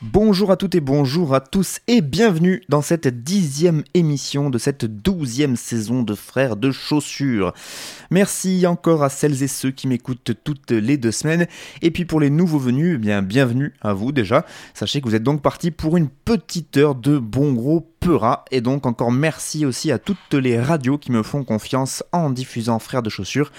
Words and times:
Bonjour 0.00 0.50
à 0.50 0.56
toutes 0.56 0.74
et 0.74 0.80
bonjour 0.80 1.34
à 1.34 1.40
tous 1.40 1.80
et 1.88 2.00
bienvenue 2.00 2.62
dans 2.68 2.82
cette 2.82 3.22
dixième 3.22 3.82
émission 3.94 4.50
de 4.50 4.58
cette 4.58 4.84
douzième 4.84 5.56
saison 5.56 6.02
de 6.02 6.14
Frères 6.14 6.56
de 6.56 6.70
Chaussures. 6.70 7.52
Merci 8.10 8.66
encore 8.66 9.02
à 9.02 9.08
celles 9.08 9.42
et 9.42 9.48
ceux 9.48 9.70
qui 9.70 9.88
m'écoutent 9.88 10.32
toutes 10.44 10.70
les 10.70 10.96
deux 10.96 11.12
semaines. 11.12 11.46
Et 11.80 11.90
puis 11.90 12.04
pour 12.04 12.20
les 12.20 12.30
nouveaux 12.30 12.58
venus, 12.58 12.94
eh 12.96 12.98
bien 12.98 13.22
bienvenue 13.22 13.72
à 13.80 13.94
vous 13.94 14.12
déjà. 14.12 14.44
Sachez 14.74 15.00
que 15.00 15.08
vous 15.08 15.14
êtes 15.14 15.22
donc 15.22 15.42
partis 15.42 15.70
pour 15.70 15.96
une 15.96 16.08
petite 16.08 16.76
heure 16.76 16.94
de 16.94 17.18
bon 17.18 17.52
gros 17.52 17.91
Peura. 18.02 18.44
Et 18.50 18.60
donc 18.60 18.84
encore 18.84 19.12
merci 19.12 19.64
aussi 19.64 19.92
à 19.92 19.98
toutes 19.98 20.34
les 20.34 20.60
radios 20.60 20.98
qui 20.98 21.12
me 21.12 21.22
font 21.22 21.44
confiance 21.44 22.02
en 22.10 22.30
diffusant 22.30 22.80
Frères 22.80 23.02
de 23.02 23.08
Chaussures 23.08 23.52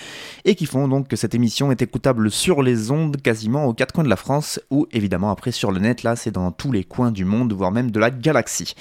et 0.43 0.55
qui 0.55 0.65
font 0.65 0.89
donc 0.89 1.07
que 1.07 1.15
cette 1.15 1.33
émission 1.33 1.71
est 1.71 1.81
écoutable 1.81 2.29
sur 2.29 2.61
les 2.61 2.91
ondes 2.91 3.21
quasiment 3.21 3.65
aux 3.65 3.73
quatre 3.73 3.93
coins 3.93 4.03
de 4.03 4.09
la 4.09 4.17
France 4.17 4.59
ou 4.69 4.85
évidemment 4.91 5.31
après 5.31 5.51
sur 5.51 5.71
le 5.71 5.79
net, 5.79 6.03
là 6.03 6.17
c'est 6.17 6.31
dans 6.31 6.51
tous 6.51 6.73
les 6.73 6.83
coins 6.83 7.11
du 7.11 7.23
monde, 7.23 7.53
voire 7.53 7.71
même 7.71 7.89
de 7.89 7.99
la 8.01 8.11
galaxie. 8.11 8.75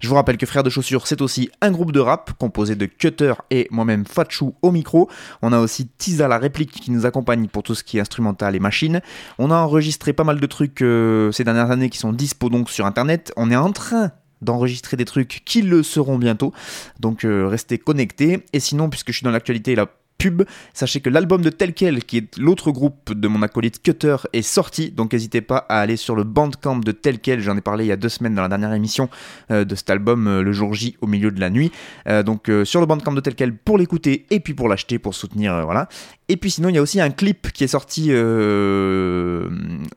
Je 0.00 0.08
vous 0.08 0.16
rappelle 0.16 0.36
que 0.36 0.44
Frères 0.44 0.62
de 0.62 0.70
Chaussures 0.70 1.06
c'est 1.06 1.22
aussi 1.22 1.50
un 1.62 1.70
groupe 1.70 1.92
de 1.92 2.00
rap 2.00 2.32
composé 2.38 2.74
de 2.74 2.84
Cutter 2.84 3.32
et 3.50 3.68
moi-même 3.70 4.04
Fatchou 4.04 4.54
au 4.60 4.70
micro. 4.70 5.08
On 5.40 5.54
a 5.54 5.58
aussi 5.58 5.88
Tisa 5.88 6.28
la 6.28 6.36
réplique 6.36 6.72
qui 6.72 6.90
nous 6.90 7.06
accompagne 7.06 7.48
pour 7.48 7.62
tout 7.62 7.74
ce 7.74 7.84
qui 7.84 7.96
est 7.96 8.02
instrumental 8.02 8.54
et 8.54 8.60
machine. 8.60 9.00
On 9.38 9.50
a 9.50 9.56
enregistré 9.56 10.12
pas 10.12 10.24
mal 10.24 10.40
de 10.40 10.46
trucs 10.46 10.82
euh, 10.82 11.32
ces 11.32 11.44
dernières 11.44 11.70
années 11.70 11.88
qui 11.88 11.98
sont 11.98 12.12
dispo 12.12 12.50
donc 12.50 12.68
sur 12.68 12.84
internet. 12.84 13.32
On 13.38 13.50
est 13.50 13.56
en 13.56 13.72
train 13.72 14.12
d'enregistrer 14.42 14.96
des 14.96 15.04
trucs 15.04 15.42
qui 15.44 15.62
le 15.62 15.82
seront 15.82 16.18
bientôt. 16.18 16.52
Donc 17.00 17.24
euh, 17.24 17.46
restez 17.46 17.78
connectés. 17.78 18.44
Et 18.52 18.60
sinon, 18.60 18.88
puisque 18.90 19.08
je 19.08 19.18
suis 19.18 19.24
dans 19.24 19.30
l'actualité 19.30 19.74
la 19.74 19.86
pub, 20.18 20.44
sachez 20.72 21.00
que 21.00 21.10
l'album 21.10 21.42
de 21.42 21.50
Tel 21.50 21.74
Quel, 21.74 22.02
qui 22.02 22.16
est 22.18 22.38
l'autre 22.38 22.70
groupe 22.70 23.12
de 23.12 23.28
mon 23.28 23.42
acolyte 23.42 23.82
Cutter, 23.82 24.16
est 24.32 24.42
sorti. 24.42 24.90
Donc 24.90 25.12
n'hésitez 25.12 25.42
pas 25.42 25.66
à 25.68 25.80
aller 25.80 25.96
sur 25.96 26.16
le 26.16 26.24
bandcamp 26.24 26.76
de 26.76 26.92
Tel 26.92 27.18
Quel. 27.18 27.40
J'en 27.40 27.56
ai 27.56 27.60
parlé 27.60 27.84
il 27.84 27.88
y 27.88 27.92
a 27.92 27.96
deux 27.96 28.08
semaines 28.08 28.34
dans 28.34 28.42
la 28.42 28.48
dernière 28.48 28.72
émission 28.72 29.10
euh, 29.50 29.64
de 29.64 29.74
cet 29.74 29.90
album, 29.90 30.26
euh, 30.26 30.42
le 30.42 30.52
jour 30.52 30.72
J 30.72 30.96
au 31.02 31.06
milieu 31.06 31.30
de 31.30 31.40
la 31.40 31.50
nuit. 31.50 31.70
Donc 32.24 32.50
sur 32.64 32.80
le 32.80 32.86
bandcamp 32.86 33.12
de 33.12 33.20
Tel 33.20 33.34
Quel 33.34 33.54
pour 33.54 33.78
l'écouter 33.78 34.26
et 34.30 34.40
puis 34.40 34.54
pour 34.54 34.68
l'acheter, 34.68 34.98
pour 34.98 35.14
soutenir. 35.14 35.64
voilà. 35.64 35.88
Et 36.28 36.36
puis 36.36 36.50
sinon, 36.50 36.70
il 36.70 36.74
y 36.74 36.78
a 36.78 36.82
aussi 36.82 37.00
un 37.00 37.10
clip 37.10 37.52
qui 37.52 37.62
est 37.62 37.68
sorti 37.68 38.08
euh, 38.10 39.48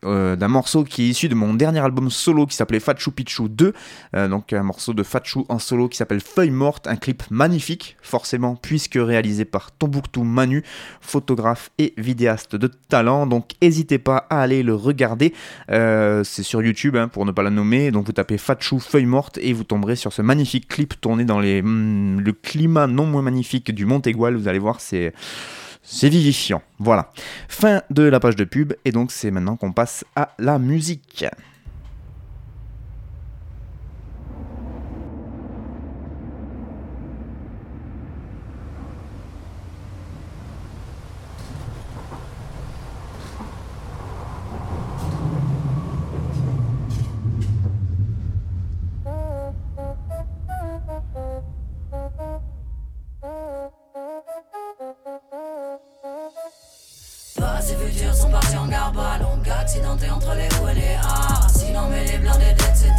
euh, 0.05 0.35
d'un 0.35 0.47
morceau 0.47 0.83
qui 0.83 1.03
est 1.03 1.08
issu 1.08 1.27
de 1.27 1.33
mon 1.33 1.55
dernier 1.55 1.80
album 1.80 2.11
solo 2.11 2.45
qui 2.45 2.55
s'appelait 2.55 2.80
Fatchou 2.80 3.11
Pichou 3.11 3.49
2. 3.49 3.73
Euh, 4.16 4.27
donc 4.27 4.53
un 4.53 4.61
morceau 4.61 4.94
de 4.94 5.02
Fatchou 5.02 5.47
en 5.50 5.57
solo 5.57 5.89
qui 5.89 5.97
s'appelle 5.97 6.22
Feuille 6.22 6.51
Morte, 6.51 6.85
un 6.88 6.97
clip 6.97 7.23
magnifique, 7.31 7.97
forcément, 8.03 8.56
puisque 8.56 9.00
réalisé 9.01 9.44
par 9.44 9.72
Tombouctou 9.72 10.23
Manu, 10.23 10.63
photographe 11.01 11.72
et 11.79 11.95
vidéaste 11.97 12.56
de 12.56 12.68
talent. 12.68 13.25
Donc 13.25 13.53
n'hésitez 13.63 13.97
pas 13.97 14.28
à 14.29 14.41
aller 14.41 14.62
le 14.62 14.75
regarder. 14.75 15.34
C'est 15.68 16.44
sur 16.44 16.62
YouTube, 16.62 16.95
hein, 16.95 17.07
pour 17.07 17.25
ne 17.25 17.31
pas 17.31 17.41
la 17.41 17.50
nommer. 17.50 17.89
Donc 17.89 18.06
vous 18.06 18.12
tapez 18.12 18.38
Fatchou 18.38 18.79
Feuille 18.79 19.07
Morte 19.07 19.39
et 19.41 19.51
vous 19.51 19.63
tomberez 19.63 19.95
sur 19.95 20.13
ce 20.13 20.22
magnifique 20.22 20.68
clip 20.68 21.01
tourné 21.01 21.25
dans 21.25 21.39
hmm, 21.39 22.19
le 22.19 22.31
climat 22.34 22.85
non 22.85 23.07
moins 23.07 23.23
magnifique 23.23 23.73
du 23.73 23.85
Mont. 23.85 24.00
Vous 24.00 24.47
allez 24.47 24.59
voir, 24.59 24.79
c'est... 24.79 25.13
C'est 25.91 26.09
vivifiant. 26.09 26.61
Voilà. 26.77 27.11
Fin 27.47 27.81
de 27.89 28.03
la 28.03 28.19
page 28.19 28.35
de 28.35 28.44
pub. 28.44 28.73
Et 28.85 28.91
donc, 28.91 29.11
c'est 29.11 29.31
maintenant 29.31 29.55
qu'on 29.55 29.72
passe 29.72 30.05
à 30.16 30.33
la 30.38 30.59
musique. 30.59 31.25
Entre 60.08 60.34
les 60.36 60.48
roues 60.56 60.70
et 60.70 60.76
les 60.76 60.96
A. 61.02 61.48
Sinon, 61.50 61.88
mais 61.90 62.06
les 62.06 62.18
blindés, 62.18 62.52
etc. 62.52 62.90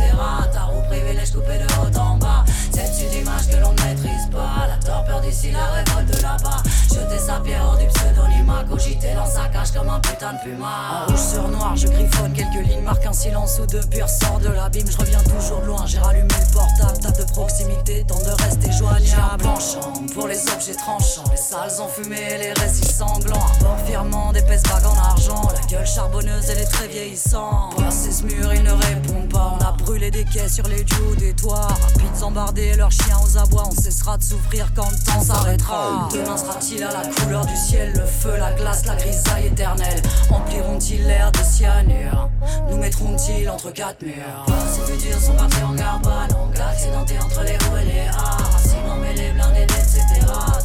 Ta 0.53 0.63
roue 0.65 0.83
privilège 0.89 1.33
coupé 1.33 1.59
de 1.59 1.65
haut 1.65 1.99
en 1.99 2.17
bas. 2.17 2.45
C'est 2.73 2.91
une 3.05 3.23
image 3.23 3.49
que 3.49 3.57
l'on 3.57 3.73
ne 3.73 3.83
maîtrise 3.83 4.29
pas. 4.31 4.67
La 4.69 4.77
torpeur 4.85 5.21
d'ici, 5.21 5.51
la 5.53 5.67
révolte 5.67 6.17
de 6.17 6.23
là-bas. 6.23 6.63
Jeter 6.89 7.19
sa 7.19 7.41
pierre 7.41 7.65
hors 7.65 7.79
du 7.79 7.87
pseudonyme, 7.87 8.40
cogiter 8.69 9.15
dans 9.15 9.27
sa 9.27 9.49
cage 9.49 9.73
comme 9.73 9.89
un 9.89 10.01
putain 10.01 10.33
de 10.35 10.39
puma. 10.51 11.05
En 11.07 11.11
rouge 11.11 11.21
sur 11.21 11.49
noir, 11.49 11.77
je 11.77 11.89
griffonne 11.89 12.33
quelques 12.33 12.67
lignes, 12.67 12.83
marque 12.83 13.07
un 13.07 13.13
silence 13.13 13.59
ou 13.63 13.67
deux 13.67 13.81
pur 13.91 14.09
sort 14.09 14.39
de 14.41 14.49
l'abîme. 14.49 14.87
Je 14.91 14.97
reviens 14.97 15.23
toujours 15.23 15.61
de 15.61 15.67
loin, 15.67 15.85
j'ai 15.87 15.99
rallumé 15.99 16.29
le 16.29 16.53
portable, 16.53 16.99
table 17.01 17.19
de 17.19 17.33
proximité, 17.33 18.05
temps 18.07 18.19
de 18.19 18.43
rester 18.43 18.73
joignable. 18.73 19.43
penchant 19.43 19.93
pour 20.15 20.27
les 20.29 20.41
objets 20.53 20.75
tranchants, 20.75 21.25
les 21.31 21.37
salles 21.37 21.81
enfumées, 21.81 22.39
les 22.39 22.53
récits 22.53 22.93
sanglants. 22.93 23.37
Un 23.37 23.65
port 23.65 23.79
firmement 23.87 24.33
d'épaisses 24.33 24.63
bagues 24.65 24.87
en 24.87 24.97
argent, 24.99 25.49
la 25.55 25.67
gueule 25.67 25.87
charbonneuse, 25.87 26.51
elle 26.51 26.59
est 26.59 26.71
très 26.71 26.89
vieillissante. 26.89 27.77
Passé 27.77 28.13
ce 28.13 28.23
mur, 28.25 28.53
ils 28.55 28.63
ne 28.63 28.73
répondent 28.73 29.29
pas. 29.31 29.57
On 29.59 29.65
a 29.65 29.73
brûlé 29.73 30.11
des 30.11 30.25
quais 30.25 30.49
sur 30.49 30.67
les 30.69 30.85
duos 30.85 31.17
des 31.19 31.33
toits. 31.35 31.69
Rapides 31.69 32.23
embardés 32.23 32.75
leurs 32.75 32.91
chiens 32.91 33.19
aux 33.25 33.39
abois, 33.39 33.65
on 33.67 33.81
cessera 33.81 34.17
de 34.19 34.23
souffrir 34.23 34.73
quand 34.75 34.91
le 34.91 34.99
temps 35.05 35.23
s'arrêtera. 35.23 36.09
Demain 36.13 36.37
sera-t-il 36.37 36.83
à 36.83 36.93
la 36.93 37.09
couleur 37.09 37.47
du 37.47 37.57
ciel, 37.57 37.93
le 37.93 38.05
feu, 38.05 38.37
la 38.41 38.53
glace, 38.53 38.87
la 38.87 38.97
grisaille 38.97 39.47
éternelle 39.47 40.03
Empliront-ils 40.31 41.07
l'air 41.07 41.31
de 41.31 41.39
cyanure 41.39 42.31
Nous 42.69 42.77
mettront-ils 42.79 43.49
entre 43.49 43.71
quatre 43.71 44.03
murs 44.03 44.47
Ces 44.73 44.93
futurs 44.93 45.21
sont 45.21 45.35
partis 45.35 45.63
en 45.63 45.75
garba, 45.75 46.27
longue 46.31 46.59
accidenté 46.59 47.19
entre 47.19 47.45
les 47.45 47.53
roues 47.59 47.77
et 47.83 47.85
les 47.85 48.09
A. 48.09 48.39
Sinon, 48.59 48.97
mais 49.01 49.15
les 49.15 49.31
blindés, 49.33 49.63
etc. 49.63 50.03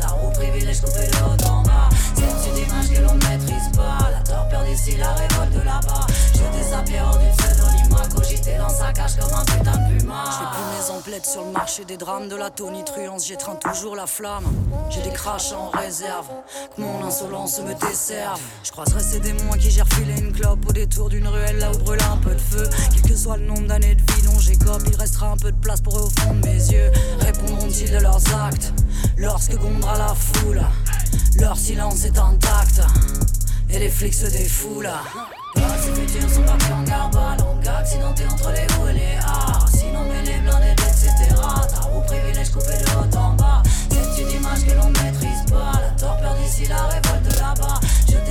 Ta 0.01 0.07
roue 0.07 0.31
privilège 0.31 0.81
coupé 0.81 1.07
haut 1.21 1.49
en 1.49 1.63
bas. 1.63 1.89
C'est 2.15 2.49
une 2.49 2.57
image 2.57 2.89
que 2.91 3.01
l'on 3.01 3.13
ne 3.13 3.25
maîtrise 3.27 3.69
pas. 3.75 4.09
La 4.11 4.19
torpeur 4.19 4.63
d'ici, 4.63 4.95
la 4.97 5.13
révolte 5.13 5.51
de 5.51 5.59
là-bas. 5.59 6.07
Sa 6.67 6.81
pierre 6.81 7.05
hors 7.05 7.19
du 7.19 7.44
cogiter 8.15 8.57
dans 8.57 8.69
sa 8.69 8.91
cage 8.93 9.17
comme 9.17 9.33
un 9.33 9.45
putain 9.45 9.71
de 9.71 9.99
puma. 9.99 10.23
Je 10.25 10.31
fais 10.31 10.51
plus 10.51 10.65
mes 10.77 10.97
emplettes 10.97 11.25
sur 11.25 11.43
le 11.43 11.51
marché 11.51 11.85
des 11.85 11.97
drames 11.97 12.29
de 12.29 12.35
la 12.35 12.49
tonitruance, 12.49 13.27
j'étreins 13.27 13.55
toujours 13.55 13.95
la 13.95 14.07
flamme. 14.07 14.45
J'ai 14.89 15.01
des 15.01 15.11
crachs 15.11 15.53
en 15.53 15.69
réserve, 15.69 16.27
que 16.75 16.81
mon 16.81 17.03
insolence 17.05 17.59
me 17.59 17.73
desserve. 17.73 18.39
Je 18.63 18.71
croiserai 18.71 19.01
ces 19.01 19.19
démons 19.19 19.51
qui 19.59 19.69
j'ai 19.69 19.81
refilé 19.81 20.19
une 20.19 20.31
clope 20.31 20.67
au 20.67 20.71
détour 20.71 21.09
d'une 21.09 21.27
ruelle 21.27 21.57
là 21.57 21.71
où 21.71 21.77
brûle 21.77 22.01
un 22.11 22.17
peu 22.17 22.33
de 22.33 22.41
feu. 22.41 22.69
Quel 22.93 23.01
que 23.01 23.15
soit 23.15 23.37
le 23.37 23.45
nombre 23.45 23.67
d'années 23.67 23.95
de 23.95 24.13
vie 24.13 24.21
dont 24.23 24.39
j'écope, 24.39 24.81
il 24.87 24.95
restera 24.95 25.31
un 25.31 25.37
peu 25.37 25.51
de 25.51 25.57
place 25.57 25.81
pour 25.81 25.97
eux 25.97 26.03
au 26.03 26.21
fond 26.21 26.33
de 26.33 26.47
mes 26.47 26.71
yeux. 26.71 26.91
Répondront-ils 27.19 27.91
de 27.91 27.99
leurs 27.99 28.35
actes 28.35 28.73
lorsque 29.17 29.55
gondra 29.57 29.97
la 29.97 30.15
foule? 30.15 30.61
Leur 31.39 31.57
silence 31.57 32.05
est 32.05 32.17
intact 32.17 32.81
et 33.69 33.79
les 33.79 33.89
flics 33.89 34.13
se 34.13 34.27
défoulent. 34.27 34.91
Ces 35.55 35.93
futurs 35.93 36.29
sont 36.29 36.43
partis 36.43 36.71
en 36.71 36.83
garba, 36.83 37.37
longue 37.39 37.67
accidenté 37.67 38.25
entre 38.25 38.51
les 38.51 38.67
roues 38.75 38.87
et 38.89 38.93
les 38.93 39.17
A. 39.25 39.65
Sinon, 39.71 40.05
mais 40.09 40.23
les 40.23 40.39
blindés, 40.39 40.71
etc. 40.71 41.11
Ta 41.35 41.79
roue 41.81 42.01
privilège 42.05 42.49
coupé 42.49 42.77
de 42.77 42.85
haut 42.97 43.17
en 43.17 43.33
bas. 43.33 43.63
C'est 43.89 44.21
une 44.21 44.31
image 44.31 44.65
que 44.65 44.73
l'on 44.73 44.89
ne 44.89 44.99
maîtrise 44.99 45.43
pas. 45.49 45.79
La 45.81 45.91
torpeur 45.99 46.35
d'ici, 46.35 46.65
la 46.67 46.83
révolte 46.83 47.39
là-bas. 47.39 47.79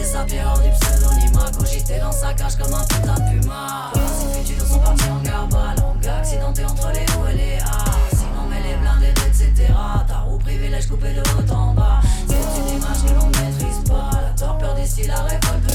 Sa 0.05 0.23
pierre 0.23 0.47
hors 0.47 0.61
du 0.61 0.69
pseudonyme, 0.71 1.33
cogiter 1.59 1.99
dans 1.99 2.13
sa 2.13 2.33
cage 2.35 2.57
comme 2.57 2.73
un 2.73 2.85
putain 2.85 3.15
de 3.15 3.41
puma. 3.41 3.91
Ces 3.95 4.53
futurs 4.53 4.67
sont 4.67 4.79
partis 4.79 5.09
en 5.11 5.19
garba, 5.23 5.75
longue 5.79 6.07
accidenté 6.07 6.65
entre 6.65 6.93
les 6.93 7.07
roues 7.15 7.27
et 7.33 7.37
les 7.37 7.59
A. 7.59 7.85
Sinon, 8.11 8.47
mais 8.49 8.63
les 8.63 8.77
blindés, 8.77 9.15
etc. 9.27 9.73
Ta 10.07 10.19
roue 10.19 10.39
privilège 10.39 10.87
coupé 10.87 11.15
de 11.15 11.21
haut 11.21 11.53
en 11.53 11.75
bas. 11.75 12.01
C'est 12.29 12.61
une 12.61 12.79
image 12.79 13.03
que 13.05 13.13
l'on 13.19 13.27
ne 13.27 13.39
maîtrise 13.39 13.91
pas. 13.91 14.11
La 14.23 14.31
torpeur 14.39 14.75
d'ici, 14.75 15.07
la 15.09 15.23
révolte 15.23 15.74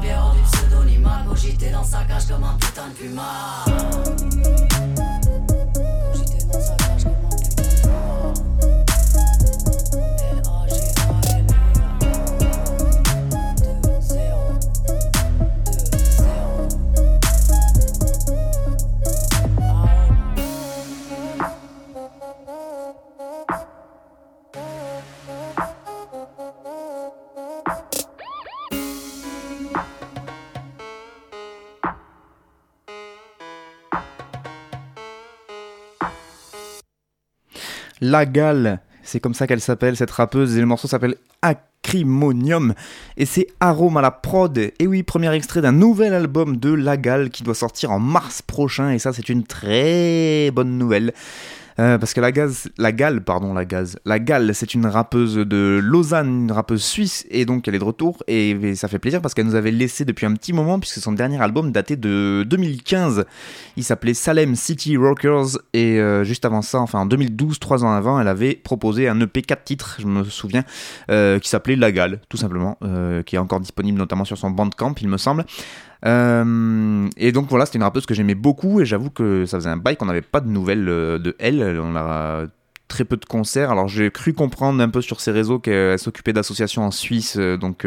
pierre 0.00 0.22
hors 0.24 0.34
du 0.34 0.40
puma. 0.40 1.24
Cogiter 1.28 1.70
dans 1.70 1.84
sa 1.84 2.04
cage 2.04 2.26
comme 2.28 2.44
un 2.44 2.56
putain 2.58 2.88
de 2.88 2.94
puma. 2.94 3.64
La 38.08 38.24
Gale, 38.24 38.78
c'est 39.02 39.18
comme 39.18 39.34
ça 39.34 39.48
qu'elle 39.48 39.60
s'appelle, 39.60 39.96
cette 39.96 40.12
rappeuse, 40.12 40.56
et 40.56 40.60
le 40.60 40.66
morceau 40.66 40.86
s'appelle 40.86 41.16
Acrimonium, 41.42 42.72
et 43.16 43.26
c'est 43.26 43.48
Arôme 43.58 43.96
à 43.96 44.00
la 44.00 44.12
prod. 44.12 44.56
Et 44.56 44.86
oui, 44.86 45.02
premier 45.02 45.34
extrait 45.34 45.60
d'un 45.60 45.72
nouvel 45.72 46.14
album 46.14 46.56
de 46.56 46.72
La 46.72 46.96
Gale 46.96 47.30
qui 47.30 47.42
doit 47.42 47.56
sortir 47.56 47.90
en 47.90 47.98
mars 47.98 48.42
prochain, 48.42 48.90
et 48.92 49.00
ça 49.00 49.12
c'est 49.12 49.28
une 49.28 49.42
très 49.42 50.52
bonne 50.52 50.78
nouvelle. 50.78 51.14
Euh, 51.78 51.98
parce 51.98 52.14
que 52.14 52.20
la, 52.20 52.32
gaz, 52.32 52.68
la 52.78 52.92
Gale, 52.92 53.22
pardon, 53.22 53.52
la 53.52 53.64
Gaz, 53.64 53.98
la 54.04 54.18
Gale, 54.18 54.54
c'est 54.54 54.72
une 54.72 54.86
rappeuse 54.86 55.36
de 55.36 55.78
Lausanne, 55.82 56.44
une 56.44 56.52
rappeuse 56.52 56.82
suisse, 56.82 57.26
et 57.30 57.44
donc 57.44 57.68
elle 57.68 57.74
est 57.74 57.78
de 57.78 57.84
retour, 57.84 58.22
et, 58.26 58.74
ça 58.76 58.88
fait 58.88 58.98
plaisir 58.98 59.20
parce 59.20 59.34
qu'elle 59.34 59.46
nous 59.46 59.54
avait 59.54 59.70
laissé 59.70 60.04
depuis 60.04 60.26
un 60.26 60.32
petit 60.34 60.52
moment, 60.52 60.78
puisque 60.78 61.00
son 61.00 61.12
dernier 61.12 61.40
album 61.40 61.72
datait 61.72 61.96
de 61.96 62.44
2015. 62.48 63.24
Il 63.76 63.84
s'appelait 63.84 64.14
Salem 64.14 64.56
City 64.56 64.96
Rockers, 64.96 65.58
et 65.74 66.00
euh, 66.00 66.24
juste 66.24 66.44
avant 66.44 66.62
ça, 66.62 66.80
enfin 66.80 67.00
en 67.00 67.06
2012, 67.06 67.58
trois 67.58 67.84
ans 67.84 67.92
avant, 67.92 68.20
elle 68.20 68.28
avait 68.28 68.54
proposé 68.54 69.08
un 69.08 69.20
EP 69.20 69.42
4 69.42 69.64
titres, 69.64 69.96
je 69.98 70.06
me 70.06 70.24
souviens, 70.24 70.64
euh, 71.10 71.38
qui 71.38 71.48
s'appelait 71.48 71.76
La 71.76 71.92
Gale, 71.92 72.20
tout 72.28 72.36
simplement, 72.36 72.78
qui 73.26 73.36
est 73.36 73.38
encore 73.38 73.60
disponible 73.60 73.98
notamment 73.98 74.24
sur 74.24 74.38
son 74.38 74.50
Bandcamp, 74.50 74.94
il 75.00 75.08
me 75.08 75.18
semble. 75.18 75.44
Euh, 76.04 77.08
et 77.16 77.32
donc 77.32 77.48
voilà, 77.48 77.66
c'était 77.66 77.78
une 77.78 77.84
rappeuse 77.84 78.06
que 78.06 78.14
j'aimais 78.14 78.34
beaucoup 78.34 78.80
et 78.80 78.84
j'avoue 78.84 79.10
que 79.10 79.46
ça 79.46 79.58
faisait 79.58 79.70
un 79.70 79.76
bail 79.76 79.96
qu'on 79.96 80.06
n'avait 80.06 80.22
pas 80.22 80.40
de 80.40 80.48
nouvelles 80.48 80.88
euh, 80.88 81.18
de 81.18 81.34
elle. 81.38 81.62
Très 82.88 83.04
peu 83.04 83.16
de 83.16 83.24
concerts. 83.24 83.70
Alors 83.70 83.88
j'ai 83.88 84.10
cru 84.10 84.32
comprendre 84.32 84.82
un 84.82 84.88
peu 84.88 85.00
sur 85.00 85.20
ses 85.20 85.30
réseaux 85.30 85.58
qu'elle 85.58 85.98
s'occupait 85.98 86.32
d'associations 86.32 86.84
en 86.84 86.90
Suisse, 86.90 87.36
euh, 87.38 87.56
donc 87.56 87.86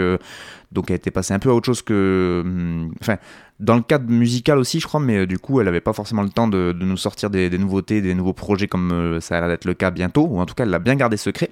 donc 0.72 0.90
elle 0.92 0.98
était 0.98 1.12
passée 1.12 1.34
un 1.34 1.40
peu 1.40 1.50
à 1.50 1.54
autre 1.54 1.66
chose 1.66 1.82
que, 1.82 2.42
hum, 2.46 2.94
enfin 3.02 3.18
dans 3.60 3.76
le 3.76 3.82
cadre 3.82 4.10
musical 4.10 4.58
aussi, 4.58 4.80
je 4.80 4.88
crois, 4.88 5.02
mais 5.02 5.28
du 5.28 5.38
coup, 5.38 5.60
elle 5.60 5.66
n'avait 5.66 5.82
pas 5.82 5.92
forcément 5.92 6.22
le 6.22 6.30
temps 6.30 6.48
de, 6.48 6.74
nous 6.80 6.96
sortir 6.96 7.30
des, 7.30 7.50
nouveautés, 7.58 8.02
des 8.02 8.14
nouveaux 8.14 8.32
projets 8.32 8.68
comme 8.68 9.18
ça 9.20 9.38
a 9.38 9.42
l'air 9.42 9.50
d'être 9.50 9.66
le 9.66 9.74
cas 9.74 9.92
bientôt, 9.92 10.26
ou 10.30 10.40
en 10.40 10.46
tout 10.46 10.54
cas, 10.54 10.64
elle 10.64 10.70
l'a 10.70 10.80
bien 10.80 10.96
gardé 10.96 11.18
secret. 11.18 11.50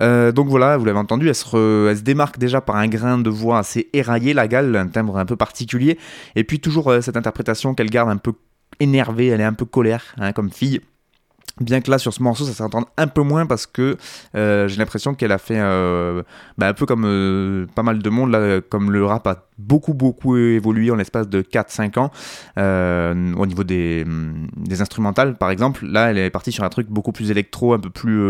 Euh, 0.00 0.32
donc 0.32 0.48
voilà, 0.48 0.76
vous 0.76 0.84
l'avez 0.84 0.98
entendu, 0.98 1.28
elle 1.28 1.34
se, 1.34 2.00
démarque 2.00 2.38
déjà 2.38 2.60
par 2.60 2.76
un 2.76 2.88
grain 2.88 3.18
de 3.18 3.30
voix 3.30 3.58
assez 3.58 3.88
éraillé, 3.92 4.34
la 4.34 4.48
gale, 4.48 4.74
un 4.76 4.88
timbre 4.88 5.16
un 5.18 5.24
peu 5.24 5.36
particulier, 5.36 5.98
et 6.34 6.44
puis 6.44 6.60
toujours 6.60 6.90
euh, 6.90 7.00
cette 7.00 7.16
interprétation 7.16 7.74
qu'elle 7.74 7.90
garde 7.90 8.10
un 8.10 8.16
peu 8.16 8.32
énervée, 8.80 9.28
elle 9.28 9.40
est 9.40 9.44
un 9.44 9.52
peu 9.52 9.64
colère, 9.64 10.14
hein, 10.18 10.32
comme 10.32 10.50
fille. 10.50 10.80
Bien 11.60 11.80
que 11.80 11.90
là 11.90 11.98
sur 11.98 12.12
ce 12.12 12.22
morceau 12.22 12.44
ça 12.44 12.52
s'entend 12.52 12.84
un 12.98 13.06
peu 13.06 13.22
moins 13.22 13.46
parce 13.46 13.66
que 13.66 13.96
euh, 14.34 14.68
j'ai 14.68 14.76
l'impression 14.76 15.14
qu'elle 15.14 15.32
a 15.32 15.38
fait 15.38 15.58
bah, 16.58 16.68
un 16.68 16.74
peu 16.74 16.84
comme 16.84 17.66
pas 17.74 17.82
mal 17.82 18.00
de 18.00 18.10
monde 18.10 18.30
là, 18.30 18.60
comme 18.60 18.90
le 18.90 19.06
rap 19.06 19.26
a 19.26 19.46
beaucoup 19.56 19.94
beaucoup 19.94 20.36
évolué 20.36 20.90
en 20.90 20.96
l'espace 20.96 21.28
de 21.28 21.40
4-5 21.40 21.98
ans 21.98 22.10
au 23.38 23.46
niveau 23.46 23.64
des 23.64 24.04
instrumentales 24.80 25.36
par 25.36 25.50
exemple. 25.50 25.86
Là 25.86 26.10
elle 26.10 26.18
est 26.18 26.30
partie 26.30 26.52
sur 26.52 26.62
un 26.62 26.68
truc 26.68 26.88
beaucoup 26.90 27.12
plus 27.12 27.30
électro 27.30 27.72
un 27.72 27.78
peu 27.78 27.90
plus 27.90 28.20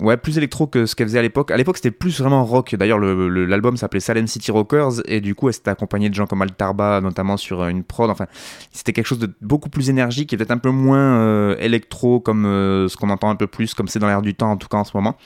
Ouais, 0.00 0.16
plus 0.16 0.38
électro 0.38 0.66
que 0.66 0.86
ce 0.86 0.96
qu'elle 0.96 1.08
faisait 1.08 1.18
à 1.18 1.22
l'époque. 1.22 1.50
À 1.50 1.58
l'époque, 1.58 1.76
c'était 1.76 1.90
plus 1.90 2.20
vraiment 2.20 2.44
rock. 2.44 2.74
D'ailleurs, 2.74 2.98
l'album 2.98 3.76
s'appelait 3.76 4.00
Salem 4.00 4.26
City 4.26 4.50
Rockers 4.50 5.02
et 5.04 5.20
du 5.20 5.34
coup, 5.34 5.48
elle 5.48 5.54
s'était 5.54 5.70
accompagnée 5.70 6.08
de 6.08 6.14
gens 6.14 6.26
comme 6.26 6.40
Altarba, 6.40 7.00
notamment 7.02 7.36
sur 7.36 7.60
euh, 7.60 7.68
une 7.68 7.84
prod. 7.84 8.08
Enfin, 8.08 8.26
c'était 8.72 8.94
quelque 8.94 9.06
chose 9.06 9.18
de 9.18 9.30
beaucoup 9.42 9.68
plus 9.68 9.90
énergique 9.90 10.32
et 10.32 10.38
peut-être 10.38 10.52
un 10.52 10.58
peu 10.58 10.70
moins 10.70 11.20
euh, 11.20 11.56
électro 11.58 12.18
comme 12.18 12.46
euh, 12.46 12.88
ce 12.88 12.96
qu'on 12.96 13.10
entend 13.10 13.28
un 13.28 13.36
peu 13.36 13.46
plus, 13.46 13.74
comme 13.74 13.88
c'est 13.88 13.98
dans 13.98 14.06
l'air 14.06 14.22
du 14.22 14.34
temps 14.34 14.52
en 14.52 14.56
tout 14.56 14.68
cas 14.68 14.78
en 14.78 14.84
ce 14.84 14.96
moment. 14.96 15.16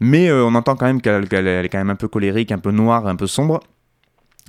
Mais 0.00 0.32
on 0.32 0.54
entend 0.54 0.76
quand 0.76 0.86
même 0.86 1.02
qu'elle 1.02 1.26
est 1.46 1.68
quand 1.68 1.76
même 1.76 1.90
un 1.90 1.94
peu 1.94 2.08
colérique, 2.08 2.52
un 2.52 2.58
peu 2.58 2.70
noire, 2.70 3.06
un 3.06 3.16
peu 3.16 3.26
sombre. 3.26 3.60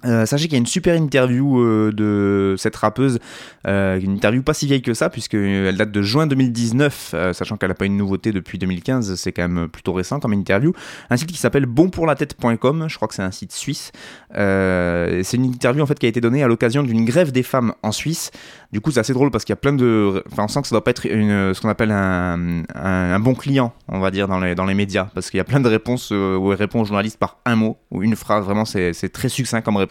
Euh, 0.05 0.25
sachez 0.25 0.45
qu'il 0.45 0.53
y 0.53 0.55
a 0.55 0.59
une 0.59 0.65
super 0.65 0.95
interview 0.95 1.59
euh, 1.59 1.91
de 1.91 2.55
cette 2.57 2.75
rappeuse, 2.75 3.19
euh, 3.67 3.99
une 3.99 4.13
interview 4.13 4.41
pas 4.41 4.53
si 4.53 4.65
vieille 4.65 4.81
que 4.81 4.93
ça, 4.93 5.09
puisqu'elle 5.09 5.75
date 5.77 5.91
de 5.91 6.01
juin 6.01 6.27
2019, 6.27 7.15
sachant 7.33 7.57
qu'elle 7.57 7.69
n'a 7.69 7.75
pas 7.75 7.85
une 7.85 7.97
nouveauté 7.97 8.31
depuis 8.31 8.57
2015, 8.57 9.15
c'est 9.15 9.31
quand 9.31 9.47
même 9.47 9.67
plutôt 9.67 9.93
récent 9.93 10.19
comme 10.19 10.33
interview. 10.33 10.73
Un 11.09 11.17
site 11.17 11.31
qui 11.31 11.37
s'appelle 11.37 11.65
bonpourlatête.com, 11.65 12.85
je 12.87 12.95
crois 12.95 13.07
que 13.07 13.13
c'est 13.13 13.21
un 13.21 13.31
site 13.31 13.51
suisse. 13.51 13.91
c'est 14.33 15.33
une 15.33 15.45
interview 15.45 15.83
en 15.83 15.85
fait 15.85 15.99
qui 15.99 16.05
a 16.05 16.09
été 16.09 16.21
donnée 16.21 16.43
à 16.43 16.47
l'occasion 16.47 16.83
d'une 16.83 17.05
grève 17.05 17.31
des 17.31 17.43
femmes 17.43 17.73
en 17.83 17.91
Suisse. 17.91 18.31
Du 18.71 18.79
coup, 18.79 18.91
c'est 18.91 19.01
assez 19.01 19.13
drôle 19.13 19.31
parce 19.31 19.43
qu'il 19.43 19.51
y 19.51 19.53
a 19.53 19.57
plein 19.57 19.73
de. 19.73 20.23
Enfin, 20.31 20.45
on 20.45 20.47
sent 20.47 20.61
que 20.61 20.67
ça 20.67 20.75
doit 20.75 20.83
pas 20.83 20.91
être 20.91 21.03
ce 21.03 21.59
qu'on 21.61 21.69
appelle 21.69 21.91
un, 21.91 22.63
un, 22.73 23.19
bon 23.19 23.35
client, 23.35 23.73
on 23.89 23.99
va 23.99 24.11
dire, 24.11 24.27
dans 24.27 24.39
les, 24.39 24.55
dans 24.55 24.65
les 24.65 24.73
médias, 24.73 25.09
parce 25.13 25.29
qu'il 25.29 25.37
y 25.37 25.41
a 25.41 25.43
plein 25.43 25.59
de 25.59 25.67
réponses 25.67 26.11
où 26.11 26.51
elle 26.51 26.57
répond 26.57 26.81
aux 26.81 26.85
journalistes 26.85 27.19
par 27.19 27.37
un 27.45 27.55
mot 27.55 27.77
ou 27.91 28.01
une 28.01 28.15
phrase. 28.15 28.45
Vraiment, 28.45 28.65
c'est 28.65 28.93
très 29.11 29.29
succinct 29.29 29.61
comme 29.61 29.77
réponse. 29.77 29.90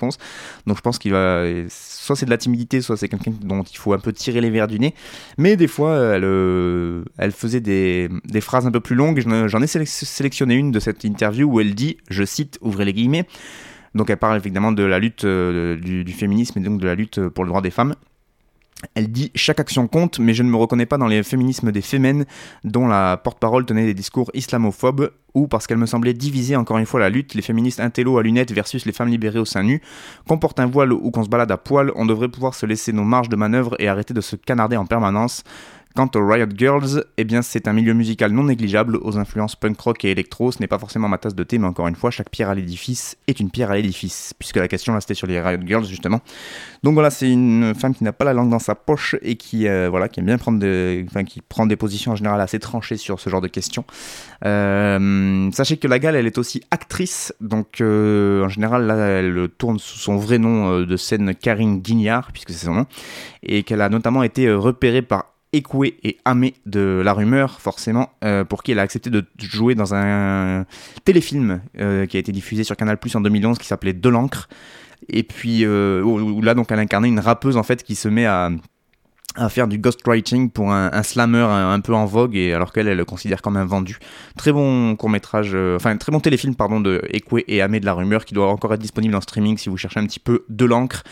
Donc 0.67 0.77
je 0.77 0.83
pense 0.83 0.99
qu'il 0.99 1.13
va. 1.13 1.45
Soit 1.69 2.17
c'est 2.17 2.27
de 2.27 2.31
la 2.31 2.39
timidité, 2.39 2.81
soit 2.81 2.97
c'est 2.97 3.09
quelqu'un 3.09 3.33
dont 3.43 3.63
il 3.63 3.77
faut 3.77 3.93
un 3.93 3.99
peu 3.99 4.13
tirer 4.13 4.41
les 4.41 4.51
verres 4.51 4.69
du 4.69 4.79
nez. 4.79 4.95
Mais 5.39 5.57
des 5.57 5.69
fois, 5.69 5.97
elle, 6.15 6.25
euh, 6.25 7.03
faisait 7.33 7.61
des, 7.61 8.09
des 8.25 8.41
phrases 8.41 8.67
un 8.67 8.71
peu 8.71 8.81
plus 8.81 8.97
longues. 8.97 9.21
J'en 9.47 9.63
ai 9.63 9.67
sélectionné 9.67 10.55
une 10.55 10.71
de 10.71 10.81
cette 10.81 11.05
interview 11.05 11.51
où 11.51 11.61
elle 11.61 11.75
dit, 11.75 11.99
je 12.09 12.25
cite, 12.25 12.59
ouvrez 12.61 12.85
les 12.85 12.93
guillemets. 12.93 13.27
Donc 13.95 14.09
elle 14.11 14.19
parle 14.19 14.37
évidemment 14.37 14.73
de 14.73 14.85
la 14.85 14.99
lutte 14.99 15.25
euh, 15.25 15.77
du, 15.77 16.05
du, 16.05 16.13
féminisme 16.13 16.59
et 16.61 16.63
donc 16.63 16.81
de 16.81 16.87
la 16.87 16.95
lutte 16.95 17.29
pour 17.29 17.45
le 17.45 17.49
droit 17.49 17.61
des 17.61 17.71
femmes. 17.71 17.95
Elle 18.95 19.11
dit 19.11 19.31
Chaque 19.35 19.61
action 19.61 19.87
compte, 19.89 20.19
mais 20.19 20.35
je 20.35 20.43
ne 20.43 20.51
me 20.51 20.57
reconnais 20.57 20.87
pas 20.87 20.99
dans 20.99 21.07
les 21.07 21.23
féminismes 21.23 21.73
des 21.73 21.83
fémènes 21.83 22.25
dont 22.65 22.87
la 22.87 23.17
porte-parole 23.17 23.67
tenait 23.67 23.87
des 23.87 23.95
discours 23.95 24.31
islamophobes, 24.35 25.11
ou 25.35 25.47
parce 25.47 25.67
qu'elle 25.67 25.79
me 25.79 25.87
semblait 25.87 26.15
diviser 26.15 26.57
encore 26.57 26.79
une 26.79 26.87
fois 26.87 27.01
la 27.01 27.09
lutte, 27.09 27.35
les 27.35 27.43
féministes 27.43 27.81
intello 27.81 28.19
à 28.19 28.23
lunettes 28.23 28.53
versus 28.53 28.85
les 28.87 28.93
femmes 28.93 29.09
libérées 29.09 29.39
au 29.39 29.45
sein 29.45 29.63
nu. 29.63 29.81
Qu'on 30.29 30.39
porte 30.39 30.59
un 30.61 30.67
voile 30.67 30.93
ou 30.93 31.11
qu'on 31.11 31.25
se 31.25 31.29
balade 31.29 31.53
à 31.53 31.57
poil, 31.57 31.93
on 31.95 32.07
devrait 32.07 32.29
pouvoir 32.29 32.55
se 32.55 32.67
laisser 32.67 32.93
nos 32.93 33.05
marges 33.05 33.29
de 33.29 33.37
manœuvre 33.37 33.77
et 33.79 33.89
arrêter 33.89 34.15
de 34.15 34.21
se 34.21 34.37
canarder 34.37 34.77
en 34.77 34.87
permanence. 34.87 35.45
Quant 35.97 36.09
aux 36.15 36.25
Riot 36.25 36.47
Girls, 36.57 37.05
eh 37.17 37.25
bien 37.25 37.43
c'est 37.43 37.67
un 37.67 37.73
milieu 37.73 37.95
musical 37.95 38.31
non 38.31 38.45
négligeable 38.45 38.97
aux 39.03 39.19
influences 39.19 39.57
punk 39.57 39.81
rock 39.81 40.05
et 40.05 40.13
électro. 40.13 40.53
Ce 40.53 40.61
n'est 40.61 40.69
pas 40.69 40.79
forcément 40.79 41.09
ma 41.09 41.19
tasse 41.19 41.35
de 41.35 41.43
thé, 41.43 41.59
mais 41.59 41.67
encore 41.67 41.89
une 41.89 41.97
fois, 41.97 42.13
chaque 42.13 42.31
pierre 42.31 42.49
à 42.49 42.55
l'édifice 42.55 43.17
est 43.27 43.41
une 43.41 43.51
pierre 43.51 43.73
à 43.73 43.75
l'édifice, 43.75 44.33
puisque 44.39 44.57
la 44.57 44.69
question 44.69 44.95
là 44.95 45.01
c'était 45.01 45.15
sur 45.15 45.27
les 45.27 45.41
Riot 45.41 45.59
Girls 45.67 45.87
justement. 45.87 46.21
Donc 46.85 46.95
voilà, 46.95 47.11
c'est 47.11 47.29
une 47.29 47.75
femme 47.75 47.93
qui 47.93 48.05
n'a 48.05 48.13
pas 48.13 48.25
la 48.25 48.33
langue 48.33 48.51
dans 48.51 48.61
sa 48.61 48.77
poche 48.77 49.17
et 49.23 49.35
qui 49.35 49.67
euh, 49.67 49.89
voilà 49.91 50.09
qui 50.09 50.21
aime 50.21 50.27
bien 50.27 50.39
prendre 50.39 50.61
des, 50.61 51.05
enfin, 51.09 51.25
qui 51.25 51.41
prend 51.41 51.67
des 51.67 51.77
positions 51.77 52.13
en 52.13 52.17
général 52.17 52.41
assez 52.41 52.61
tranchées 52.61 52.97
sur 52.97 53.19
ce 53.19 53.29
genre 53.29 53.41
de 53.41 53.49
questions. 53.49 53.85
Euh, 54.45 55.51
sachez 55.51 55.77
que 55.77 55.89
la 55.89 55.99
gale, 55.99 56.15
elle 56.15 56.27
est 56.27 56.39
aussi 56.39 56.63
actrice, 56.71 57.35
donc 57.41 57.81
euh, 57.81 58.45
en 58.45 58.49
général 58.49 58.87
là, 58.87 58.95
elle 58.95 59.49
tourne 59.59 59.81
sous 59.81 59.99
son 59.99 60.19
vrai 60.19 60.39
nom 60.39 60.83
de 60.83 60.97
scène 60.97 61.35
Karine 61.35 61.81
Guignard, 61.81 62.31
puisque 62.31 62.51
c'est 62.51 62.67
son 62.67 62.75
nom, 62.75 62.87
et 63.43 63.65
qu'elle 63.65 63.81
a 63.81 63.89
notamment 63.89 64.23
été 64.23 64.53
repérée 64.53 65.03
par 65.03 65.25
Ekwe 65.53 65.95
et 66.05 66.19
Amé 66.25 66.55
de 66.67 67.03
La 67.05 67.13
Rumeur, 67.13 67.61
forcément, 67.61 68.11
euh, 68.25 68.45
pour 68.45 68.63
qui 68.63 68.73
elle 68.73 68.79
a 68.79 68.83
accepté 68.83 69.11
de 69.11 69.25
jouer 69.39 69.75
dans 69.75 69.95
un 69.95 70.65
téléfilm 71.05 71.61
euh, 71.79 72.07
qui 72.07 72.17
a 72.17 72.21
été 72.21 72.31
diffusé 72.31 72.63
sur 72.63 72.77
Canal 72.77 72.99
Plus 72.99 73.15
en 73.17 73.21
2011 73.21 73.59
qui 73.59 73.67
s'appelait 73.67 73.93
De 73.93 74.09
l'encre. 74.09 74.49
Et 75.09 75.23
puis 75.23 75.65
euh, 75.65 76.03
où, 76.03 76.41
là, 76.41 76.55
donc, 76.55 76.71
elle 76.71 76.79
incarnait 76.79 77.09
une 77.09 77.21
rappeuse 77.21 77.57
en 77.57 77.63
fait 77.63 77.83
qui 77.83 77.97
se 77.97 78.09
met 78.09 78.27
à, 78.27 78.51
faire 79.49 79.67
du 79.67 79.79
ghostwriting 79.79 80.51
pour 80.51 80.73
un, 80.73 81.03
slammer 81.03 81.47
un, 81.49 81.81
peu 81.81 81.95
en 81.95 82.05
vogue 82.05 82.37
et 82.37 82.53
alors 82.53 82.73
qu'elle 82.73 82.89
elle 82.89 82.97
le 82.97 83.05
considère 83.05 83.43
comme 83.43 83.57
un 83.57 83.65
vendu. 83.65 83.99
Très 84.37 84.53
bon 84.53 84.97
court 84.97 85.09
métrage, 85.09 85.57
enfin 85.77 85.97
très 85.97 86.11
bon 86.11 86.19
téléfilm 86.19 86.57
pardon 86.57 86.81
de 86.81 87.01
Ekwe 87.11 87.45
et 87.47 87.63
Amé 87.63 87.79
de 87.79 87.87
la 87.87 87.95
rumeur 87.95 88.25
qui 88.25 88.35
doit 88.35 88.49
encore 88.49 88.75
être 88.75 88.81
disponible 88.81 89.15
en 89.15 89.21
streaming 89.21 89.57
si 89.57 89.69
vous 89.69 89.77
cherchez 89.77 90.01
un 90.01 90.07
petit 90.07 90.19
peu 90.19 90.45
de 90.49 90.65
l'encre. 90.65 91.05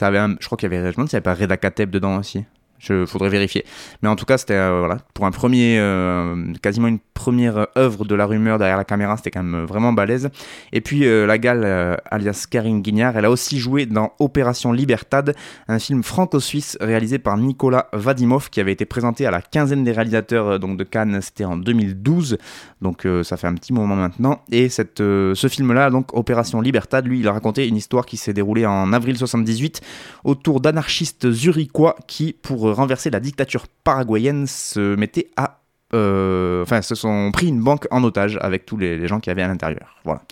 je 0.00 0.46
crois 0.46 0.56
qu'il 0.56 0.72
y 0.72 0.74
avait, 0.74 0.78
je 0.78 0.88
me 0.88 0.92
demande 0.92 1.08
s'il 1.08 1.16
n'y 1.16 1.26
avait 1.26 1.34
pas 1.36 1.40
Reda 1.40 1.56
Kateb 1.58 1.90
dedans 1.90 2.18
aussi. 2.18 2.44
Je 2.78 3.06
faudrait 3.06 3.28
vérifier. 3.28 3.64
Mais 4.02 4.08
en 4.08 4.16
tout 4.16 4.24
cas, 4.24 4.38
c'était 4.38 4.54
euh, 4.54 4.78
voilà, 4.78 4.98
pour 5.14 5.26
un 5.26 5.30
premier, 5.30 5.78
euh, 5.78 6.52
quasiment 6.62 6.88
une 6.88 7.00
première 7.14 7.66
œuvre 7.76 8.04
de 8.04 8.14
la 8.14 8.26
rumeur 8.26 8.58
derrière 8.58 8.76
la 8.76 8.84
caméra, 8.84 9.16
c'était 9.16 9.32
quand 9.32 9.42
même 9.42 9.64
vraiment 9.64 9.92
balèze. 9.92 10.30
Et 10.72 10.80
puis 10.80 11.04
euh, 11.04 11.26
la 11.26 11.38
gale, 11.38 11.98
alias 12.10 12.46
Karine 12.48 12.80
Guignard, 12.80 13.16
elle 13.16 13.24
a 13.24 13.30
aussi 13.30 13.58
joué 13.58 13.86
dans 13.86 14.12
Opération 14.20 14.72
Libertad, 14.72 15.34
un 15.66 15.78
film 15.80 16.04
franco-suisse 16.04 16.78
réalisé 16.80 17.18
par 17.18 17.36
Nicolas 17.36 17.88
Vadimov, 17.92 18.50
qui 18.50 18.60
avait 18.60 18.72
été 18.72 18.84
présenté 18.84 19.26
à 19.26 19.32
la 19.32 19.42
quinzaine 19.42 19.82
des 19.82 19.92
réalisateurs 19.92 20.60
donc 20.60 20.76
de 20.76 20.84
Cannes, 20.84 21.18
c'était 21.20 21.44
en 21.44 21.56
2012. 21.56 22.38
Donc 22.80 23.06
ça 23.22 23.36
fait 23.36 23.46
un 23.46 23.54
petit 23.54 23.72
moment 23.72 23.96
maintenant. 23.96 24.42
Et 24.52 24.68
cette, 24.68 24.98
ce 24.98 25.48
film-là, 25.48 25.90
donc 25.90 26.14
Opération 26.16 26.60
Libertad, 26.60 27.06
lui, 27.06 27.20
il 27.20 27.28
a 27.28 27.32
raconté 27.32 27.66
une 27.66 27.76
histoire 27.76 28.06
qui 28.06 28.16
s'est 28.16 28.32
déroulée 28.32 28.66
en 28.66 28.92
avril 28.92 29.16
78 29.16 29.80
autour 30.24 30.60
d'anarchistes 30.60 31.30
zurichois 31.30 31.96
qui, 32.06 32.32
pour 32.32 32.74
renverser 32.74 33.10
la 33.10 33.20
dictature 33.20 33.66
paraguayenne 33.82 34.46
se 34.46 34.94
mettaient 34.94 35.30
à 35.36 35.58
euh, 35.94 36.62
enfin, 36.62 36.82
se 36.82 36.94
sont 36.94 37.30
pris 37.32 37.48
une 37.48 37.62
banque 37.62 37.86
en 37.90 38.04
otage 38.04 38.38
avec 38.42 38.66
tous 38.66 38.76
les, 38.76 39.06
gens 39.08 39.20
qui 39.20 39.30
avaient 39.30 39.42
à 39.42 39.48
l'intérieur. 39.48 39.96
Voilà. 40.04 40.22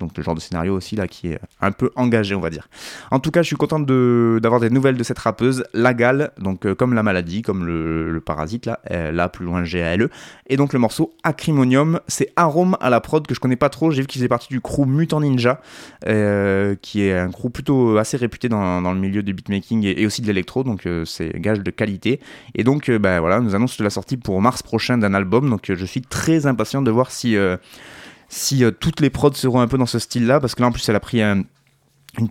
Donc 0.00 0.16
le 0.16 0.22
genre 0.22 0.34
de 0.34 0.40
scénario 0.40 0.74
aussi 0.74 0.96
là 0.96 1.08
qui 1.08 1.28
est 1.28 1.40
un 1.60 1.72
peu 1.72 1.90
engagé, 1.96 2.34
on 2.34 2.40
va 2.40 2.50
dire. 2.50 2.68
En 3.10 3.18
tout 3.18 3.30
cas, 3.30 3.42
je 3.42 3.48
suis 3.48 3.56
content 3.56 3.80
d'avoir 3.80 4.60
des 4.60 4.70
nouvelles 4.70 4.96
de 4.96 5.02
cette 5.02 5.18
rappeuse, 5.18 5.64
La 5.74 5.94
Gale, 5.94 6.30
donc 6.38 6.66
euh, 6.66 6.74
comme 6.74 6.94
la 6.94 7.02
maladie, 7.02 7.42
comme 7.42 7.66
le, 7.66 8.20
parasite 8.24 8.66
là, 8.66 8.80
euh, 8.90 9.10
là 9.12 9.28
plus 9.28 9.44
loin 9.44 9.64
G-A-L-E. 9.64 10.10
Et 10.48 10.56
donc 10.56 10.72
le 10.72 10.78
morceau 10.78 11.12
Acrimonium, 11.22 12.00
c'est 12.08 12.32
Arome 12.36 12.76
à 12.80 12.90
la 12.90 13.00
prod 13.00 13.26
que 13.26 13.34
je 13.34 13.40
connais 13.40 13.56
pas 13.56 13.68
trop. 13.68 13.90
J'ai 13.90 14.02
vu 14.02 14.06
qu'il 14.06 14.18
faisait 14.18 14.28
partie 14.28 14.48
du 14.48 14.60
crew 14.60 14.86
Mutant 14.86 15.20
Ninja, 15.20 15.60
euh, 16.06 16.74
qui 16.80 17.02
est 17.02 17.16
un 17.16 17.30
crew 17.30 17.48
plutôt 17.50 17.96
assez 17.98 18.16
réputé 18.16 18.48
dans, 18.48 18.80
le 18.80 18.98
milieu 18.98 19.22
du 19.22 19.32
beatmaking 19.32 19.84
et, 19.84 20.06
aussi 20.06 20.22
de 20.22 20.26
l'électro, 20.26 20.64
donc 20.64 20.86
c'est 21.04 21.38
gage 21.40 21.60
de 21.60 21.70
qualité. 21.70 22.20
Et 22.54 22.64
donc 22.64 22.90
ben 22.90 23.20
voilà, 23.20 23.40
nous 23.40 23.54
annonce 23.54 23.78
la 23.80 23.90
sortie 23.90 24.16
pour 24.16 24.40
mars 24.40 24.62
prochain 24.62 24.98
d'un 24.98 25.14
album, 25.14 25.50
donc 25.50 25.72
je 25.72 25.84
suis 25.84 26.00
très 26.02 26.46
impatient 26.46 26.82
de 26.82 26.90
voir 26.90 27.10
si 27.10 27.36
si 28.28 28.64
euh, 28.64 28.70
toutes 28.70 29.00
les 29.00 29.10
prods 29.10 29.32
seront 29.32 29.60
un 29.60 29.68
peu 29.68 29.78
dans 29.78 29.86
ce 29.86 29.98
style-là, 29.98 30.40
parce 30.40 30.54
que 30.54 30.60
là 30.60 30.68
en 30.68 30.72
plus 30.72 30.86
elle 30.88 30.96
a 30.96 31.00
pris 31.00 31.22
une 31.22 31.44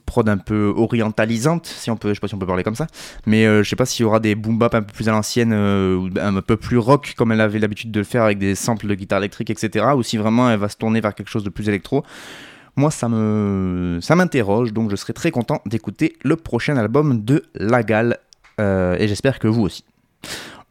prod 0.05 0.27
un 0.29 0.37
peu 0.37 0.73
orientalisante, 0.75 1.65
si 1.65 1.89
on 1.91 1.97
peut, 1.97 2.09
je 2.09 2.15
sais 2.15 2.19
pas 2.19 2.27
si 2.27 2.35
on 2.35 2.39
peut 2.39 2.45
parler 2.45 2.63
comme 2.63 2.75
ça, 2.75 2.87
mais 3.25 3.45
euh, 3.45 3.63
je 3.63 3.69
sais 3.69 3.75
pas 3.75 3.85
s'il 3.85 4.03
y 4.03 4.05
aura 4.05 4.19
des 4.19 4.35
boom 4.35 4.57
bap 4.57 4.75
un 4.75 4.81
peu 4.81 4.93
plus 4.93 5.09
à 5.09 5.11
l'ancienne, 5.11 5.53
euh, 5.53 6.09
un 6.21 6.41
peu 6.41 6.57
plus 6.57 6.77
rock 6.77 7.13
comme 7.17 7.31
elle 7.31 7.41
avait 7.41 7.59
l'habitude 7.59 7.91
de 7.91 7.99
le 7.99 8.05
faire 8.05 8.23
avec 8.23 8.37
des 8.37 8.55
samples 8.55 8.87
de 8.87 8.95
guitare 8.95 9.19
électrique, 9.19 9.49
etc. 9.49 9.85
Ou 9.95 10.03
si 10.03 10.17
vraiment 10.17 10.49
elle 10.49 10.59
va 10.59 10.69
se 10.69 10.77
tourner 10.77 11.01
vers 11.01 11.15
quelque 11.15 11.29
chose 11.29 11.43
de 11.43 11.49
plus 11.49 11.67
électro. 11.67 12.03
Moi, 12.75 12.91
ça 12.91 13.09
me, 13.09 13.97
ça 14.03 14.15
m'interroge, 14.15 14.71
donc 14.71 14.91
je 14.91 14.95
serai 14.95 15.13
très 15.13 15.31
content 15.31 15.61
d'écouter 15.65 16.15
le 16.21 16.35
prochain 16.35 16.77
album 16.77 17.23
de 17.25 17.43
Lagal, 17.55 18.19
et 18.59 19.07
j'espère 19.07 19.39
que 19.39 19.47
vous 19.47 19.63
aussi. 19.63 19.83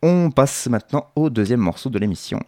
On 0.03 0.31
passe 0.31 0.69
maintenant 0.69 1.09
au 1.17 1.31
deuxième 1.31 1.59
morceau 1.59 1.91
de 1.91 1.99
l'émission. 1.99 2.39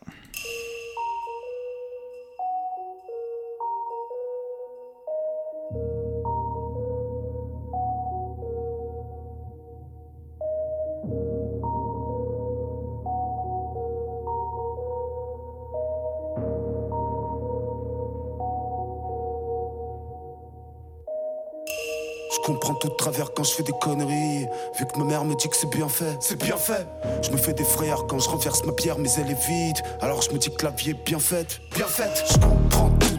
Tout 22.78 22.88
de 22.88 22.94
travers 22.94 23.32
quand 23.32 23.44
je 23.44 23.52
fais 23.52 23.62
des 23.62 23.72
conneries. 23.72 24.46
Vu 24.78 24.86
que 24.86 24.98
ma 24.98 25.04
mère 25.04 25.24
me 25.24 25.34
dit 25.34 25.48
que 25.48 25.56
c'est 25.56 25.70
bien 25.70 25.88
fait, 25.88 26.16
c'est 26.20 26.40
bien 26.42 26.56
fait. 26.56 26.86
Je 27.22 27.30
me 27.30 27.36
fais 27.36 27.52
des 27.52 27.64
frayeurs 27.64 28.06
quand 28.06 28.18
je 28.18 28.28
renverse 28.28 28.64
ma 28.64 28.72
pierre, 28.72 28.98
mais 28.98 29.08
elle 29.18 29.30
est 29.30 29.46
vide. 29.46 29.78
Alors 30.00 30.22
je 30.22 30.30
me 30.30 30.38
dis 30.38 30.50
que 30.50 30.64
la 30.64 30.70
vie 30.70 30.90
est 30.90 31.04
bien 31.04 31.18
faite, 31.18 31.60
bien 31.74 31.86
faite. 31.86 32.24
Je 32.30 32.38
comprends 32.38 32.90
tout 32.98 33.17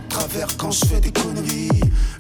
quand 0.58 0.72
je 0.72 0.86
fais 0.86 1.00
des 1.00 1.12
conneries. 1.12 1.70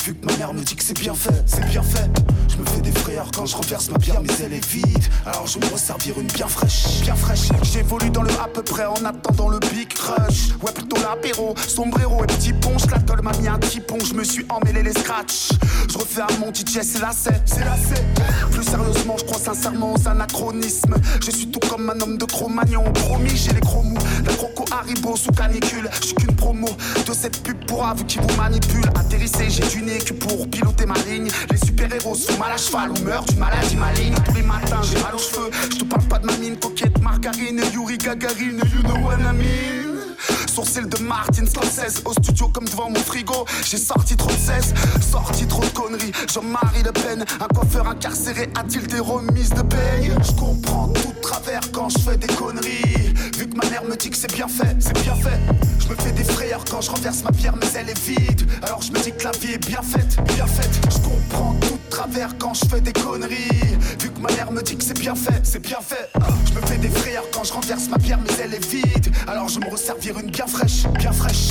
Vu 0.05 0.15
que 0.15 0.25
ma 0.25 0.37
mère 0.37 0.53
me 0.53 0.61
dit 0.61 0.75
que 0.75 0.83
c'est 0.83 0.97
bien 0.97 1.13
fait, 1.13 1.43
c'est 1.45 1.65
bien 1.65 1.83
fait. 1.83 2.09
Je 2.47 2.57
me 2.57 2.65
fais 2.65 2.81
des 2.81 2.91
frayeurs 2.91 3.29
quand 3.35 3.45
je 3.45 3.55
renverse 3.55 3.89
ma 3.89 3.99
pierre, 3.99 4.21
mais 4.21 4.33
elle 4.43 4.53
est 4.53 4.65
vide. 4.65 5.03
Alors 5.25 5.47
je 5.47 5.59
me 5.59 5.65
resservir 5.71 6.19
une 6.19 6.27
bien 6.27 6.47
fraîche, 6.47 7.01
bien 7.01 7.15
fraîche. 7.15 7.49
J'évolue 7.63 8.09
dans 8.09 8.23
le 8.23 8.31
à 8.31 8.47
peu 8.47 8.63
près 8.63 8.85
en 8.85 9.05
attendant 9.05 9.49
le 9.49 9.59
big 9.59 9.87
crush. 9.89 10.49
Ouais, 10.61 10.71
plutôt 10.71 10.97
l'apéro, 11.01 11.53
sombrero 11.67 12.23
et 12.23 12.27
petit 12.27 12.53
ponche. 12.53 12.83
La 12.91 12.99
tôle 12.99 13.21
m'a 13.21 13.31
mis 13.37 13.47
un 13.47 13.59
petit 13.59 13.81
pont, 13.81 13.99
je 13.99 14.13
me 14.13 14.23
suis 14.23 14.45
emmêlé 14.49 14.83
les 14.83 14.93
scratchs. 14.93 15.49
Je 15.91 15.97
refais 15.97 16.21
un 16.21 16.39
mon 16.39 16.53
DJ, 16.53 16.79
c'est 16.81 16.99
la 16.99 17.11
c'est 17.11 17.65
la 17.65 17.75
Plus 18.51 18.63
sérieusement, 18.63 19.17
je 19.17 19.25
crois 19.25 19.39
sincèrement 19.39 19.93
aux 19.93 20.07
anachronismes. 20.07 20.95
Je 21.23 21.31
suis 21.31 21.47
tout 21.47 21.59
comme 21.67 21.89
un 21.89 21.99
homme 22.01 22.17
de 22.17 22.25
Cro-Magnon. 22.25 22.83
Promis, 22.93 23.35
j'ai 23.35 23.53
les 23.53 23.61
gros 23.61 23.83
mous. 23.83 23.97
La 24.25 24.33
croco 24.33 24.65
Haribo 24.71 25.15
sous 25.15 25.31
canicule. 25.31 25.89
Je 26.01 26.07
suis 26.07 26.15
qu'une 26.15 26.35
promo 26.35 26.67
de 27.05 27.13
cette 27.13 27.43
pub 27.43 27.57
pour 27.65 27.85
aveux 27.89 28.03
qui 28.03 28.19
vous 28.19 28.36
manipule. 28.38 28.86
Atterrissé, 28.96 29.50
j'ai 29.50 29.67
du 29.67 29.81
nez 29.81 29.98
que 29.98 30.13
pour 30.13 30.50
piloter 30.50 30.86
ma 30.86 30.98
ligne. 31.10 31.29
Les 31.51 31.58
super-héros 31.58 32.15
sont 32.15 32.38
mal 32.38 32.51
à 32.51 32.58
cheval 32.58 32.91
ou 32.91 33.03
meurent 33.03 33.25
d'une 33.25 33.39
maladie 33.39 33.75
maligne. 33.75 34.13
Tous 34.25 34.36
les 34.36 34.43
matins, 34.43 34.81
j'ai 34.84 35.01
mal 35.01 35.15
aux 35.15 35.17
cheveux. 35.17 35.50
Je 35.72 35.77
te 35.77 35.84
parle 35.86 36.03
pas 36.03 36.19
de 36.19 36.27
ma 36.27 36.38
mine 36.38 36.58
coquette, 36.58 37.01
margarine, 37.01 37.62
Yuri 37.74 37.98
Gagarine, 37.98 38.62
you 38.74 38.84
know 38.84 39.00
what 39.05 39.19
I 39.19 39.34
mean. 39.34 39.79
Sourcil 40.59 40.89
de 40.89 41.01
Martin 41.01 41.45
Scorsese. 41.45 42.01
Au 42.03 42.11
studio 42.11 42.49
comme 42.49 42.65
devant 42.65 42.89
mon 42.89 42.99
frigo 42.99 43.45
J'ai 43.65 43.77
sorti 43.77 44.17
trop 44.17 44.27
de 44.27 44.33
cesse, 44.33 44.73
sorti 45.09 45.47
trop 45.47 45.61
de 45.61 45.69
conneries 45.69 46.11
Jean-Marie 46.27 46.83
Le 46.83 46.91
Pen, 46.91 47.23
un 47.39 47.47
coiffeur 47.47 47.87
incarcéré 47.87 48.49
A-t-il 48.59 48.85
des 48.87 48.99
remises 48.99 49.51
de 49.51 49.61
paye 49.61 50.11
Je 50.21 50.31
comprends 50.33 50.89
tout 50.89 51.13
de 51.13 51.21
travers 51.21 51.61
quand 51.71 51.87
je 51.87 51.99
fais 51.99 52.17
des 52.17 52.27
conneries. 52.27 53.13
Vu 53.37 53.47
que 53.47 53.55
ma 53.55 53.69
mère 53.69 53.85
me 53.85 53.95
dit 53.95 54.09
que 54.09 54.17
c'est 54.17 54.33
bien 54.33 54.49
fait, 54.49 54.75
c'est 54.79 55.01
bien 55.01 55.15
fait. 55.15 55.39
Je 55.79 55.87
me 55.87 55.95
fais 55.95 56.11
des 56.11 56.25
frayeurs 56.25 56.65
quand 56.69 56.81
je 56.81 56.91
renverse 56.91 57.23
ma 57.23 57.31
pierre 57.31 57.55
mais 57.55 57.67
elle 57.77 57.89
est 57.89 57.99
vide. 58.05 58.45
Alors 58.61 58.81
je 58.81 58.91
me 58.91 58.99
dis 58.99 59.13
que 59.13 59.23
la 59.23 59.31
vie 59.31 59.53
est 59.53 59.65
bien 59.65 59.81
faite, 59.81 60.17
bien 60.35 60.45
faite. 60.45 60.77
Je 60.91 60.97
comprends 60.97 61.53
tout 61.61 61.79
de 61.85 61.89
travers 61.89 62.37
quand 62.37 62.53
je 62.53 62.65
fais 62.65 62.81
des 62.81 62.91
conneries. 62.91 63.77
Vu 64.01 64.09
que 64.09 64.19
ma 64.19 64.29
mère 64.33 64.51
me 64.51 64.61
dit 64.61 64.75
que 64.75 64.83
c'est 64.83 64.99
bien 64.99 65.15
fait, 65.15 65.39
c'est 65.43 65.61
bien 65.61 65.79
fait. 65.79 66.09
Je 66.49 66.53
me 66.59 66.65
fais 66.67 66.77
des 66.77 66.89
frayeurs 66.89 67.23
quand 67.33 67.45
je 67.45 67.53
renverse 67.53 67.87
ma 67.87 67.97
pierre 67.97 68.19
mais 68.21 68.43
elle 68.43 68.53
est 68.53 68.65
vide. 68.65 69.15
Alors 69.25 69.47
je 69.47 69.59
me 69.61 69.69
resservir 69.69 70.19
une 70.19 70.29
bien 70.29 70.47
fraîche, 70.49 70.87
bien 70.97 71.11
fraîche. 71.11 71.49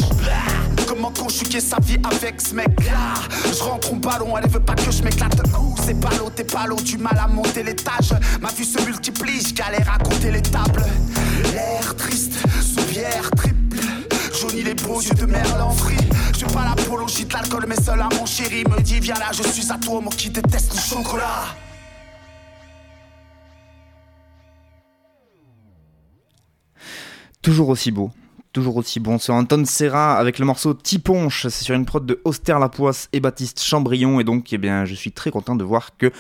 Comment 0.86 1.10
conjuguer 1.10 1.60
sa 1.60 1.78
vie 1.80 1.98
avec 2.04 2.40
ce 2.40 2.54
mec-là 2.54 3.14
Je 3.46 3.62
rentre 3.62 3.92
au 3.92 3.96
ballon, 3.96 4.36
elle 4.36 4.48
veut 4.48 4.60
pas 4.60 4.74
que 4.74 4.90
je 4.90 5.02
m'éclate. 5.02 5.40
C'est 5.84 6.00
pas 6.00 6.10
l'eau, 6.18 6.30
t'es 6.34 6.44
pas 6.44 6.66
l'eau, 6.66 6.76
du 6.76 6.98
mal 6.98 7.16
à 7.18 7.28
monter 7.28 7.62
l'étage. 7.62 8.12
Ma 8.40 8.50
vie 8.50 8.64
se 8.64 8.82
multiplie, 8.84 9.40
je 9.40 9.54
galère 9.54 9.90
à 9.94 9.98
compter 9.98 10.30
les 10.30 10.42
tables. 10.42 10.84
L'air 11.52 11.94
triste, 11.96 12.34
soupière 12.60 13.30
triple. 13.36 13.78
Jauni 14.38 14.62
les 14.62 14.74
beaux 14.74 15.00
yeux 15.00 15.14
de 15.14 15.26
merlan 15.26 15.70
frit. 15.70 15.96
Je 16.34 16.40
fais 16.40 16.52
pas 16.52 16.64
l'apologie 16.64 17.24
de 17.24 17.32
l'alcool, 17.32 17.64
mais 17.68 17.80
seul 17.80 18.00
à 18.00 18.08
mon 18.18 18.26
chéri 18.26 18.64
me 18.64 18.80
dit 18.80 19.00
Viens 19.00 19.14
là, 19.14 19.30
je 19.32 19.42
suis 19.48 19.70
à 19.70 19.78
toi, 19.78 20.00
moi 20.00 20.12
qui 20.16 20.30
déteste 20.30 20.74
le 20.74 20.80
chocolat. 20.80 21.46
Toujours 27.40 27.68
aussi 27.68 27.90
beau, 27.90 28.10
toujours 28.58 28.76
aussi 28.76 28.98
bon. 28.98 29.18
C'est 29.18 29.30
Anton 29.30 29.64
Serra 29.64 30.16
avec 30.16 30.40
le 30.40 30.44
morceau 30.44 30.74
Tiponche. 30.74 31.46
C'est 31.46 31.62
sur 31.62 31.76
une 31.76 31.84
prod 31.84 32.04
de 32.04 32.20
Auster 32.24 32.56
Lapoisse 32.58 33.08
et 33.12 33.20
Baptiste 33.20 33.62
Chambrion. 33.62 34.18
Et 34.18 34.24
donc, 34.24 34.52
eh 34.52 34.58
bien, 34.58 34.84
je 34.84 34.94
suis 34.94 35.12
très 35.12 35.30
content 35.30 35.54
de 35.54 35.62
voir 35.62 35.96
que 35.96 36.10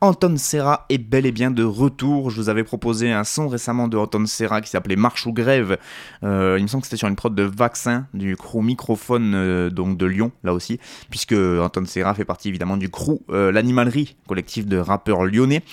Anton 0.00 0.36
Serra 0.36 0.86
est 0.90 0.98
bel 0.98 1.26
et 1.26 1.32
bien 1.32 1.50
de 1.50 1.64
retour. 1.64 2.30
Je 2.30 2.40
vous 2.40 2.48
avais 2.48 2.62
proposé 2.62 3.10
un 3.10 3.24
son 3.24 3.48
récemment 3.48 3.88
de 3.88 3.96
Anton 3.96 4.26
Serra 4.26 4.60
qui 4.60 4.70
s'appelait 4.70 4.94
Marche 4.94 5.26
ou 5.26 5.32
Grève. 5.32 5.76
Euh, 6.22 6.54
il 6.58 6.62
me 6.62 6.68
semble 6.68 6.82
que 6.82 6.86
c'était 6.86 6.98
sur 6.98 7.08
une 7.08 7.16
prod 7.16 7.34
de 7.34 7.42
Vaccin 7.42 8.06
du 8.14 8.36
crew 8.36 8.62
Microphone 8.62 9.32
euh, 9.34 9.68
donc 9.68 9.98
de 9.98 10.06
Lyon, 10.06 10.30
là 10.44 10.54
aussi, 10.54 10.78
puisque 11.10 11.32
Anton 11.32 11.84
Serra 11.84 12.14
fait 12.14 12.24
partie 12.24 12.48
évidemment 12.48 12.76
du 12.76 12.90
crew 12.90 13.22
euh, 13.30 13.50
L'Animalerie, 13.50 14.16
collectif 14.28 14.66
de 14.66 14.78
rappeurs 14.78 15.24
lyonnais. 15.24 15.64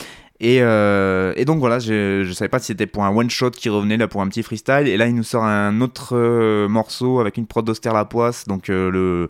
Euh, 0.43 1.33
et, 1.35 1.45
donc 1.45 1.59
voilà, 1.59 1.79
je, 1.79 2.23
je 2.25 2.33
savais 2.33 2.49
pas 2.49 2.59
si 2.59 2.67
c'était 2.67 2.87
pour 2.87 3.03
un 3.05 3.15
one 3.15 3.29
shot 3.29 3.51
qui 3.51 3.69
revenait 3.69 3.97
là 3.97 4.07
pour 4.07 4.21
un 4.21 4.27
petit 4.27 4.43
freestyle. 4.43 4.87
Et 4.87 4.97
là, 4.97 5.07
il 5.07 5.15
nous 5.15 5.23
sort 5.23 5.43
un 5.43 5.81
autre 5.81 6.15
euh, 6.15 6.67
morceau 6.67 7.19
avec 7.19 7.37
une 7.37 7.47
prod 7.47 7.65
d'Auster 7.65 7.91
Lapoisse, 7.93 8.45
donc 8.45 8.69
euh, 8.69 8.89
le 8.91 9.29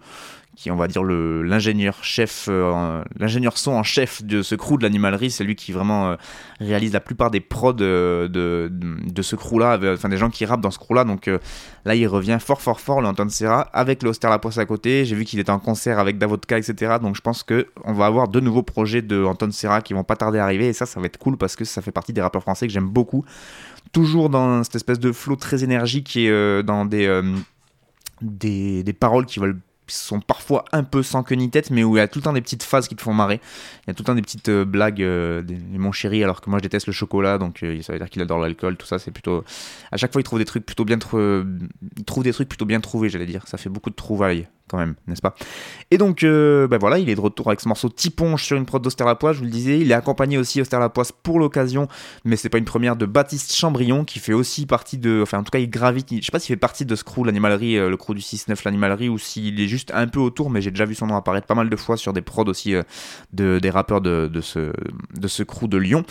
qui 0.55 0.71
on 0.71 0.75
va 0.75 0.87
dire 0.87 1.03
le 1.03 1.43
l'ingénieur 1.43 2.03
chef 2.03 2.47
euh, 2.49 3.03
l'ingénieur 3.17 3.57
son 3.57 3.71
en 3.71 3.83
chef 3.83 4.23
de 4.23 4.41
ce 4.41 4.55
crew 4.55 4.77
de 4.77 4.83
l'animalerie. 4.83 5.29
C'est 5.29 5.43
lui 5.43 5.55
qui 5.55 5.71
vraiment 5.71 6.07
euh, 6.07 6.15
réalise 6.59 6.93
la 6.93 7.01
plupart 7.01 7.29
des 7.29 7.41
prods 7.41 7.73
de, 7.73 8.29
de, 8.31 8.71
de 8.71 9.21
ce 9.21 9.35
crew 9.35 9.59
là 9.59 9.77
enfin 9.93 10.09
des 10.09 10.17
gens 10.17 10.29
qui 10.29 10.45
rappent 10.45 10.61
dans 10.61 10.71
ce 10.71 10.79
crew 10.79 10.93
là 10.93 11.03
donc 11.03 11.27
euh, 11.27 11.39
là 11.83 11.95
il 11.95 12.07
revient 12.07 12.37
fort 12.39 12.61
fort 12.61 12.79
fort 12.79 13.01
l'Anton 13.01 13.27
Serra 13.29 13.61
avec 13.73 14.01
l'Auster 14.01 14.29
La 14.29 14.39
Poisse 14.39 14.57
à 14.57 14.65
côté. 14.65 15.05
J'ai 15.05 15.15
vu 15.15 15.25
qu'il 15.25 15.39
était 15.39 15.51
en 15.51 15.59
concert 15.59 15.99
avec 15.99 16.17
Davodka 16.17 16.57
etc 16.57 16.95
donc 17.01 17.15
je 17.15 17.21
pense 17.21 17.43
que 17.43 17.67
on 17.83 17.93
va 17.93 18.05
avoir 18.05 18.27
de 18.27 18.39
nouveaux 18.39 18.63
projets 18.63 19.01
de 19.01 19.23
Anton 19.23 19.51
Serra 19.51 19.81
qui 19.81 19.93
vont 19.93 20.03
pas 20.03 20.15
tarder 20.15 20.39
à 20.39 20.45
arriver. 20.45 20.67
Et 20.67 20.73
ça 20.73 20.85
ça 20.85 20.99
va 20.99 21.05
être 21.07 21.17
cool 21.17 21.37
parce 21.37 21.55
que 21.55 21.65
ça 21.65 21.81
fait 21.81 21.91
partie 21.91 22.13
des 22.13 22.21
rappeurs 22.21 22.41
français 22.41 22.65
que 22.65 22.73
j'aime 22.73 22.89
beaucoup. 22.89 23.25
Toujours 23.91 24.29
dans 24.29 24.63
cette 24.63 24.75
espèce 24.75 24.99
de 24.99 25.11
flow 25.11 25.35
très 25.35 25.63
énergique 25.63 26.15
et 26.15 26.63
dans 26.63 26.85
des 26.85 27.21
des, 28.21 28.83
des 28.83 28.93
paroles 28.93 29.25
qui 29.25 29.39
veulent 29.39 29.59
sont 29.87 30.19
parfois 30.19 30.65
un 30.71 30.83
peu 30.83 31.03
sans 31.03 31.23
queue 31.23 31.35
ni 31.35 31.49
tête, 31.49 31.69
mais 31.69 31.83
où 31.83 31.95
il 31.95 31.99
y 31.99 32.03
a 32.03 32.07
tout 32.07 32.19
le 32.19 32.23
temps 32.23 32.33
des 32.33 32.41
petites 32.41 32.63
phases 32.63 32.87
qui 32.87 32.95
te 32.95 33.01
font 33.01 33.13
marrer. 33.13 33.39
Il 33.83 33.89
y 33.89 33.91
a 33.91 33.93
tout 33.93 34.03
le 34.03 34.07
temps 34.07 34.15
des 34.15 34.21
petites 34.21 34.49
euh, 34.49 34.65
blagues, 34.65 35.01
euh, 35.01 35.43
mon 35.71 35.91
chéri, 35.91 36.23
alors 36.23 36.41
que 36.41 36.49
moi 36.49 36.59
je 36.59 36.63
déteste 36.63 36.87
le 36.87 36.93
chocolat, 36.93 37.37
donc 37.37 37.63
euh, 37.63 37.81
ça 37.81 37.93
veut 37.93 37.99
dire 37.99 38.09
qu'il 38.09 38.21
adore 38.21 38.39
l'alcool, 38.39 38.77
tout 38.77 38.87
ça, 38.87 38.99
c'est 38.99 39.11
plutôt. 39.11 39.43
À 39.91 39.97
chaque 39.97 40.11
fois, 40.11 40.21
il 40.21 40.23
trouve 40.23 40.39
des 40.39 40.45
trucs 40.45 40.65
plutôt 40.65 40.85
bien, 40.85 40.97
il 40.97 42.05
trouve 42.05 42.23
des 42.23 42.33
trucs 42.33 42.49
plutôt 42.49 42.65
bien 42.65 42.79
trouvés, 42.79 43.09
j'allais 43.09 43.25
dire. 43.25 43.47
Ça 43.47 43.57
fait 43.57 43.69
beaucoup 43.69 43.89
de 43.89 43.95
trouvailles 43.95 44.47
quand 44.69 44.77
même, 44.77 44.95
n'est-ce 45.07 45.21
pas? 45.21 45.35
Et 45.91 45.97
donc, 45.97 46.23
euh, 46.23 46.67
bah 46.67 46.77
voilà, 46.77 46.97
il 46.97 47.09
est 47.09 47.15
de 47.15 47.21
retour 47.21 47.47
avec 47.47 47.59
ce 47.59 47.67
morceau 47.67 47.89
Tiponge 47.89 48.43
sur 48.43 48.57
une 48.57 48.65
prod 48.65 48.81
d'Austerlapoise, 48.81 49.35
je 49.35 49.39
vous 49.39 49.45
le 49.45 49.51
disais. 49.51 49.79
Il 49.79 49.91
est 49.91 49.95
accompagné 49.95 50.37
aussi 50.37 50.61
Austerlapoise 50.61 51.11
pour 51.11 51.39
l'occasion, 51.39 51.87
mais 52.23 52.35
c'est 52.35 52.49
pas 52.49 52.57
une 52.57 52.65
première 52.65 52.95
de 52.95 53.05
Baptiste 53.05 53.53
Chambrion 53.53 54.05
qui 54.05 54.19
fait 54.19 54.33
aussi 54.33 54.65
partie 54.65 54.97
de. 54.97 55.19
Enfin, 55.21 55.39
en 55.39 55.43
tout 55.43 55.51
cas, 55.51 55.59
il 55.59 55.69
gravite. 55.69 56.07
Je 56.11 56.21
sais 56.21 56.31
pas 56.31 56.39
s'il 56.39 56.53
fait 56.53 56.59
partie 56.59 56.85
de 56.85 56.95
ce 56.95 57.03
crew, 57.03 57.23
l'animalerie, 57.25 57.77
euh, 57.77 57.89
le 57.89 57.97
crew 57.97 58.13
du 58.13 58.21
6-9, 58.21 58.61
l'animalerie, 58.65 59.09
ou 59.09 59.17
s'il 59.17 59.59
est 59.59 59.67
juste 59.67 59.91
un 59.93 60.07
peu 60.07 60.19
autour, 60.19 60.49
mais 60.49 60.61
j'ai 60.61 60.71
déjà 60.71 60.85
vu 60.85 60.95
son 60.95 61.07
nom 61.07 61.15
apparaître 61.15 61.47
pas 61.47 61.55
mal 61.55 61.69
de 61.69 61.75
fois 61.75 61.97
sur 61.97 62.13
des 62.13 62.21
prods 62.21 62.45
aussi 62.45 62.73
euh, 62.75 62.83
de, 63.33 63.59
des 63.59 63.69
rappeurs 63.69 64.01
de, 64.01 64.29
de, 64.31 64.41
ce, 64.41 64.73
de 65.13 65.27
ce 65.27 65.43
crew 65.43 65.67
de 65.67 65.77
Lyon. 65.77 66.03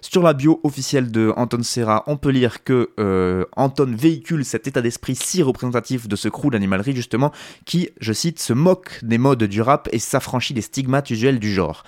Sur 0.00 0.22
la 0.22 0.32
bio 0.32 0.60
officielle 0.64 1.10
de 1.10 1.32
Anton 1.36 1.62
Serra, 1.62 2.04
on 2.06 2.16
peut 2.16 2.30
lire 2.30 2.64
que 2.64 2.90
euh, 2.98 3.44
Anton 3.56 3.94
véhicule 3.94 4.44
cet 4.44 4.66
état 4.66 4.80
d'esprit 4.80 5.14
si 5.14 5.42
représentatif 5.42 6.08
de 6.08 6.16
ce 6.16 6.28
crew 6.28 6.50
d'animalerie 6.50 6.96
justement, 6.96 7.32
qui, 7.66 7.90
je 8.00 8.12
cite, 8.12 8.40
se 8.40 8.52
moque 8.52 8.98
des 9.02 9.18
modes 9.18 9.44
du 9.44 9.60
rap 9.60 9.88
et 9.92 9.98
s'affranchit 9.98 10.54
des 10.54 10.62
stigmates 10.62 11.10
usuels 11.10 11.38
du 11.38 11.52
genre. 11.52 11.84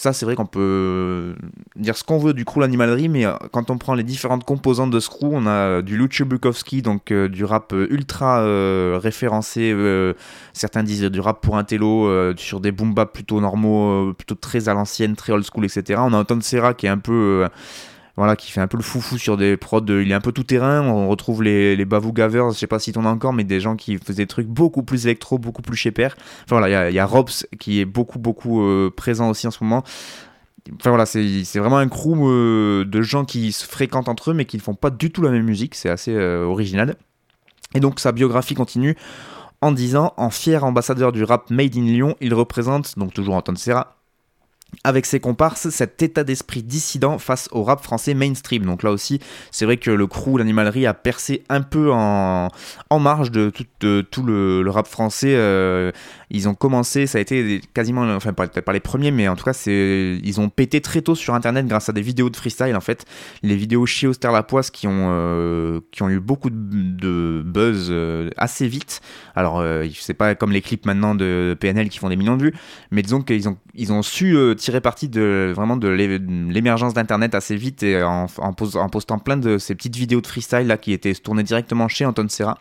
Ça, 0.00 0.14
c'est 0.14 0.24
vrai 0.24 0.34
qu'on 0.34 0.46
peut 0.46 1.34
dire 1.76 1.94
ce 1.94 2.04
qu'on 2.04 2.16
veut 2.16 2.32
du 2.32 2.46
crew 2.46 2.60
l'animalerie, 2.60 3.10
mais 3.10 3.26
euh, 3.26 3.34
quand 3.52 3.68
on 3.68 3.76
prend 3.76 3.92
les 3.92 4.02
différentes 4.02 4.44
composantes 4.44 4.90
de 4.90 4.98
ce 4.98 5.10
crew, 5.10 5.28
on 5.30 5.44
a 5.44 5.50
euh, 5.50 5.82
du 5.82 5.98
Lucio 5.98 6.24
donc 6.82 7.10
euh, 7.10 7.28
du 7.28 7.44
rap 7.44 7.74
ultra 7.74 8.42
référencé, 8.98 9.76
certains 10.54 10.84
disent 10.84 11.02
du 11.02 11.20
rap 11.20 11.42
pour 11.42 11.58
un 11.58 11.64
télo, 11.64 12.34
sur 12.38 12.60
des 12.60 12.72
boom 12.72 12.94
plutôt 13.12 13.42
normaux, 13.42 14.14
plutôt 14.14 14.36
très 14.36 14.70
à 14.70 14.72
l'ancienne, 14.72 15.16
très 15.16 15.34
old 15.34 15.44
school, 15.44 15.66
etc. 15.66 16.00
On 16.02 16.14
a 16.14 16.20
Anton 16.20 16.40
Serra 16.40 16.72
qui 16.72 16.86
est 16.86 16.88
un 16.88 16.96
peu 16.96 17.46
voilà, 18.20 18.36
qui 18.36 18.52
fait 18.52 18.60
un 18.60 18.66
peu 18.66 18.76
le 18.76 18.82
foufou 18.82 19.16
sur 19.16 19.38
des 19.38 19.56
prods, 19.56 19.80
il 19.88 20.10
est 20.10 20.14
un 20.14 20.20
peu 20.20 20.30
tout 20.30 20.44
terrain, 20.44 20.82
on 20.82 21.08
retrouve 21.08 21.42
les, 21.42 21.74
les 21.74 21.86
Bavou 21.86 22.12
Gavers, 22.12 22.50
je 22.50 22.58
sais 22.58 22.66
pas 22.66 22.78
si 22.78 22.92
t'en 22.92 23.06
as 23.06 23.08
encore, 23.08 23.32
mais 23.32 23.44
des 23.44 23.60
gens 23.60 23.76
qui 23.76 23.96
faisaient 23.96 24.24
des 24.24 24.26
trucs 24.26 24.46
beaucoup 24.46 24.82
plus 24.82 25.06
électro, 25.06 25.38
beaucoup 25.38 25.62
plus 25.62 25.74
chez 25.74 25.90
Enfin 25.90 26.12
voilà, 26.50 26.90
il 26.90 26.94
y 26.94 26.98
a, 26.98 27.06
Robs 27.06 27.30
qui 27.58 27.80
est 27.80 27.86
beaucoup, 27.86 28.18
beaucoup 28.18 28.62
euh, 28.62 28.92
présent 28.94 29.30
aussi 29.30 29.46
en 29.46 29.50
ce 29.50 29.64
moment. 29.64 29.84
Enfin 30.74 30.90
voilà, 30.90 31.06
c'est 31.06 31.58
vraiment 31.58 31.78
un 31.78 31.88
crew 31.88 32.28
euh, 32.28 32.84
de 32.84 33.00
gens 33.00 33.24
qui 33.24 33.52
se 33.52 33.64
fréquentent 33.64 34.10
entre 34.10 34.32
eux, 34.32 34.34
mais 34.34 34.44
qui 34.44 34.58
ne 34.58 34.62
font 34.62 34.74
pas 34.74 34.90
du 34.90 35.10
tout 35.10 35.22
la 35.22 35.30
même 35.30 35.46
musique, 35.46 35.74
c'est 35.74 35.88
assez 35.88 36.14
euh, 36.14 36.44
original. 36.44 36.96
Et 37.74 37.80
donc 37.80 38.00
sa 38.00 38.12
biographie 38.12 38.54
continue 38.54 38.98
en 39.62 39.72
disant, 39.72 40.12
en 40.18 40.28
fier 40.28 40.62
ambassadeur 40.62 41.12
du 41.12 41.24
rap 41.24 41.48
Made 41.48 41.74
in 41.74 41.84
Lyon, 41.84 42.16
il 42.20 42.34
représente, 42.34 42.98
donc 42.98 43.14
toujours 43.14 43.34
Anton 43.34 43.56
Serra, 43.56 43.96
avec 44.84 45.06
ses 45.06 45.20
comparses 45.20 45.68
cet 45.70 46.02
état 46.02 46.24
d'esprit 46.24 46.62
dissident 46.62 47.18
face 47.18 47.48
au 47.52 47.62
rap 47.62 47.82
français 47.82 48.14
mainstream. 48.14 48.64
Donc 48.64 48.82
là 48.82 48.90
aussi, 48.90 49.20
c'est 49.50 49.64
vrai 49.64 49.76
que 49.76 49.90
le 49.90 50.06
crew, 50.06 50.38
l'animalerie 50.38 50.86
a 50.86 50.94
percé 50.94 51.44
un 51.48 51.60
peu 51.60 51.90
en, 51.92 52.50
marge 52.90 53.30
de 53.30 53.50
tout, 53.50 54.02
tout 54.02 54.22
le, 54.22 54.68
rap 54.70 54.86
français. 54.86 55.34
Euh, 55.34 55.92
ils 56.30 56.48
ont 56.48 56.54
commencé, 56.54 57.06
ça 57.06 57.18
a 57.18 57.20
été 57.20 57.60
quasiment, 57.74 58.02
enfin 58.14 58.32
peut-être 58.32 58.60
pas 58.60 58.72
les 58.72 58.80
premiers, 58.80 59.10
mais 59.10 59.28
en 59.28 59.36
tout 59.36 59.44
cas, 59.44 59.52
c'est, 59.52 60.18
ils 60.22 60.40
ont 60.40 60.48
pété 60.48 60.80
très 60.80 61.02
tôt 61.02 61.14
sur 61.14 61.34
Internet 61.34 61.66
grâce 61.66 61.88
à 61.88 61.92
des 61.92 62.02
vidéos 62.02 62.30
de 62.30 62.36
freestyle. 62.36 62.76
En 62.76 62.80
fait, 62.80 63.04
les 63.42 63.56
vidéos 63.56 63.86
chez 63.86 64.06
Auster 64.06 64.30
Lapoisse 64.32 64.70
qui 64.70 64.86
ont, 64.86 65.08
euh, 65.10 65.80
qui 65.90 66.02
ont 66.02 66.08
eu 66.08 66.20
beaucoup 66.20 66.50
de, 66.50 67.42
buzz 67.44 67.88
euh, 67.90 68.30
assez 68.36 68.68
vite. 68.68 69.00
Alors, 69.34 69.64
c'est 69.94 70.14
pas 70.14 70.34
comme 70.34 70.52
les 70.52 70.60
clips 70.60 70.86
maintenant 70.86 71.14
de 71.14 71.56
PNL 71.58 71.88
qui 71.88 71.98
font 71.98 72.08
des 72.08 72.16
millions 72.16 72.36
de 72.36 72.44
vues, 72.44 72.54
mais 72.90 73.02
disons 73.02 73.22
qu'ils 73.22 73.48
ont, 73.48 73.56
ils 73.74 73.92
ont 73.92 74.02
su 74.02 74.36
tirer 74.56 74.80
parti 74.80 75.08
de 75.08 75.52
vraiment 75.54 75.76
de 75.76 75.88
l'émergence 75.88 76.94
d'internet 76.94 77.34
assez 77.34 77.56
vite 77.56 77.82
et 77.82 78.02
en, 78.02 78.26
postant 78.90 79.18
plein 79.18 79.36
de 79.36 79.58
ces 79.58 79.74
petites 79.74 79.96
vidéos 79.96 80.20
de 80.20 80.26
freestyle 80.26 80.66
là 80.66 80.76
qui 80.76 80.92
étaient 80.92 81.14
tournées 81.14 81.42
directement 81.42 81.88
chez 81.88 82.04
Anton 82.04 82.26
Serra. 82.28 82.58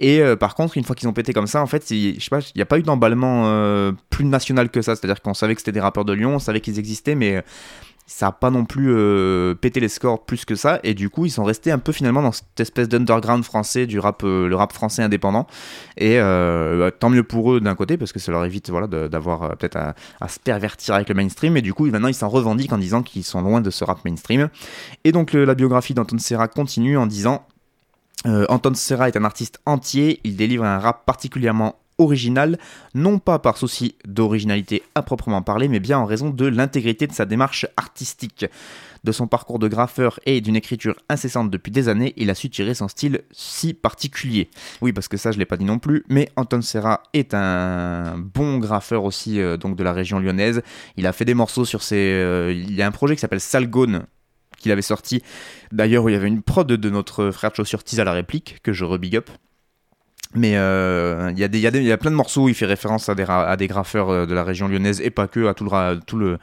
Et 0.00 0.20
euh, 0.20 0.34
par 0.34 0.56
contre, 0.56 0.76
une 0.76 0.82
fois 0.84 0.96
qu'ils 0.96 1.08
ont 1.08 1.12
pété 1.12 1.32
comme 1.32 1.46
ça, 1.46 1.62
en 1.62 1.66
fait, 1.66 1.90
il, 1.90 2.16
je 2.18 2.24
sais 2.24 2.30
pas, 2.30 2.40
il 2.40 2.56
n'y 2.56 2.62
a 2.62 2.66
pas 2.66 2.78
eu 2.78 2.82
d'emballement 2.82 3.44
euh, 3.46 3.92
plus 4.10 4.24
national 4.24 4.70
que 4.70 4.82
ça. 4.82 4.96
C'est-à-dire 4.96 5.22
qu'on 5.22 5.34
savait 5.34 5.54
que 5.54 5.60
c'était 5.60 5.72
des 5.72 5.80
rappeurs 5.80 6.04
de 6.04 6.12
Lyon, 6.12 6.34
on 6.34 6.38
savait 6.38 6.60
qu'ils 6.60 6.78
existaient, 6.78 7.14
mais 7.14 7.44
ça 8.10 8.26
n'a 8.26 8.32
pas 8.32 8.50
non 8.50 8.64
plus 8.64 8.90
euh, 8.90 9.54
pété 9.54 9.78
les 9.78 9.88
scores 9.88 10.24
plus 10.24 10.44
que 10.44 10.56
ça. 10.56 10.80
Et 10.82 10.94
du 10.94 11.08
coup 11.10 11.26
ils 11.26 11.30
sont 11.30 11.44
restés 11.44 11.70
un 11.70 11.78
peu 11.78 11.92
finalement 11.92 12.22
dans 12.22 12.32
cette 12.32 12.58
espèce 12.58 12.88
d'underground 12.88 13.44
français 13.44 13.86
du 13.86 14.00
rap 14.00 14.22
euh, 14.24 14.48
le 14.48 14.56
rap 14.56 14.72
français 14.72 15.02
indépendant. 15.02 15.46
Et 15.96 16.18
euh, 16.18 16.78
bah, 16.80 16.90
tant 16.90 17.08
mieux 17.08 17.22
pour 17.22 17.52
eux 17.52 17.60
d'un 17.60 17.76
côté 17.76 17.96
parce 17.96 18.12
que 18.12 18.18
ça 18.18 18.32
leur 18.32 18.44
évite 18.44 18.68
voilà 18.68 18.88
d'avoir 18.88 19.56
peut-être 19.56 19.76
à, 19.76 20.28
se 20.28 20.40
pervertir 20.40 20.96
avec 20.96 21.08
le 21.08 21.14
mainstream. 21.14 21.56
Et 21.56 21.62
du 21.62 21.72
coup 21.72 21.86
maintenant 21.86 22.08
ils 22.08 22.14
s'en 22.14 22.28
revendiquent 22.28 22.72
en 22.72 22.78
disant 22.78 23.02
qu'ils 23.02 23.24
sont 23.24 23.42
loin 23.42 23.60
de 23.60 23.70
ce 23.70 23.84
rap 23.84 24.04
mainstream. 24.04 24.48
Et 25.04 25.12
donc 25.12 25.32
la 25.32 25.54
biographie 25.54 25.94
d'Anton 25.94 26.18
Serra 26.18 26.48
continue 26.48 26.98
en 26.98 27.06
disant 27.06 27.46
Anton 28.24 28.74
Serra 28.74 29.08
est 29.08 29.16
un 29.16 29.24
artiste 29.24 29.60
entier, 29.64 30.20
il 30.24 30.36
délivre 30.36 30.64
un 30.64 30.78
rap 30.78 31.06
particulièrement 31.06 31.76
original, 32.00 32.58
non 32.94 33.18
pas 33.18 33.38
par 33.38 33.56
souci 33.56 33.94
d'originalité 34.04 34.82
à 34.94 35.02
proprement 35.02 35.42
parler, 35.42 35.68
mais 35.68 35.80
bien 35.80 35.98
en 35.98 36.06
raison 36.06 36.30
de 36.30 36.46
l'intégrité 36.46 37.06
de 37.06 37.12
sa 37.12 37.26
démarche 37.26 37.66
artistique. 37.76 38.46
De 39.02 39.12
son 39.12 39.26
parcours 39.26 39.58
de 39.58 39.66
graffeur 39.66 40.20
et 40.26 40.42
d'une 40.42 40.56
écriture 40.56 40.94
incessante 41.08 41.50
depuis 41.50 41.72
des 41.72 41.88
années, 41.88 42.12
il 42.18 42.28
a 42.28 42.34
su 42.34 42.50
tirer 42.50 42.74
son 42.74 42.86
style 42.86 43.22
si 43.30 43.72
particulier. 43.72 44.50
Oui, 44.82 44.92
parce 44.92 45.08
que 45.08 45.16
ça, 45.16 45.32
je 45.32 45.38
l'ai 45.38 45.46
pas 45.46 45.56
dit 45.56 45.64
non 45.64 45.78
plus, 45.78 46.04
mais 46.10 46.28
Anton 46.36 46.60
Serra 46.60 47.02
est 47.14 47.32
un 47.32 48.18
bon 48.18 48.58
graffeur 48.58 49.04
aussi, 49.04 49.40
euh, 49.40 49.56
donc 49.56 49.76
de 49.76 49.82
la 49.82 49.94
région 49.94 50.18
lyonnaise. 50.18 50.60
Il 50.98 51.06
a 51.06 51.14
fait 51.14 51.24
des 51.24 51.32
morceaux 51.32 51.64
sur 51.64 51.82
ses. 51.82 51.96
Euh, 51.96 52.52
il 52.52 52.74
y 52.74 52.82
a 52.82 52.86
un 52.86 52.90
projet 52.90 53.14
qui 53.14 53.20
s'appelle 53.20 53.40
Salgone 53.40 54.04
qu'il 54.60 54.70
avait 54.70 54.82
sorti. 54.82 55.22
D'ailleurs, 55.72 56.08
il 56.08 56.12
y 56.12 56.16
avait 56.16 56.28
une 56.28 56.42
prod 56.42 56.66
de 56.66 56.90
notre 56.90 57.30
frère 57.32 57.54
chaussure 57.54 57.82
Tease 57.82 57.98
à 57.98 58.04
la 58.04 58.12
réplique, 58.12 58.58
que 58.62 58.72
je 58.72 58.84
rebig 58.84 59.16
up. 59.16 59.30
Mais 60.34 60.56
euh, 60.56 61.32
il 61.36 61.38
y, 61.38 61.58
y, 61.58 61.92
a 61.92 61.98
plein 61.98 62.10
de 62.10 62.16
morceaux 62.16 62.44
où 62.44 62.48
il 62.48 62.54
fait 62.54 62.66
référence 62.66 63.08
à 63.08 63.14
des, 63.56 63.66
graffeurs 63.66 64.10
euh, 64.10 64.26
de 64.26 64.34
la 64.34 64.44
région 64.44 64.68
lyonnaise 64.68 65.00
et 65.00 65.10
pas 65.10 65.26
que, 65.26 65.46
à 65.46 65.54
tout 65.54 65.64
le, 65.64 66.00
tout 66.06 66.18
le, 66.18 66.38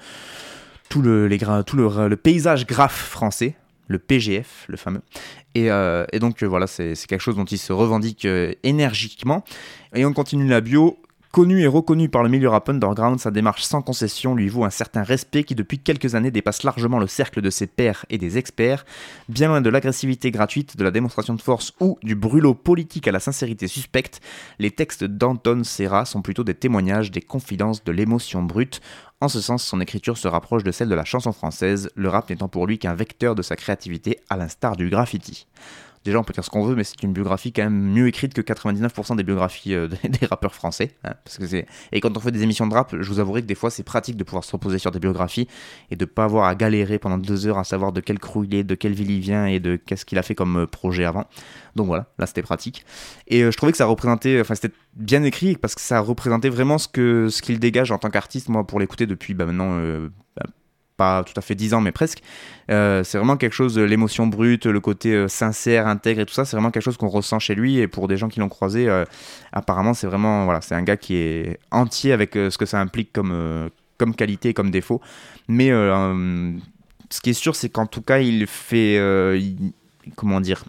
tout 0.89 1.01
le, 1.01 1.27
les, 1.27 1.38
tout 1.38 1.77
le, 1.77 2.15
paysage 2.15 2.67
graphe 2.67 2.97
français, 2.97 3.56
le 3.88 3.97
PGF, 3.97 4.65
le 4.67 4.75
fameux. 4.75 5.01
Et, 5.56 5.71
euh, 5.71 6.06
et 6.12 6.19
donc 6.19 6.43
voilà, 6.43 6.67
c'est 6.67 6.95
quelque 7.08 7.21
chose 7.21 7.38
dont 7.38 7.45
il 7.45 7.58
se 7.58 7.71
revendique 7.71 8.27
énergiquement. 8.63 9.45
Et 9.95 10.06
on 10.06 10.12
continue 10.12 10.47
la 10.47 10.60
bio. 10.60 10.99
Connu 11.32 11.62
et 11.62 11.68
reconnu 11.68 12.08
par 12.08 12.24
le 12.24 12.30
milieu 12.30 12.48
rap 12.48 12.70
underground, 12.70 13.20
sa 13.20 13.32
démarche 13.32 13.63
sans 13.63 13.82
concession 13.82 14.34
lui 14.34 14.48
vaut 14.48 14.63
un 14.63 14.70
certain 14.70 15.04
respect 15.04 15.44
qui 15.44 15.56
depuis 15.56 15.78
quelques 15.78 16.16
années 16.16 16.32
dépasse 16.32 16.63
largement 16.63 17.00
le 17.00 17.08
cercle 17.08 17.42
de 17.42 17.50
ses 17.50 17.68
pairs 17.68 18.06
et 18.10 18.18
des 18.18 18.38
experts, 18.38 18.86
bien 19.28 19.50
loin 19.50 19.62
de 19.62 19.70
l'agressivité 19.70 20.32
gratuite, 20.32 20.78
de 20.78 20.84
la 20.84 20.90
démonstration 20.90 21.36
de 21.36 21.42
force 21.42 21.74
ou 21.82 22.00
du 22.02 22.16
brûlot 22.16 22.54
politique 22.54 23.08
à 23.08 23.12
la 23.12 23.20
sincérité 23.20 23.68
suspecte, 23.68 24.22
les 24.58 24.72
textes 24.72 25.04
d'Anton 25.04 25.63
Serra 25.63 26.06
sont 26.06 26.22
plutôt 26.22 26.46
des 26.46 26.56
témoignages, 26.56 27.12
des 27.12 27.22
confidences, 27.22 27.84
de 27.84 27.92
l'émotion 27.92 28.42
brute. 28.42 28.82
En 29.20 29.28
ce 29.28 29.42
sens, 29.42 29.63
son 29.63 29.82
écriture 29.82 30.18
se 30.18 30.28
rapproche 30.28 30.63
de 30.63 30.72
celle 30.72 30.90
de 30.90 30.96
la 30.96 31.06
chanson 31.06 31.34
française, 31.34 31.90
le 31.96 32.08
rap 32.08 32.30
n'étant 32.30 32.48
pour 32.48 32.68
lui 32.68 32.80
qu'un 32.80 32.96
vecteur 32.96 33.36
de 33.36 33.42
sa 33.42 33.56
créativité 33.56 34.20
à 34.30 34.38
l'instar 34.38 34.76
du 34.78 34.90
graffiti. 34.90 35.48
Déjà, 36.03 36.19
on 36.19 36.23
peut 36.23 36.33
dire 36.33 36.43
ce 36.43 36.49
qu'on 36.49 36.65
veut, 36.65 36.75
mais 36.75 36.83
c'est 36.83 37.01
une 37.03 37.13
biographie 37.13 37.51
quand 37.51 37.63
même 37.63 37.73
mieux 37.73 38.07
écrite 38.07 38.33
que 38.33 38.41
99% 38.41 39.15
des 39.15 39.23
biographies 39.23 39.73
euh, 39.73 39.88
des 39.88 40.25
rappeurs 40.29 40.53
français. 40.53 40.95
Hein. 41.03 41.13
Et 41.91 42.01
quand 42.01 42.15
on 42.15 42.19
fait 42.19 42.31
des 42.31 42.43
émissions 42.43 42.67
de 42.67 42.73
rap, 42.73 42.95
je 42.99 43.10
vous 43.10 43.19
avouerai 43.19 43.41
que 43.41 43.47
des 43.47 43.55
fois, 43.55 43.69
c'est 43.69 43.83
pratique 43.83 44.15
de 44.15 44.23
pouvoir 44.23 44.43
se 44.43 44.51
reposer 44.51 44.77
sur 44.77 44.91
des 44.91 44.99
biographies 44.99 45.47
et 45.91 45.95
de 45.95 46.05
pas 46.05 46.23
avoir 46.23 46.45
à 46.45 46.55
galérer 46.55 46.99
pendant 46.99 47.17
deux 47.17 47.47
heures 47.47 47.57
à 47.57 47.63
savoir 47.63 47.91
de 47.91 48.01
quel 48.01 48.19
crew 48.19 48.45
il 48.45 48.55
est, 48.55 48.63
de 48.63 48.75
quelle 48.75 48.93
ville 48.93 49.12
il 49.12 49.19
vient 49.19 49.45
et 49.45 49.60
de 49.60 49.75
qu'est-ce 49.75 50.05
qu'il 50.05 50.17
a 50.17 50.23
fait 50.23 50.36
comme 50.36 50.57
euh, 50.57 50.65
projet 50.67 51.05
avant. 51.05 51.25
Donc 51.75 51.88
voilà, 51.88 52.07
là 52.17 52.25
c'était 52.25 52.41
pratique. 52.41 52.86
Et 53.27 53.43
euh, 53.43 53.51
je 53.51 53.57
trouvais 53.57 53.71
que 53.71 53.77
ça 53.77 53.86
représentait, 53.86 54.39
enfin 54.41 54.55
c'était 54.55 54.73
bien 54.95 55.23
écrit 55.23 55.55
parce 55.55 55.75
que 55.75 55.81
ça 55.81 55.99
représentait 55.99 56.49
vraiment 56.49 56.77
ce 56.77 57.41
qu'il 57.41 57.60
dégage 57.60 57.91
en 57.91 57.97
tant 57.97 58.10
qu'artiste. 58.10 58.49
Moi, 58.49 58.65
pour 58.65 58.79
l'écouter 58.79 59.05
depuis 59.05 59.33
bah, 59.33 59.45
maintenant 59.45 59.77
bah, 60.36 60.43
pas 60.97 61.23
tout 61.23 61.33
à 61.38 61.41
fait 61.41 61.55
10 61.55 61.75
ans, 61.75 61.81
mais 61.81 61.91
presque. 61.91 62.21
Euh, 62.69 63.03
c'est 63.03 63.17
vraiment 63.17 63.38
quelque 63.38 63.53
chose, 63.53 63.77
l'émotion 63.77 64.27
brute, 64.27 64.65
le 64.65 64.79
côté 64.79 65.13
euh, 65.13 65.27
sincère, 65.27 65.88
intègre 65.88 66.21
et 66.21 66.25
tout 66.25 66.33
ça, 66.33 66.43
c'est 66.43 66.57
vraiment 66.57 66.71
quelque 66.71 66.83
chose 66.83 66.97
qu'on 66.97 67.07
ressent 67.07 67.39
chez 67.39 67.55
lui. 67.55 67.77
Et 67.77 67.88
pour 67.88 68.07
des 68.07 68.17
gens 68.17 68.27
qui 68.27 68.39
l'ont 68.39 68.49
croisé, 68.49 68.89
euh, 68.89 69.05
apparemment, 69.53 69.93
c'est 69.93 70.07
vraiment, 70.07 70.43
voilà, 70.45 70.62
c'est 70.62 70.75
un 70.75 70.83
gars 70.83 70.97
qui 70.97 71.15
est 71.15 71.60
entier 71.71 72.12
avec 72.12 72.33
ce 72.33 72.57
que 72.57 72.65
ça 72.65 72.81
implique 72.81 73.13
comme, 73.13 73.69
comme 73.97 74.15
qualité 74.15 74.53
comme 74.53 74.71
défaut. 74.71 74.99
Mais 75.47 75.69
ce 75.69 77.21
qui 77.21 77.29
est 77.29 77.33
sûr, 77.33 77.55
c'est 77.55 77.69
qu'en 77.69 77.86
tout 77.86 78.01
cas, 78.01 78.19
il 78.19 78.47
fait, 78.47 78.99
comment 80.15 80.41
dire, 80.41 80.65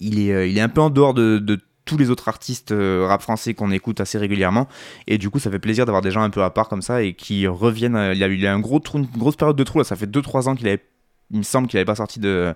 il 0.00 0.18
est, 0.18 0.50
il 0.50 0.58
est 0.58 0.62
un 0.62 0.68
peu 0.68 0.80
en 0.80 0.90
dehors 0.90 1.14
de, 1.14 1.38
de 1.38 1.60
tous 1.86 1.96
les 1.96 2.10
autres 2.10 2.28
artistes 2.28 2.72
euh, 2.72 3.06
rap 3.08 3.22
français 3.22 3.54
qu'on 3.54 3.70
écoute 3.70 4.00
assez 4.00 4.18
régulièrement. 4.18 4.68
Et 5.06 5.16
du 5.16 5.30
coup, 5.30 5.38
ça 5.38 5.50
fait 5.50 5.58
plaisir 5.58 5.86
d'avoir 5.86 6.02
des 6.02 6.10
gens 6.10 6.22
un 6.22 6.30
peu 6.30 6.42
à 6.42 6.50
part 6.50 6.68
comme 6.68 6.82
ça 6.82 7.02
et 7.02 7.14
qui 7.14 7.46
reviennent. 7.46 7.96
Euh, 7.96 8.12
il 8.12 8.22
a 8.22 8.26
eu 8.26 8.46
un 8.46 8.58
gros 8.58 8.82
une 8.94 9.06
grosse 9.06 9.36
période 9.36 9.56
de 9.56 9.64
trou 9.64 9.78
là. 9.78 9.84
Ça 9.84 9.96
fait 9.96 10.10
2-3 10.10 10.48
ans 10.48 10.54
qu'il 10.54 10.78
il 11.32 11.44
semble 11.44 11.66
qu'il 11.66 11.76
n'avait 11.78 11.86
pas 11.86 11.96
sorti 11.96 12.20
de, 12.20 12.54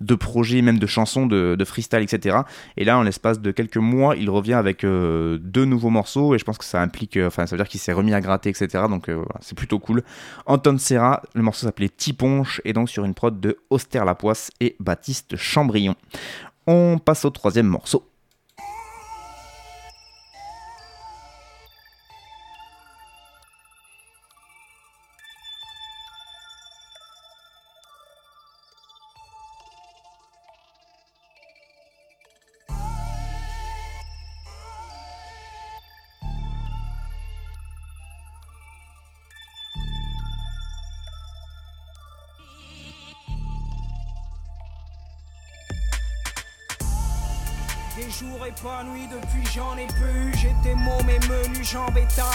de 0.00 0.14
projets, 0.16 0.60
même 0.60 0.80
de 0.80 0.86
chansons, 0.86 1.26
de, 1.26 1.64
freestyle, 1.64 2.00
etc. 2.00 2.38
Et 2.76 2.84
là, 2.84 2.98
en 2.98 3.02
l'espace 3.02 3.40
de 3.40 3.52
quelques 3.52 3.76
mois, 3.76 4.16
il 4.16 4.28
revient 4.28 4.54
avec 4.54 4.82
euh, 4.82 5.38
deux 5.40 5.64
nouveaux 5.64 5.90
morceaux 5.90 6.34
et 6.34 6.38
je 6.38 6.44
pense 6.44 6.58
que 6.58 6.64
ça 6.64 6.82
implique, 6.82 7.16
enfin, 7.16 7.46
ça 7.46 7.54
veut 7.54 7.62
dire 7.62 7.68
qu'il 7.68 7.78
s'est 7.78 7.92
remis 7.92 8.14
à 8.14 8.20
gratter, 8.20 8.50
etc. 8.50 8.84
Donc 8.90 9.08
c'est 9.40 9.56
plutôt 9.56 9.78
cool. 9.78 10.02
Anton 10.46 10.78
Serra, 10.78 11.22
le 11.34 11.42
morceau 11.42 11.66
s'appelait 11.66 11.88
Tiponche 11.88 12.60
et 12.64 12.72
donc 12.72 12.88
sur 12.88 13.04
une 13.04 13.14
prod 13.14 13.38
de 13.38 13.58
Auster 13.70 14.02
Lapoisse 14.04 14.50
et 14.58 14.74
Baptiste 14.80 15.36
Chambrion. 15.36 15.94
On 16.66 16.98
passe 16.98 17.24
au 17.24 17.30
troisième 17.30 17.66
morceau. 17.66 18.07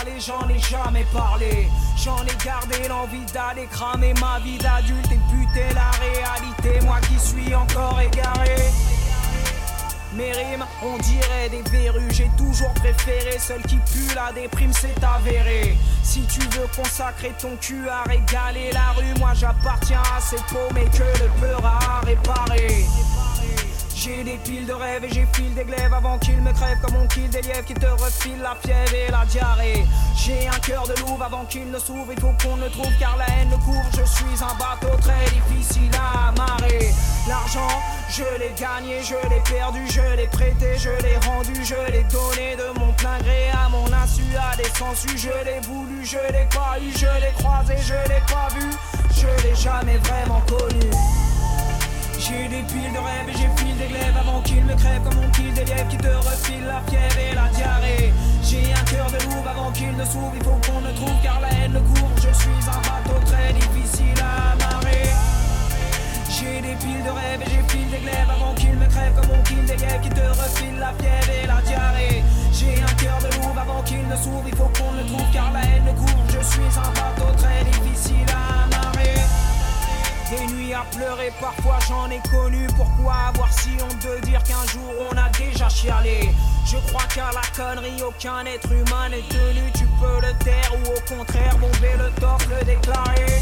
Étalé, 0.04 0.20
j'en 0.20 0.48
ai 0.50 0.60
jamais 0.60 1.06
parlé 1.14 1.70
J'en 1.98 2.24
ai 2.24 2.46
gardé 2.46 2.88
l'envie 2.88 3.26
d'aller 3.34 3.68
cramer 3.68 4.14
ma 4.20 4.40
vie 4.40 4.58
d'adulte 4.58 5.12
Et 5.12 5.20
buter 5.34 5.74
la 5.74 5.92
réalité, 5.92 6.86
moi 6.86 7.00
qui 7.02 7.20
suis 7.20 7.54
encore 7.56 8.00
égaré 8.02 8.56
mes 10.16 10.32
rimes, 10.32 10.64
on 10.84 10.96
dirait 11.00 11.50
des 11.50 11.64
verrues. 11.72 12.12
J'ai 12.12 12.30
toujours 12.38 12.72
préféré 12.76 13.40
celle 13.40 13.64
qui 13.64 13.78
pue 13.78 14.14
la 14.14 14.32
déprime, 14.32 14.72
c'est 14.72 15.04
avéré. 15.04 15.76
Si 16.04 16.22
tu 16.28 16.40
veux 16.40 16.68
consacrer 16.76 17.32
ton 17.42 17.56
cul 17.60 17.90
à 17.90 18.04
régaler 18.04 18.72
la 18.74 18.92
rue, 18.92 19.20
moi 19.20 19.32
j'appartiens 19.34 20.04
à 20.16 20.22
ces 20.22 20.36
peaux, 20.36 20.72
mais 20.76 20.86
que 20.86 21.02
le 21.02 21.30
peur 21.42 21.66
à 21.66 22.02
réparer. 22.06 22.86
J'ai 24.04 24.22
des 24.22 24.38
piles 24.44 24.66
de 24.66 24.74
rêves 24.74 25.06
et 25.06 25.14
j'ai 25.14 25.26
fil 25.32 25.54
des 25.54 25.64
glaives 25.64 25.94
avant 25.94 26.20
qu'ils 26.20 26.42
me 26.42 26.52
crèvent 26.52 26.82
comme 26.82 26.98
on 26.98 27.08
kill 27.08 27.30
des 27.30 27.42
lièvres 27.42 27.64
qui 27.64 27.74
te 27.74 27.86
refilent 27.86 28.42
la 28.42 28.54
fièvre 28.56 28.94
et 28.94 29.10
la 29.10 29.24
diarrhée. 29.24 29.86
J'ai 30.18 30.46
un 30.46 30.60
cœur 30.60 30.86
de 30.86 30.94
louve 31.00 31.22
avant 31.22 31.46
qu'il 31.46 31.72
ne 31.72 31.80
s'ouvre, 31.80 32.12
il 32.12 32.20
faut 32.20 32.34
qu'on 32.44 32.58
le 32.58 32.70
trouve 32.70 32.92
car 33.00 33.16
la 33.16 33.26
haine 33.30 33.58
court. 33.64 33.86
Je 33.92 34.04
suis 34.04 34.44
un 34.44 34.54
bateau 34.56 34.94
très 35.00 35.24
difficile 35.32 35.90
à 35.96 36.28
amarrer. 36.28 36.92
L'argent, 37.30 37.70
je 38.10 38.26
l'ai 38.40 38.52
gagné, 38.60 39.02
je 39.04 39.16
l'ai 39.30 39.40
perdu, 39.50 39.80
je 39.90 40.18
l'ai 40.18 40.28
prêté, 40.28 40.78
je 40.78 40.90
l'ai 41.02 41.16
rendu, 41.26 41.56
je 41.64 41.90
l'ai 41.90 42.04
donné 42.04 42.58
de 42.58 42.78
mon 42.78 42.92
plein 42.96 43.20
gré 43.20 43.52
à 43.54 43.70
mon 43.70 43.86
insu, 43.86 44.24
à 44.36 44.58
des 44.58 44.70
sensus. 44.78 45.16
Je 45.16 45.46
l'ai 45.46 45.62
voulu, 45.62 46.04
je 46.04 46.20
l'ai 46.34 46.50
pas 46.54 46.78
eu, 46.82 46.92
je 46.92 47.08
l'ai 47.22 47.32
croisé, 47.38 47.76
je 47.80 47.94
l'ai 47.94 48.22
pas 48.28 48.50
vu, 48.54 48.70
je 49.16 49.48
l'ai 49.48 49.56
jamais 49.56 49.96
vraiment 50.00 50.42
connu. 50.42 50.90
J'ai 52.26 52.48
des 52.48 52.64
piles 52.64 52.94
de 52.94 53.00
rêves 53.00 53.28
et 53.28 53.34
j'ai 53.34 53.52
fil 53.58 53.76
des 53.76 53.88
glaives 53.88 54.16
avant 54.18 54.40
qu'ils 54.44 54.64
me 54.64 54.74
crèvent 54.76 55.04
comme 55.04 55.20
on 55.26 55.30
kill 55.32 55.54
des 55.54 55.66
lièvres 55.66 55.90
qui 55.90 55.98
te 55.98 56.08
refilent 56.08 56.66
la 56.66 56.80
fièvre 56.88 57.20
et 57.20 57.36
la 57.36 57.50
diarrhée. 57.50 58.14
J'ai 58.42 58.72
un 58.72 58.86
cœur 58.86 59.08
de 59.12 59.20
loup 59.26 59.44
avant 59.46 59.70
qu'il 59.72 59.92
ne 59.92 60.06
s'ouvre, 60.06 60.32
il 60.34 60.42
faut 60.42 60.58
qu'on 60.64 60.80
le 60.80 60.94
trouve 60.96 61.20
car 61.22 61.42
la 61.42 61.50
haine 61.50 61.74
le 61.74 61.82
court. 61.82 62.12
Je 62.16 62.32
suis 62.32 62.64
un 62.72 62.80
bateau 62.80 63.20
très 63.26 63.52
difficile 63.52 64.16
à 64.24 64.54
amarrer. 64.54 65.12
J'ai 66.30 66.62
des 66.62 66.76
piles 66.80 67.04
de 67.04 67.12
rêves 67.12 67.42
et 67.42 67.50
j'ai 67.52 67.64
fil 67.68 67.90
des 67.92 68.00
glaives 68.00 68.32
avant 68.32 68.54
qu'ils 68.54 68.78
me 68.78 68.88
crèvent 68.88 69.16
comme 69.20 69.32
on 69.38 69.44
kill 69.44 69.66
des 69.66 69.76
lièvres 69.76 70.02
qui 70.02 70.10
te 70.10 70.22
refilent 70.22 70.80
la 70.80 70.94
fièvre 70.94 71.23
pleurer, 80.92 81.32
parfois 81.40 81.80
j'en 81.88 82.10
ai 82.10 82.20
connu. 82.30 82.68
Pourquoi 82.76 83.14
avoir 83.30 83.52
si 83.52 83.70
honte 83.82 84.00
de 84.02 84.26
dire 84.26 84.42
qu'un 84.44 84.66
jour 84.68 84.94
on 85.12 85.18
a 85.18 85.30
déjà 85.30 85.70
chialé? 85.70 86.30
Je 86.66 86.78
crois 86.88 87.04
qu'à 87.14 87.30
la 87.34 87.42
connerie, 87.56 88.02
aucun 88.02 88.46
être 88.46 88.72
humain 88.72 89.10
n'est 89.10 89.28
tenu. 89.30 89.72
Tu 89.74 89.86
peux 90.00 90.26
le 90.26 90.34
taire 90.44 90.72
ou 90.74 90.88
au 90.90 91.16
contraire 91.16 91.58
bomber 91.58 91.96
le 91.98 92.10
torse, 92.20 92.46
le 92.48 92.66
déclarer. 92.66 93.42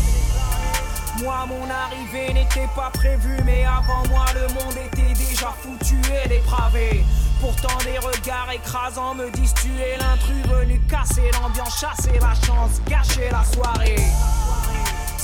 Moi, 1.22 1.46
mon 1.48 1.70
arrivée 1.70 2.34
n'était 2.34 2.70
pas 2.76 2.90
prévue, 2.94 3.38
mais 3.46 3.64
avant 3.64 4.08
moi, 4.10 4.26
le 4.34 4.48
monde 4.54 4.76
était 4.86 5.14
déjà 5.14 5.54
foutu 5.62 6.00
et 6.24 6.28
dépravé. 6.28 7.04
Pourtant, 7.40 7.78
des 7.84 8.00
regards 8.00 8.52
écrasants 8.52 9.16
me 9.16 9.30
disent 9.32 9.54
tu 9.56 9.70
es 9.80 9.98
l'intrus 9.98 10.46
venu 10.48 10.80
casser 10.90 11.30
l'ambiance, 11.34 11.80
chasser 11.80 12.20
la 12.20 12.34
chance, 12.46 12.82
gâcher 12.88 13.30
la 13.32 13.44
soirée 13.44 13.96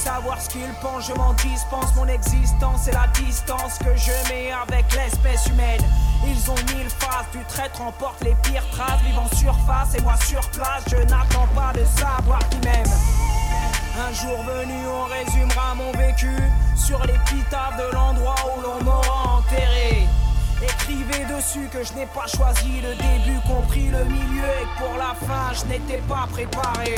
savoir 0.08 0.42
ce 0.42 0.50
qu'ils 0.50 0.74
pensent, 0.82 1.08
je 1.08 1.14
m'en 1.14 1.34
dispense. 1.34 1.94
Mon 1.96 2.08
existence 2.08 2.88
et 2.88 2.92
la 2.92 3.08
distance 3.08 3.78
que 3.80 3.94
je 3.96 4.16
mets 4.30 4.52
avec 4.52 4.86
l'espèce 4.96 5.48
humaine. 5.48 5.82
Ils 6.26 6.50
ont 6.50 6.56
mille 6.74 6.90
faces, 6.90 7.30
du 7.34 7.44
traître 7.46 7.82
emporte 7.82 8.24
les 8.24 8.36
pires 8.44 8.68
traces. 8.72 9.02
Vivant 9.02 9.28
surface 9.36 9.96
et 9.96 10.02
moi 10.02 10.16
sur 10.26 10.40
place, 10.52 10.84
je 10.90 10.98
n'attends 11.12 11.50
pas 11.54 11.74
de 11.74 11.84
savoir 11.84 12.40
qui 12.50 12.58
m'aime. 12.60 12.94
Un 14.08 14.14
jour 14.14 14.38
venu, 14.44 14.80
on 14.88 15.06
résumera 15.18 15.76
mon 15.76 15.92
vécu 15.92 16.34
sur 16.78 17.00
l'épitaphe 17.06 17.76
de 17.78 17.94
l'endroit 17.94 18.36
où 18.56 18.62
l'on 18.62 18.84
m'aura 18.86 19.40
enterré. 19.40 20.08
Écrivez 20.64 21.26
dessus 21.36 21.68
que 21.72 21.84
je 21.84 21.94
n'ai 21.94 22.06
pas 22.06 22.28
choisi 22.28 22.80
le 22.82 22.96
début, 22.96 23.40
compris 23.46 23.88
le 23.88 24.06
milieu 24.06 24.50
et 24.62 24.64
que 24.64 24.84
pour 24.84 24.98
la 24.98 25.14
fin 25.28 25.54
je 25.54 25.66
n'étais 25.66 26.02
pas 26.08 26.28
préparé. 26.32 26.96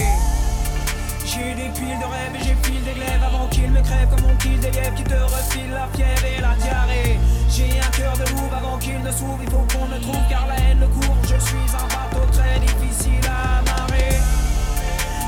J'ai 1.25 1.53
des 1.53 1.69
piles 1.69 1.99
de 1.99 2.05
rêves 2.05 2.35
et 2.35 2.43
j'ai 2.43 2.55
fil 2.63 2.83
des 2.83 2.93
glaives 2.93 3.23
avant 3.23 3.47
qu'ils 3.47 3.69
me 3.71 3.81
crèvent 3.81 4.09
comme 4.09 4.31
on 4.31 4.35
kill 4.37 4.59
des 4.59 4.71
lièvres 4.71 4.95
qui 4.95 5.03
te 5.03 5.15
refilent 5.15 5.71
la 5.71 5.87
fièvre 5.95 6.25
et 6.25 6.41
la 6.41 6.55
diarrhée. 6.55 7.19
J'ai 7.49 7.79
un 7.79 7.91
cœur 7.91 8.13
de 8.17 8.29
loup 8.31 8.49
avant 8.55 8.77
qu'il 8.77 8.99
ne 9.01 9.11
s'ouvre, 9.11 9.39
il 9.41 9.49
faut 9.49 9.65
qu'on 9.71 9.85
le 9.93 9.99
trouve 10.01 10.25
car 10.29 10.47
la 10.47 10.55
haine 10.55 10.79
le 10.79 10.87
court. 10.87 11.17
Je 11.23 11.37
suis 11.39 11.69
un 11.75 11.87
bateau 11.87 12.25
très 12.31 12.59
difficile 12.59 13.25
à 13.27 13.59
amarrer. 13.59 14.17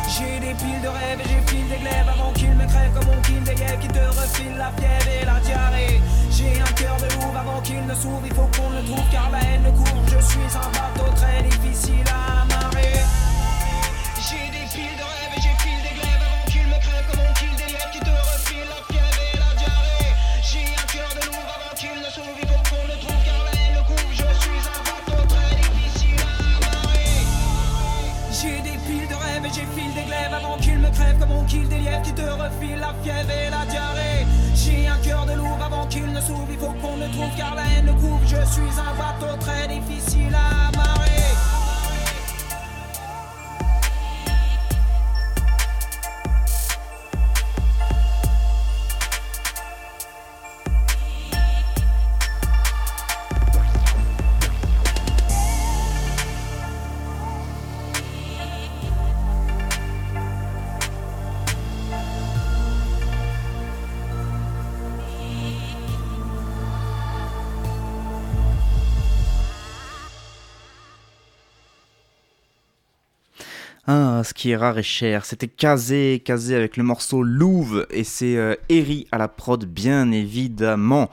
J'ai 0.10 0.40
des 0.40 0.54
piles 0.56 0.82
de 0.82 0.88
rêves 0.88 1.20
et 1.24 1.28
j'ai 1.30 1.42
fil 1.52 1.68
des 1.70 1.78
glaives 1.78 2.10
avant 2.10 2.32
qu'ils 2.34 2.56
me 2.56 2.66
crèvent 2.66 2.94
comme 2.94 3.10
on 3.10 3.22
kill 3.22 3.44
des 3.44 3.56
lièvres 3.56 3.80
qui 3.80 3.88
te 3.88 4.00
refilent 4.00 4.58
la 4.58 4.72
fièvre 4.80 5.10
et 5.22 5.26
la 5.26 5.40
diarrhée. 5.40 6.02
J'ai 6.32 6.62
un 6.62 6.74
cœur 6.74 6.98
de 6.98 7.08
loup 7.16 7.32
avant 7.38 7.62
qu'il 7.62 7.86
ne 7.86 7.94
s'ouvre, 7.94 8.24
il 8.26 8.34
faut 8.34 8.50
qu'on 8.56 8.70
le 8.70 8.84
trouve 8.86 9.08
car 9.12 9.30
la 9.30 9.40
haine 9.40 9.64
le 9.64 9.72
court. 9.72 10.02
Je 10.08 10.20
suis 10.26 10.50
un 10.56 10.70
bateau 10.72 11.12
très 11.16 11.44
difficile 11.44 12.06
à 12.10 12.42
amarrer. 12.44 13.11
J'ai 34.54 34.88
un 34.88 34.98
cœur 34.98 35.26
de 35.26 35.34
loup 35.34 35.58
avant 35.64 35.88
qu'il 35.88 36.06
ne 36.06 36.22
s'ouvre, 36.22 36.48
il 36.52 36.58
faut 36.58 36.74
qu'on 36.82 36.98
le 36.98 37.10
trouve 37.12 37.36
car 37.36 37.56
la 37.56 37.64
haine 37.64 37.94
couvre. 38.00 38.22
Je 38.24 38.46
suis 38.52 38.62
un 38.62 38.96
bateau 38.96 39.36
très 39.40 39.68
difficile 39.68 40.36
à 40.36 40.68
amarrer. 40.68 41.01
Est 74.50 74.58
rare 74.58 74.80
et 74.80 74.84
cher, 74.84 75.26
c'était 75.26 75.48
Kazé, 75.48 76.20
Kazé 76.26 76.56
avec 76.56 76.76
le 76.76 76.84
morceau 76.84 77.22
Louve, 77.22 77.86
et 77.92 78.04
c'est 78.04 78.36
euh, 78.38 78.56
Eri 78.70 79.06
à 79.12 79.20
la 79.20 79.28
prod, 79.28 79.64
bien 79.64 80.12
évidemment. 80.12 81.12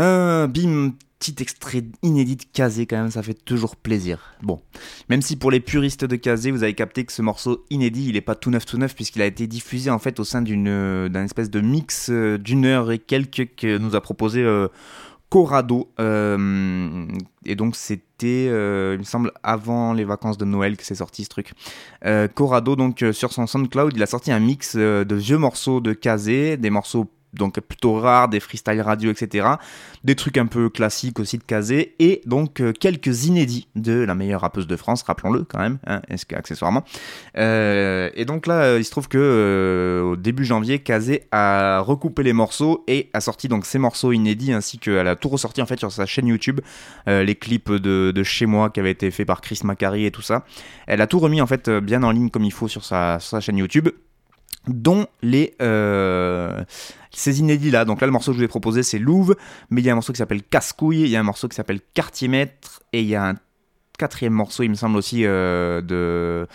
Euh, 0.00 0.48
bim, 0.48 0.94
petit 1.18 1.36
extrait 1.40 1.84
inédit 2.02 2.36
de 2.36 2.44
quand 2.84 2.96
même, 2.96 3.10
ça 3.10 3.22
fait 3.22 3.34
toujours 3.34 3.76
plaisir. 3.76 4.34
Bon, 4.42 4.60
même 5.08 5.22
si 5.22 5.36
pour 5.36 5.50
les 5.50 5.60
puristes 5.60 6.04
de 6.04 6.16
Kazé, 6.16 6.50
vous 6.50 6.62
avez 6.62 6.74
capté 6.74 7.04
que 7.04 7.12
ce 7.12 7.22
morceau 7.22 7.64
inédit, 7.70 8.06
il 8.08 8.16
est 8.16 8.20
pas 8.20 8.34
tout 8.34 8.50
neuf 8.50 8.66
tout 8.66 8.78
neuf, 8.78 8.94
puisqu'il 8.94 9.22
a 9.22 9.26
été 9.26 9.46
diffusé 9.46 9.90
en 9.90 9.98
fait 9.98 10.20
au 10.20 10.24
sein 10.24 10.42
d'une 10.42 10.68
euh, 10.68 11.08
d'un 11.08 11.24
espèce 11.24 11.50
de 11.50 11.60
mix 11.60 12.08
euh, 12.10 12.38
d'une 12.38 12.64
heure 12.64 12.92
et 12.92 12.98
quelques 12.98 13.54
que 13.56 13.78
nous 13.78 13.94
a 13.94 14.00
proposé... 14.00 14.42
Euh, 14.42 14.68
Corrado. 15.28 15.90
Euh, 16.00 17.06
et 17.44 17.54
donc 17.54 17.76
c'était, 17.76 18.48
euh, 18.48 18.94
il 18.94 19.00
me 19.00 19.04
semble, 19.04 19.32
avant 19.42 19.92
les 19.92 20.04
vacances 20.04 20.38
de 20.38 20.44
Noël 20.44 20.76
que 20.76 20.84
c'est 20.84 20.94
sorti 20.96 21.24
ce 21.24 21.28
truc. 21.28 21.52
Euh, 22.06 22.28
Corrado, 22.28 22.76
donc 22.76 23.04
sur 23.12 23.32
son 23.32 23.46
SoundCloud, 23.46 23.92
il 23.94 24.02
a 24.02 24.06
sorti 24.06 24.32
un 24.32 24.40
mix 24.40 24.76
de 24.76 25.14
vieux 25.14 25.38
morceaux 25.38 25.80
de 25.80 25.92
Kazé, 25.92 26.56
des 26.56 26.70
morceaux 26.70 27.10
donc 27.34 27.60
plutôt 27.60 27.94
rares, 27.94 28.28
des 28.28 28.40
freestyle 28.40 28.80
radio, 28.80 29.10
etc. 29.10 29.48
Des 30.04 30.14
trucs 30.14 30.38
un 30.38 30.46
peu 30.46 30.68
classiques 30.70 31.20
aussi 31.20 31.38
de 31.38 31.42
Kazé, 31.42 31.94
et 31.98 32.22
donc 32.26 32.60
euh, 32.60 32.72
quelques 32.72 33.26
inédits 33.26 33.68
de 33.76 33.92
la 33.92 34.14
meilleure 34.14 34.40
rappeuse 34.40 34.66
de 34.66 34.76
France, 34.76 35.02
rappelons-le 35.02 35.44
quand 35.44 35.58
même, 35.58 35.78
hein, 35.86 36.00
accessoirement. 36.34 36.84
Euh, 37.36 38.10
et 38.14 38.24
donc 38.24 38.46
là, 38.46 38.62
euh, 38.62 38.78
il 38.78 38.84
se 38.84 38.90
trouve 38.90 39.08
que 39.08 40.02
au 40.04 40.16
début 40.16 40.44
janvier, 40.44 40.78
Kazé 40.78 41.24
a 41.32 41.80
recoupé 41.80 42.22
les 42.22 42.32
morceaux 42.32 42.84
et 42.86 43.10
a 43.12 43.20
sorti 43.20 43.48
donc 43.48 43.66
ces 43.66 43.78
morceaux 43.78 44.12
inédits, 44.12 44.52
ainsi 44.52 44.78
qu'elle 44.78 45.08
a 45.08 45.16
tout 45.16 45.28
ressorti 45.28 45.62
en 45.62 45.66
fait 45.66 45.78
sur 45.78 45.92
sa 45.92 46.06
chaîne 46.06 46.26
YouTube, 46.26 46.60
les 47.06 47.34
clips 47.34 47.70
de, 47.70 48.12
de 48.14 48.22
chez 48.22 48.46
moi 48.46 48.70
qui 48.70 48.80
avaient 48.80 48.90
été 48.90 49.10
faits 49.10 49.26
par 49.26 49.40
Chris 49.40 49.60
Macari 49.64 50.06
et 50.06 50.10
tout 50.10 50.22
ça. 50.22 50.44
Elle 50.86 51.00
a 51.00 51.06
tout 51.06 51.18
remis 51.18 51.40
en 51.40 51.46
fait 51.46 51.68
bien 51.70 52.02
en 52.02 52.10
ligne 52.10 52.30
comme 52.30 52.44
il 52.44 52.52
faut 52.52 52.68
sur 52.68 52.84
sa, 52.84 53.18
sur 53.20 53.30
sa 53.30 53.40
chaîne 53.40 53.58
YouTube. 53.58 53.88
Dont 54.66 55.06
les 55.22 55.54
ces 57.10 57.40
inédits 57.40 57.70
là. 57.70 57.84
Donc 57.84 58.00
là, 58.00 58.06
le 58.06 58.12
morceau 58.12 58.30
que 58.30 58.36
je 58.36 58.40
vous 58.40 58.44
ai 58.44 58.48
proposé, 58.48 58.82
c'est 58.82 58.98
Louvre, 58.98 59.34
mais 59.70 59.80
il 59.80 59.84
y 59.84 59.88
a 59.88 59.92
un 59.92 59.96
morceau 59.96 60.12
qui 60.12 60.18
s'appelle 60.18 60.42
Casse-couille, 60.42 61.02
il 61.02 61.08
y 61.08 61.16
a 61.16 61.20
un 61.20 61.24
morceau 61.24 61.48
qui 61.48 61.56
s'appelle 61.56 61.80
Quartier-mètre, 61.94 62.82
et 62.92 63.00
il 63.00 63.08
y 63.08 63.16
a 63.16 63.28
un 63.28 63.34
quatrième 63.98 64.34
morceau, 64.34 64.62
il 64.62 64.68
me 64.68 64.74
semble 64.74 64.96
aussi, 64.96 65.22
de 65.22 66.46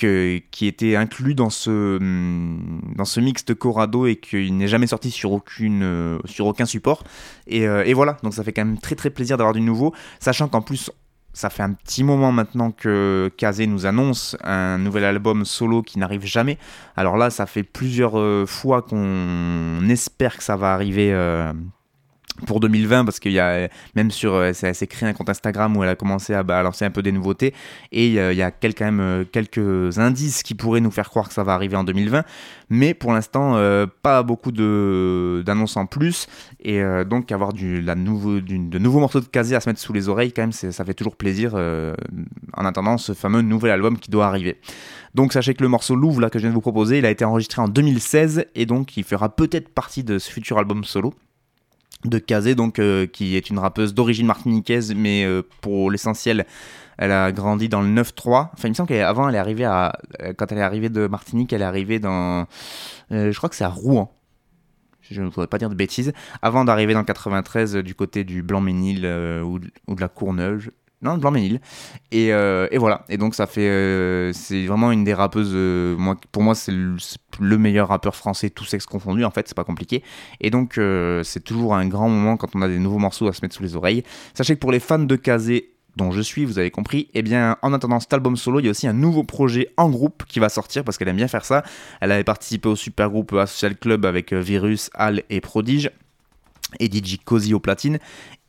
qui 0.00 0.66
était 0.66 0.96
inclus 0.96 1.34
dans 1.34 1.50
ce, 1.50 1.98
mm, 1.98 2.94
dans 2.96 3.04
ce 3.04 3.20
mix 3.20 3.44
de 3.44 3.54
Corrado 3.54 4.06
et 4.06 4.16
qu'il 4.16 4.56
n'est 4.56 4.68
jamais 4.68 4.86
sorti 4.86 5.10
sur, 5.10 5.32
aucune, 5.32 5.82
euh, 5.82 6.18
sur 6.24 6.46
aucun 6.46 6.66
support. 6.66 7.04
Et, 7.46 7.66
euh, 7.66 7.84
et, 7.84 7.94
voilà, 7.94 8.16
donc 8.22 8.34
ça 8.34 8.44
fait 8.44 8.52
quand 8.52 8.64
même 8.64 8.78
très 8.78 8.94
très 8.94 9.10
plaisir 9.10 9.36
d'avoir 9.36 9.54
du 9.54 9.60
nouveau, 9.60 9.94
sachant 10.18 10.48
qu'en 10.48 10.62
plus 10.62 10.90
ça 11.32 11.50
fait 11.50 11.62
un 11.62 11.72
petit 11.72 12.04
moment 12.04 12.32
maintenant 12.32 12.70
que 12.70 13.30
Kazé 13.36 13.66
nous 13.66 13.86
annonce 13.86 14.36
un 14.42 14.78
nouvel 14.78 15.04
album 15.04 15.44
solo 15.44 15.82
qui 15.82 15.98
n'arrive 15.98 16.24
jamais. 16.24 16.58
Alors 16.96 17.16
là, 17.16 17.30
ça 17.30 17.46
fait 17.46 17.62
plusieurs 17.62 18.18
euh, 18.18 18.46
fois 18.46 18.82
qu'on 18.82 19.88
espère 19.88 20.36
que 20.36 20.42
ça 20.42 20.56
va 20.56 20.72
arriver 20.72 21.12
pour 22.46 22.60
2020 22.60 23.04
parce 23.04 23.20
qu'il 23.20 23.32
y 23.32 23.40
a 23.40 23.68
même 23.94 24.10
sur 24.10 24.34
euh, 24.34 24.52
elle 24.62 24.74
s'est 24.74 24.86
créé 24.86 25.08
un 25.08 25.12
compte 25.12 25.28
Instagram 25.28 25.76
où 25.76 25.82
elle 25.82 25.90
a 25.90 25.96
commencé 25.96 26.34
à, 26.34 26.42
bah, 26.42 26.62
lancer 26.62 26.84
un 26.84 26.90
peu 26.90 27.02
des 27.02 27.12
nouveautés. 27.12 27.54
Et 27.92 28.08
il 28.08 28.14
y 28.14 28.42
a 28.42 28.50
quand 28.50 28.80
même 28.80 29.00
euh, 29.00 29.24
quelques 29.30 29.98
indices 29.98 30.42
qui 30.42 30.54
pourraient 30.54 30.80
nous 30.80 30.90
faire 30.90 31.10
croire 31.10 31.28
que 31.28 31.34
ça 31.34 31.44
va 31.44 31.54
arriver 31.54 31.76
en 31.76 31.84
2020 31.84 32.24
mais 32.72 32.94
pour 32.94 33.12
l'instant 33.12 33.56
euh, 33.56 33.86
pas 34.02 34.22
beaucoup 34.22 34.52
de 34.52 35.42
d'annonces 35.44 35.76
en 35.76 35.86
plus. 35.86 36.28
Et 36.62 36.82
donc 37.08 37.32
avoir 37.32 37.52
du 37.52 37.82
de 37.82 38.78
nouveaux 38.78 39.00
morceaux 39.00 39.20
de 39.20 39.26
casé 39.26 39.56
à 39.56 39.60
se 39.60 39.68
mettre 39.68 39.80
sous 39.80 39.92
les 39.92 40.08
oreilles 40.08 40.32
quand 40.32 40.42
même 40.42 40.52
ça 40.52 40.84
fait 40.84 40.94
toujours 40.94 41.16
plaisir 41.16 41.54
en 41.54 42.64
attendant 42.64 42.98
ce 42.98 43.12
fameux 43.12 43.42
nouvel 43.42 43.72
album 43.72 43.98
qui 43.98 44.10
doit 44.10 44.26
arriver. 44.26 44.58
Donc 45.14 45.32
sachez 45.32 45.54
que 45.54 45.62
le 45.62 45.68
morceau 45.68 45.96
Louvre 45.96 46.20
là 46.20 46.30
que 46.30 46.38
je 46.38 46.42
viens 46.42 46.50
de 46.50 46.54
vous 46.54 46.60
proposer 46.60 46.98
il 46.98 47.06
a 47.06 47.10
été 47.10 47.24
enregistré 47.24 47.60
en 47.62 47.68
2016 47.68 48.46
et 48.54 48.66
donc 48.66 48.96
il 48.96 49.04
fera 49.04 49.34
peut-être 49.34 49.68
partie 49.70 50.04
de 50.04 50.18
ce 50.18 50.30
futur 50.30 50.58
album 50.58 50.84
solo 50.84 51.14
de 52.04 52.18
Kazé, 52.18 52.54
donc 52.54 52.78
euh, 52.78 53.06
qui 53.06 53.36
est 53.36 53.50
une 53.50 53.58
rappeuse 53.58 53.94
d'origine 53.94 54.26
martiniquaise, 54.26 54.94
mais 54.94 55.24
euh, 55.24 55.42
pour 55.60 55.90
l'essentiel, 55.90 56.46
elle 56.98 57.12
a 57.12 57.32
grandi 57.32 57.68
dans 57.68 57.82
le 57.82 57.88
9-3. 57.88 58.50
Enfin, 58.52 58.68
il 58.68 58.70
me 58.70 58.74
semble 58.74 58.88
qu'avant, 58.88 59.28
elle 59.28 59.34
est 59.34 59.38
arrivée 59.38 59.64
à, 59.64 59.98
quand 60.36 60.50
elle 60.50 60.58
est 60.58 60.62
arrivée 60.62 60.88
de 60.88 61.06
Martinique, 61.06 61.52
elle 61.52 61.62
est 61.62 61.66
arrivée 61.66 61.98
dans, 61.98 62.46
euh, 63.12 63.32
je 63.32 63.36
crois 63.36 63.48
que 63.48 63.56
c'est 63.56 63.64
à 63.64 63.68
Rouen. 63.68 64.14
Je 65.02 65.22
ne 65.22 65.26
voudrais 65.26 65.48
pas 65.48 65.58
dire 65.58 65.70
de 65.70 65.74
bêtises. 65.74 66.12
Avant 66.40 66.64
d'arriver 66.64 66.92
dans 66.94 67.00
le 67.00 67.04
93 67.04 67.76
du 67.76 67.96
côté 67.96 68.22
du 68.22 68.44
Blanc-Ménil 68.44 69.04
ou, 69.44 69.58
ou, 69.88 69.94
de 69.96 70.00
la 70.00 70.08
Courneuve, 70.08 70.70
non, 71.02 71.16
Blanc-Ménil. 71.16 71.60
Et, 72.12 72.32
euh, 72.32 72.68
et, 72.70 72.78
voilà. 72.78 73.04
Et 73.08 73.16
donc, 73.16 73.34
ça 73.34 73.46
fait. 73.46 73.68
Euh, 73.68 74.32
c'est 74.34 74.66
vraiment 74.66 74.92
une 74.92 75.02
des 75.02 75.14
rappeuses. 75.14 75.52
Euh, 75.54 75.96
pour 76.30 76.42
moi, 76.42 76.54
c'est 76.54 76.72
le, 76.72 77.58
meilleur 77.58 77.88
rappeur 77.88 78.14
français, 78.14 78.50
tout 78.50 78.64
sexe 78.64 78.84
confondu. 78.84 79.24
En 79.24 79.30
fait, 79.30 79.48
c'est 79.48 79.56
pas 79.56 79.64
compliqué. 79.64 80.02
Et 80.40 80.50
donc, 80.50 80.78
c'est 81.24 81.42
toujours 81.42 81.74
un 81.74 81.86
grand 81.86 82.08
moment 82.08 82.36
quand 82.36 82.54
on 82.54 82.62
a 82.62 82.68
des 82.68 82.78
nouveaux 82.78 82.98
morceaux 82.98 83.28
à 83.28 83.32
se 83.32 83.40
mettre 83.42 83.54
sous 83.54 83.62
les 83.62 83.76
oreilles. 83.76 84.02
Sachez 84.34 84.54
que 84.54 84.60
pour 84.60 84.72
les 84.72 84.80
fans 84.80 84.98
de 84.98 85.16
Kazé, 85.16 85.70
dont 85.96 86.12
je 86.12 86.20
suis, 86.20 86.44
vous 86.44 86.58
avez 86.58 86.70
compris, 86.70 87.00
et 87.00 87.08
eh 87.14 87.22
bien 87.22 87.56
en 87.62 87.72
attendant 87.72 87.98
cet 87.98 88.12
album 88.12 88.36
solo, 88.36 88.60
il 88.60 88.66
y 88.66 88.68
a 88.68 88.70
aussi 88.70 88.86
un 88.86 88.92
nouveau 88.92 89.24
projet 89.24 89.70
en 89.76 89.90
groupe 89.90 90.24
qui 90.28 90.38
va 90.38 90.48
sortir 90.48 90.84
parce 90.84 90.98
qu'elle 90.98 91.08
aime 91.08 91.16
bien 91.16 91.28
faire 91.28 91.44
ça. 91.44 91.64
Elle 92.00 92.12
avait 92.12 92.24
participé 92.24 92.68
au 92.68 92.76
super 92.76 93.10
groupe 93.10 93.30
Social 93.32 93.76
Club 93.76 94.04
avec 94.06 94.32
Virus, 94.32 94.90
Al 94.94 95.24
et 95.30 95.40
Prodige 95.40 95.90
et 96.78 96.86
DJ 96.86 97.18
Cozy 97.24 97.54
au 97.54 97.60
platine. 97.60 97.98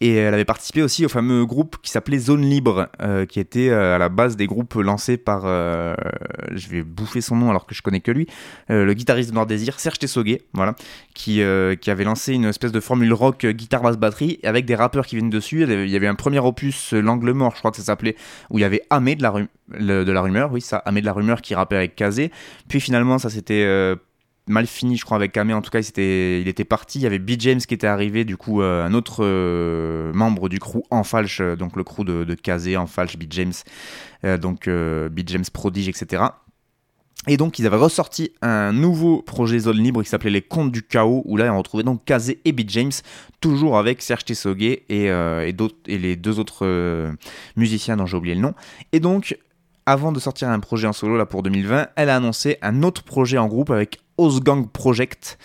Et 0.02 0.16
elle 0.16 0.34
avait 0.34 0.46
participé 0.46 0.82
aussi 0.82 1.06
au 1.06 1.10
fameux 1.10 1.46
groupe 1.46 1.78
qui 1.84 1.92
s'appelait 1.92 2.18
Zone 2.18 2.42
Libre, 2.42 2.90
euh, 3.04 3.28
qui 3.28 3.40
était 3.40 3.70
euh, 3.70 3.96
à 3.96 4.00
la 4.00 4.10
base 4.10 4.36
des 4.36 4.48
groupes 4.48 4.74
lancés 4.74 5.16
par, 5.16 5.44
euh, 5.46 5.94
je 6.56 6.70
vais 6.70 6.82
bouffer 6.82 7.22
son 7.22 7.36
nom 7.36 7.52
alors 7.52 7.68
que 7.68 7.76
je 7.76 7.84
connais 7.84 8.00
que 8.00 8.12
lui, 8.12 8.26
le 8.68 8.92
guitariste 8.94 9.30
de 9.30 9.36
Noir 9.36 9.46
Désir, 9.46 9.80
Serge 9.80 10.00
Tessoguet, 10.00 10.42
voilà, 10.54 10.76
qui, 11.14 11.44
qui 11.82 11.92
avait 11.92 12.04
lancé 12.04 12.34
une 12.34 12.46
espèce 12.46 12.72
de 12.72 12.80
formule 12.80 13.14
rock 13.14 13.46
guitare 13.46 13.84
basse 13.84 13.98
batterie 13.98 14.40
avec 14.44 14.66
des 14.66 14.74
rappeurs 14.74 15.06
qui 15.06 15.18
viennent 15.18 15.30
dessus. 15.30 15.64
Il 15.64 15.90
y 15.90 15.96
avait 15.96 16.08
un 16.08 16.16
premier 16.16 16.40
opus, 16.40 16.94
L'Angle 16.94 17.34
Mort, 17.34 17.54
je 17.54 17.60
crois 17.60 17.70
que 17.70 17.78
ça 17.78 17.84
s'appelait, 17.84 18.16
où 18.50 18.58
il 18.58 18.62
y 18.62 18.66
avait 18.66 18.82
Amé 18.90 19.16
de 19.16 19.22
la, 19.22 19.34
de 19.70 20.12
la 20.12 20.22
rumeur, 20.22 20.52
oui 20.52 20.62
ça, 20.62 20.78
Amé 20.78 21.02
de 21.02 21.06
la 21.06 21.14
rumeur 21.14 21.42
qui 21.42 21.54
rappait 21.54 21.76
avec 21.76 21.96
Kazé. 21.96 22.32
Puis 22.68 22.80
finalement 22.80 23.20
ça 23.20 23.30
s'était 23.30 23.96
mal 24.48 24.68
fini, 24.68 24.98
je 24.98 25.06
crois, 25.06 25.18
avec 25.18 25.32
Kamé. 25.32 25.54
En 25.54 25.62
tout 25.62 25.70
cas, 25.70 25.80
il 25.80 25.88
était, 25.88 26.42
il 26.42 26.48
était 26.48 26.66
parti. 26.66 27.00
Il 27.00 27.04
y 27.04 27.06
avait 27.06 27.20
B. 27.20 27.32
James 27.40 27.60
qui 27.60 27.74
était 27.74 27.88
arrivé, 27.88 28.26
du 28.26 28.38
coup, 28.38 28.62
euh, 28.62 28.86
un 28.86 28.94
autre 28.94 29.24
euh, 29.24 30.12
membre 30.14 30.50
du 30.50 30.60
crew 30.60 30.82
en 30.90 31.04
falche, 31.04 31.42
euh, 31.42 31.56
donc 31.56 31.76
le 31.76 31.84
crew 31.84 32.04
de, 32.04 32.24
de 32.24 32.36
Kazé 32.36 32.78
en 32.78 32.88
falche, 32.88 33.18
B. 33.18 33.24
James, 33.30 33.54
donc 34.40 34.70
B. 34.70 35.20
James 35.26 35.46
Prodige, 35.52 35.88
etc. 35.88 36.24
Et 37.28 37.38
donc, 37.38 37.60
ils 37.60 37.66
avaient 37.66 37.78
ressorti 37.78 38.32
un 38.42 38.72
nouveau 38.72 39.22
projet 39.22 39.60
zone 39.60 39.78
libre 39.78 40.04
qui 40.04 40.10
s'appelait 40.10 40.32
Les 40.32 40.42
Contes 40.42 40.72
du 40.72 40.84
Chaos, 40.84 41.24
où 41.26 41.38
là, 41.38 41.54
on 41.54 41.58
retrouvait 41.58 41.84
donc 41.84 42.04
Kazé 42.06 42.40
et 42.46 42.52
B. 42.52 42.62
James, 42.68 42.92
toujours 43.42 43.78
avec 43.78 44.02
Serge 44.02 44.26
Tessoguet 44.26 44.84
et, 44.90 45.06
et, 45.06 45.98
les 45.98 46.16
deux 46.16 46.40
autres 46.40 47.12
musiciens 47.56 47.98
dont 47.98 48.06
j'ai 48.06 48.18
oublié 48.18 48.36
le 48.36 48.42
nom. 48.42 48.54
Et 48.92 49.00
donc, 49.00 49.38
avant 49.86 50.12
de 50.12 50.20
sortir 50.20 50.50
un 50.50 50.60
projet 50.60 50.88
en 50.88 50.94
solo 50.94 51.18
là 51.18 51.26
pour 51.26 51.44
2020, 51.44 51.90
elle 51.96 52.10
a 52.10 52.16
annoncé 52.16 52.58
un 52.62 52.84
autre 52.84 53.04
projet 53.04 53.38
en 53.38 53.48
groupe 53.48 53.72
avec 53.72 54.00
Gang 54.30 54.68
Project. 54.68 55.38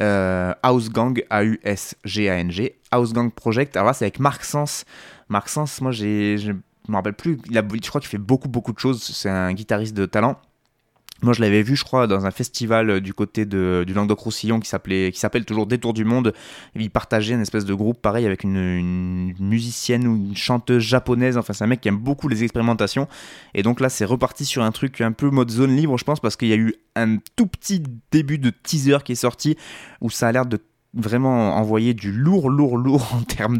Euh, 0.00 0.54
Gang, 0.92 1.22
A-U-S-G-A-N-G. 1.30 2.76
Gang 2.92 3.30
Project. 3.32 3.76
Alors 3.76 3.88
là, 3.88 3.92
c'est 3.92 4.04
avec 4.04 4.18
Marc 4.18 4.44
Sens. 4.44 4.84
Marc 5.28 5.48
Sens, 5.48 5.80
moi, 5.80 5.92
j'ai, 5.92 6.38
je 6.38 6.52
me 6.52 6.94
rappelle 6.94 7.14
plus. 7.14 7.38
Je 7.50 7.88
crois 7.88 8.00
qu'il 8.00 8.10
fait 8.10 8.18
beaucoup, 8.18 8.48
beaucoup 8.48 8.72
de 8.72 8.78
choses. 8.78 9.02
C'est 9.02 9.30
un 9.30 9.52
guitariste 9.52 9.94
de 9.94 10.06
talent. 10.06 10.36
Moi, 11.24 11.32
je 11.32 11.40
l'avais 11.40 11.62
vu, 11.62 11.74
je 11.74 11.84
crois, 11.84 12.06
dans 12.06 12.26
un 12.26 12.30
festival 12.30 12.90
euh, 12.90 13.00
du 13.00 13.14
côté 13.14 13.46
de, 13.46 13.82
du 13.86 13.94
Languedoc-Roussillon 13.94 14.60
qui 14.60 14.68
s'appelait, 14.68 15.10
qui 15.10 15.18
s'appelle 15.18 15.46
toujours 15.46 15.66
Détour 15.66 15.94
du 15.94 16.04
Monde. 16.04 16.34
Il 16.76 16.90
partageait 16.90 17.34
une 17.34 17.40
espèce 17.40 17.64
de 17.64 17.72
groupe 17.72 18.02
pareil 18.02 18.26
avec 18.26 18.44
une, 18.44 19.32
musicienne 19.40 20.06
ou 20.06 20.16
une 20.16 20.36
chanteuse 20.36 20.82
japonaise. 20.82 21.38
Enfin, 21.38 21.54
c'est 21.54 21.64
un 21.64 21.66
mec 21.66 21.80
qui 21.80 21.88
aime 21.88 21.96
beaucoup 21.96 22.28
les 22.28 22.44
expérimentations. 22.44 23.08
Et 23.54 23.62
donc 23.62 23.80
là, 23.80 23.88
c'est 23.88 24.04
reparti 24.04 24.44
sur 24.44 24.62
un 24.62 24.70
truc 24.70 25.00
un 25.00 25.12
peu 25.12 25.30
mode 25.30 25.50
zone 25.50 25.74
libre, 25.74 25.96
je 25.96 26.04
pense, 26.04 26.20
parce 26.20 26.36
qu'il 26.36 26.48
y 26.48 26.52
a 26.52 26.56
eu 26.56 26.74
un 26.94 27.16
tout 27.36 27.46
petit 27.46 27.82
début 28.10 28.38
de 28.38 28.50
teaser 28.50 28.98
qui 29.02 29.12
est 29.12 29.16
sorti 29.16 29.56
où 30.02 30.10
ça 30.10 30.28
a 30.28 30.32
l'air 30.32 30.44
de 30.44 30.58
vraiment 30.92 31.56
envoyer 31.56 31.94
du 31.94 32.12
lourd, 32.12 32.50
lourd, 32.50 32.76
lourd 32.76 33.08
en 33.14 33.22
termes 33.22 33.58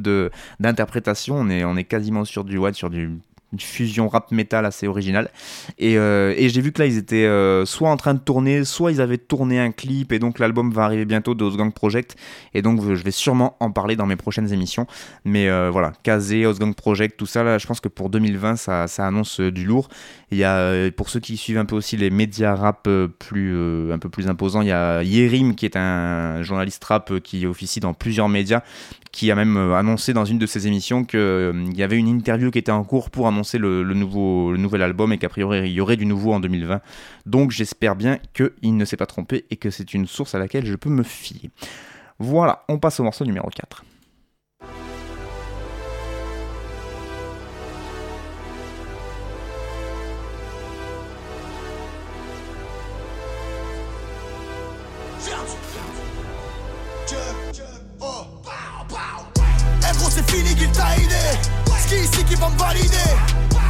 d'interprétation. 0.60 1.36
On 1.36 1.48
est, 1.48 1.64
on 1.64 1.76
est 1.76 1.84
quasiment 1.84 2.26
sur 2.26 2.44
du, 2.44 2.58
ouais, 2.58 2.74
sur 2.74 2.90
du 2.90 3.18
une 3.54 3.60
fusion 3.60 4.08
rap 4.08 4.32
metal 4.32 4.66
assez 4.66 4.86
originale. 4.86 5.30
Et, 5.78 5.96
euh, 5.96 6.34
et 6.36 6.48
j'ai 6.48 6.60
vu 6.60 6.72
que 6.72 6.82
là, 6.82 6.86
ils 6.86 6.98
étaient 6.98 7.24
euh, 7.24 7.64
soit 7.64 7.88
en 7.88 7.96
train 7.96 8.14
de 8.14 8.18
tourner, 8.18 8.64
soit 8.64 8.90
ils 8.90 9.00
avaient 9.00 9.18
tourné 9.18 9.60
un 9.60 9.70
clip, 9.70 10.12
et 10.12 10.18
donc 10.18 10.38
l'album 10.38 10.72
va 10.72 10.84
arriver 10.84 11.04
bientôt 11.04 11.34
de 11.34 11.48
Gang 11.48 11.72
Project. 11.72 12.16
Et 12.52 12.62
donc, 12.62 12.82
je 12.82 13.02
vais 13.02 13.12
sûrement 13.12 13.56
en 13.60 13.70
parler 13.70 13.96
dans 13.96 14.06
mes 14.06 14.16
prochaines 14.16 14.52
émissions. 14.52 14.86
Mais 15.24 15.48
euh, 15.48 15.70
voilà, 15.70 15.92
Kazé, 16.02 16.44
Gang 16.58 16.74
Project, 16.74 17.16
tout 17.16 17.26
ça, 17.26 17.44
là, 17.44 17.58
je 17.58 17.66
pense 17.66 17.80
que 17.80 17.88
pour 17.88 18.10
2020, 18.10 18.56
ça, 18.56 18.88
ça 18.88 19.06
annonce 19.06 19.40
du 19.40 19.64
lourd. 19.64 19.88
Il 20.32 20.38
y 20.38 20.44
a, 20.44 20.90
pour 20.90 21.08
ceux 21.08 21.20
qui 21.20 21.36
suivent 21.36 21.58
un 21.58 21.64
peu 21.64 21.76
aussi 21.76 21.96
les 21.96 22.10
médias 22.10 22.56
rap 22.56 22.88
plus, 23.20 23.92
un 23.92 23.98
peu 23.98 24.08
plus 24.08 24.28
imposants, 24.28 24.62
il 24.62 24.68
y 24.68 24.72
a 24.72 25.02
Yerim, 25.04 25.54
qui 25.54 25.64
est 25.64 25.76
un 25.76 26.42
journaliste 26.42 26.82
rap 26.82 27.20
qui 27.20 27.46
officie 27.46 27.78
dans 27.78 27.94
plusieurs 27.94 28.28
médias, 28.28 28.62
qui 29.14 29.30
a 29.30 29.36
même 29.36 29.56
annoncé 29.56 30.12
dans 30.12 30.24
une 30.24 30.38
de 30.38 30.46
ses 30.46 30.66
émissions 30.66 31.04
qu'il 31.04 31.72
y 31.72 31.84
avait 31.84 31.96
une 31.96 32.08
interview 32.08 32.50
qui 32.50 32.58
était 32.58 32.72
en 32.72 32.82
cours 32.82 33.10
pour 33.10 33.28
annoncer 33.28 33.58
le, 33.58 33.84
le 33.84 34.56
nouvel 34.56 34.82
album 34.82 35.12
et 35.12 35.18
qu'a 35.18 35.28
priori 35.28 35.60
il 35.68 35.72
y 35.72 35.80
aurait 35.80 35.96
du 35.96 36.04
nouveau 36.04 36.32
en 36.32 36.40
2020. 36.40 36.80
Donc 37.24 37.52
j'espère 37.52 37.94
bien 37.94 38.18
qu'il 38.34 38.76
ne 38.76 38.84
s'est 38.84 38.96
pas 38.96 39.06
trompé 39.06 39.44
et 39.50 39.56
que 39.56 39.70
c'est 39.70 39.94
une 39.94 40.08
source 40.08 40.34
à 40.34 40.40
laquelle 40.40 40.66
je 40.66 40.74
peux 40.74 40.90
me 40.90 41.04
fier. 41.04 41.50
Voilà, 42.18 42.64
on 42.68 42.78
passe 42.78 42.98
au 42.98 43.04
morceau 43.04 43.24
numéro 43.24 43.48
4. 43.50 43.84
Qui 62.34 62.40
me 62.40 62.58
valider. 62.58 62.96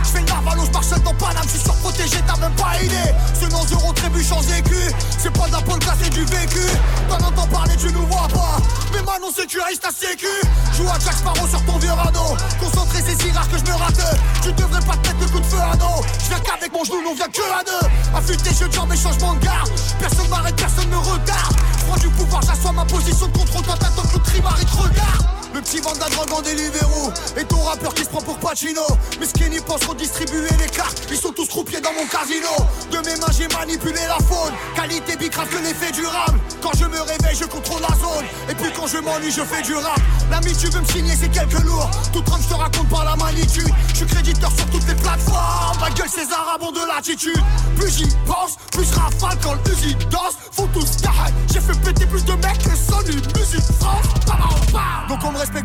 Je 0.05 0.09
fais 0.11 0.20
le 0.20 0.27
narvalo, 0.27 0.64
je 0.66 0.70
marche 0.70 0.88
dans 1.03 1.14
Paname, 1.14 1.44
je 1.44 1.50
suis 1.50 1.61
surprotégé, 1.61 2.18
t'as 2.27 2.37
même 2.37 2.55
pas 2.55 2.81
idée. 2.83 3.12
Ce 3.38 3.46
nom 3.46 3.64
zéro 3.66 3.92
trébuche 3.92 4.33
en 4.33 4.40
écu 4.42 4.77
C'est 5.18 5.33
pas 5.33 5.46
de 5.46 5.53
la 5.53 5.61
polka, 5.61 5.94
c'est 6.00 6.11
du 6.11 6.24
vécu. 6.24 6.61
T'en 7.09 7.16
entends 7.16 7.46
parler, 7.46 7.74
tu 7.77 7.92
nous 7.92 8.07
vois 8.07 8.29
pas. 8.29 8.59
Mais 8.92 9.03
maintenant 9.03 9.33
sécurise 9.35 9.81
ta 9.81 9.90
sécu 9.90 10.29
Joue 10.77 10.88
à 10.88 10.98
Jack 11.00 11.14
Sparrow 11.14 11.48
sur 11.48 11.64
ton 11.64 11.79
vieux 11.79 11.92
radeau. 11.92 12.37
Concentré, 12.61 13.03
c'est 13.07 13.20
si 13.20 13.31
rare 13.33 13.48
que 13.48 13.59
je 13.59 13.64
me 13.64 13.77
rate. 13.77 14.18
Tu 14.42 14.53
devrais 14.53 14.81
pas 14.81 14.96
te 14.96 15.09
mettre 15.09 15.18
de 15.20 15.27
coup 15.33 15.40
de 15.40 15.46
feu 15.46 15.61
à 15.61 15.77
dos. 15.77 16.05
Je 16.22 16.29
viens 16.29 16.40
qu'avec 16.40 16.72
mon 16.72 16.85
genou, 16.85 17.11
on 17.11 17.14
vient 17.14 17.29
que 17.29 17.40
à 17.40 17.64
deux. 17.64 17.88
Affûté, 18.14 18.50
je 18.50 18.70
jambes 18.70 18.92
et 18.92 18.96
changement 18.96 19.35
de 19.35 19.44
garde 19.44 19.70
Personne 19.98 20.29
m'arrête, 20.29 20.57
personne 20.57 20.88
me 20.88 20.98
regarde. 20.98 21.57
Prends 21.87 21.96
du 21.96 22.09
pouvoir, 22.09 22.42
j'assois 22.42 22.72
ma 22.72 22.85
position 22.85 23.27
de 23.27 23.38
contrôle 23.38 23.62
Toi 23.62 23.74
t'attends 23.79 24.09
que 24.09 24.14
le 24.14 24.22
trimari 24.22 24.64
te 24.64 24.77
regarde 24.77 25.43
le 25.55 25.61
petit 25.61 25.81
drogue 25.81 26.33
en 26.33 26.43
Deliveroo 26.43 27.12
Et 27.37 27.45
ton 27.45 27.61
rappeur 27.61 27.95
qui 27.95 28.03
se 28.05 28.09
prend 28.09 28.21
pour 28.21 28.37
Pacino 28.38 28.83
Mes 29.21 29.27
skinny 29.27 29.61
pensent 29.61 29.85
redistribuer 29.85 30.49
les 30.59 30.69
cartes 30.69 31.07
Ils 31.11 31.17
sont 31.17 31.33
tous 31.33 31.47
croupiers 31.47 31.81
dans 31.81 31.93
mon 31.93 32.07
casino 32.07 32.49
De 32.90 32.99
mes 32.99 33.17
mains 33.21 33.33
j'ai 33.38 33.49
manipulé 33.49 34.01
la 34.09 34.19
faune 34.27 34.53
Qualité 34.75 35.17
bicrave 35.17 35.49
que 35.49 35.59
l'effet 35.59 35.93
durable. 35.93 36.38
Quand 36.61 36.73
je 36.77 36.85
me 36.87 37.01
réveille, 37.01 37.37
je 37.38 37.45
contrôle 37.45 37.83
la 37.83 37.95
zone. 37.97 38.25
Et 38.49 38.55
puis 38.55 38.73
quand 38.75 38.87
je 38.87 38.99
m'ennuie, 38.99 39.31
je 39.31 39.43
fais 39.43 39.62
du 39.62 39.75
rap. 39.75 40.01
L'ami, 40.31 40.53
tu 40.57 40.67
veux 40.69 40.81
me 40.81 40.87
signer, 40.87 41.14
c'est 41.14 41.31
quelques 41.31 41.62
lourds. 41.64 41.90
Tout 42.12 42.23
trame, 42.23 42.40
je 42.43 42.49
te 42.49 42.55
raconte 42.55 42.88
pas 42.88 43.05
la 43.05 43.17
magnitude. 43.17 43.69
Je 43.88 43.97
suis 43.97 44.07
créditeur 44.07 44.51
sur 44.57 44.67
toutes 44.71 44.87
les 44.88 44.95
plateformes. 44.95 45.79
Ma 45.81 45.90
gueule, 45.90 46.09
ces 46.09 46.33
arabes 46.33 46.62
ont 46.62 46.73
de 46.73 46.81
l'attitude. 46.87 47.43
Plus 47.77 47.99
j'y 47.99 48.09
pense, 48.27 48.57
plus 48.73 48.85
je 48.85 48.95
rafale 48.95 49.38
quand 49.43 49.55
l'usine 49.67 49.99
danse. 50.11 50.35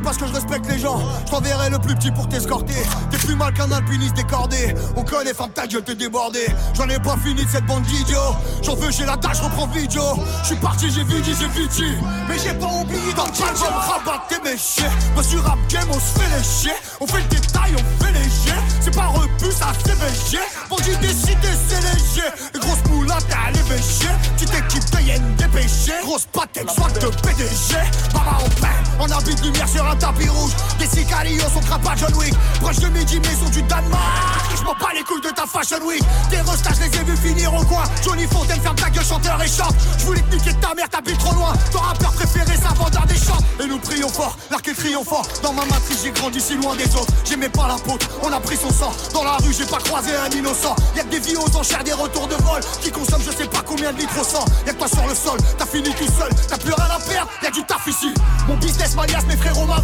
Parce 0.03 0.17
que 0.17 0.27
je 0.27 0.33
respecte 0.33 0.69
les 0.69 0.79
gens. 0.79 0.99
Je 1.25 1.31
t'enverrai 1.31 1.69
le 1.69 1.79
plus 1.79 1.95
petit 1.95 2.11
pour 2.11 2.27
t'escorter. 2.27 2.81
T'es 3.11 3.17
plus 3.17 3.35
mal 3.35 3.53
qu'un 3.53 3.71
alpiniste 3.71 4.15
décordé. 4.15 4.73
On 4.95 5.03
connaît, 5.03 5.33
femme 5.33 5.51
ta 5.51 5.67
gueule, 5.67 5.83
t'es 5.83 5.95
débordé. 5.95 6.45
J'en 6.73 6.87
ai 6.87 6.99
pas 6.99 7.17
fini 7.17 7.43
de 7.43 7.49
cette 7.49 7.65
bande 7.65 7.83
d'idiots. 7.83 8.35
J'en 8.63 8.75
veux, 8.75 8.91
j'ai 8.91 9.05
la 9.05 9.17
je 9.33 9.41
reprends 9.41 9.67
vidéo. 9.67 10.01
Je 10.41 10.47
suis 10.47 10.55
parti, 10.55 10.89
j'ai 10.89 11.03
vu, 11.03 11.23
j'ai 11.23 11.33
vu, 11.33 11.67
Mais 12.27 12.37
j'ai 12.39 12.53
pas 12.53 12.67
oublié 12.67 13.13
dans 13.15 13.25
le 13.25 13.31
album 13.31 13.73
rabat 13.73 14.25
tes 14.29 14.41
méchés. 14.41 14.89
Moi 15.13 15.23
sur 15.23 15.43
rap 15.43 15.59
game, 15.69 15.87
on 15.89 15.99
se 15.99 16.19
fait 16.19 16.37
lécher. 16.37 16.75
On 16.99 17.07
fait 17.07 17.21
le 17.21 17.27
détail, 17.27 17.73
on 17.75 18.03
fait 18.03 18.11
léger. 18.11 18.59
C'est 18.81 18.95
pas 18.95 19.07
repu, 19.07 19.51
ça 19.51 19.67
c'est 19.85 19.93
léger. 19.93 20.43
Bandit 20.69 20.97
décidé, 21.01 21.49
c'est 21.67 21.81
léger. 21.81 22.29
Grosse 22.59 22.83
moulade, 22.89 23.23
t'as 23.29 23.51
les 23.51 23.63
péchés. 23.63 24.07
Petite 24.35 24.53
équipe 24.53 24.89
de. 24.91 24.99
Grosse 26.03 26.25
patek, 26.31 26.69
soit 26.69 26.91
de 26.93 27.07
PDG. 27.07 27.75
Baba, 28.13 28.37
on 28.43 28.49
peint. 28.61 28.67
On 28.99 29.09
habite 29.11 29.43
lumière 29.43 29.67
sur 29.67 29.85
un 29.89 29.95
tapis 29.95 30.29
rouge. 30.29 30.51
Des 30.77 30.87
sicarios, 30.87 31.49
sont 31.53 31.61
crapa 31.61 31.95
John 31.97 32.13
Wick. 32.15 32.33
Proche 32.61 32.77
de 32.77 32.87
midi, 32.87 33.19
maison 33.19 33.49
du 33.51 33.61
Danemark. 33.63 34.39
Je 34.55 34.63
m'en 34.63 34.73
bats 34.73 34.93
les 34.93 35.03
couilles 35.03 35.21
de 35.21 35.29
ta 35.29 35.45
fashion 35.45 35.85
week. 35.85 36.03
Tes 36.29 36.41
restages, 36.41 36.79
les 36.79 36.99
ai 36.99 37.03
vus 37.03 37.17
finir 37.17 37.53
au 37.53 37.63
coin. 37.63 37.83
Johnny 38.03 38.25
Fontaine, 38.27 38.61
ferme 38.61 38.75
ta 38.75 38.89
gueule, 38.89 39.05
chanteur 39.05 39.41
et 39.41 39.47
chante. 39.47 39.75
Je 39.97 40.05
voulais 40.05 40.21
te 40.21 40.35
niquer 40.35 40.53
ta 40.55 40.73
mère, 40.75 40.89
t'habites 40.89 41.17
trop 41.17 41.33
loin. 41.33 41.53
Ton 41.71 41.79
rappeur 41.79 42.11
préféré, 42.13 42.55
ça 42.57 42.73
vendeur 42.75 43.05
des 43.05 43.15
chants. 43.15 43.39
Et 43.61 43.67
nous 43.67 43.79
prions 43.79 44.09
fort, 44.09 44.37
l'arc 44.51 44.67
est 44.67 44.73
triomphant. 44.73 45.21
Dans 45.43 45.53
ma 45.53 45.65
matrice, 45.65 46.03
j'ai 46.03 46.11
grandi 46.11 46.39
si 46.39 46.55
loin 46.55 46.75
des 46.75 46.93
autres. 46.95 47.11
J'aimais 47.25 47.49
pas 47.49 47.67
la 47.67 47.75
peau, 47.75 47.97
on 48.23 48.31
a 48.31 48.39
pris 48.39 48.57
son 48.57 48.71
sang. 48.71 48.91
Dans 49.13 49.23
la 49.23 49.37
rue, 49.37 49.53
j'ai 49.53 49.65
pas 49.65 49.79
croisé 49.79 50.11
un 50.15 50.29
innocent. 50.29 50.75
Y'a 50.95 51.03
que 51.03 51.09
des 51.09 51.19
vies 51.19 51.37
aux 51.37 51.55
enchères, 51.55 51.83
des 51.83 51.93
retours 51.93 52.27
de 52.27 52.35
vol. 52.35 52.61
Qui 52.81 52.91
consomment 52.91 53.23
je 53.25 53.31
sais 53.31 53.47
pas 53.47 53.61
combien 53.65 53.91
de 53.93 53.97
litres 53.97 54.19
au 54.19 54.23
sang. 54.23 54.45
Y'a 54.65 54.73
que 54.73 54.79
toi 54.79 54.87
sur 54.87 55.07
le 55.07 55.15
sol, 55.15 55.39
t'as 55.57 55.65
fini 55.65 55.89
tout 55.95 56.11
seul. 56.17 56.29
T'as 56.47 56.57
plus 56.57 56.73
rien 56.73 56.85
à 56.85 56.99
perdre, 56.99 57.31
y'a 57.43 57.51
du 57.51 57.63
taf 57.63 57.85
ici. 57.87 58.13
Mon 58.47 58.55
business 58.57 58.95
m'alias, 58.95 59.21
mes 59.27 59.37
frérots, 59.37 59.65
ma 59.65 59.78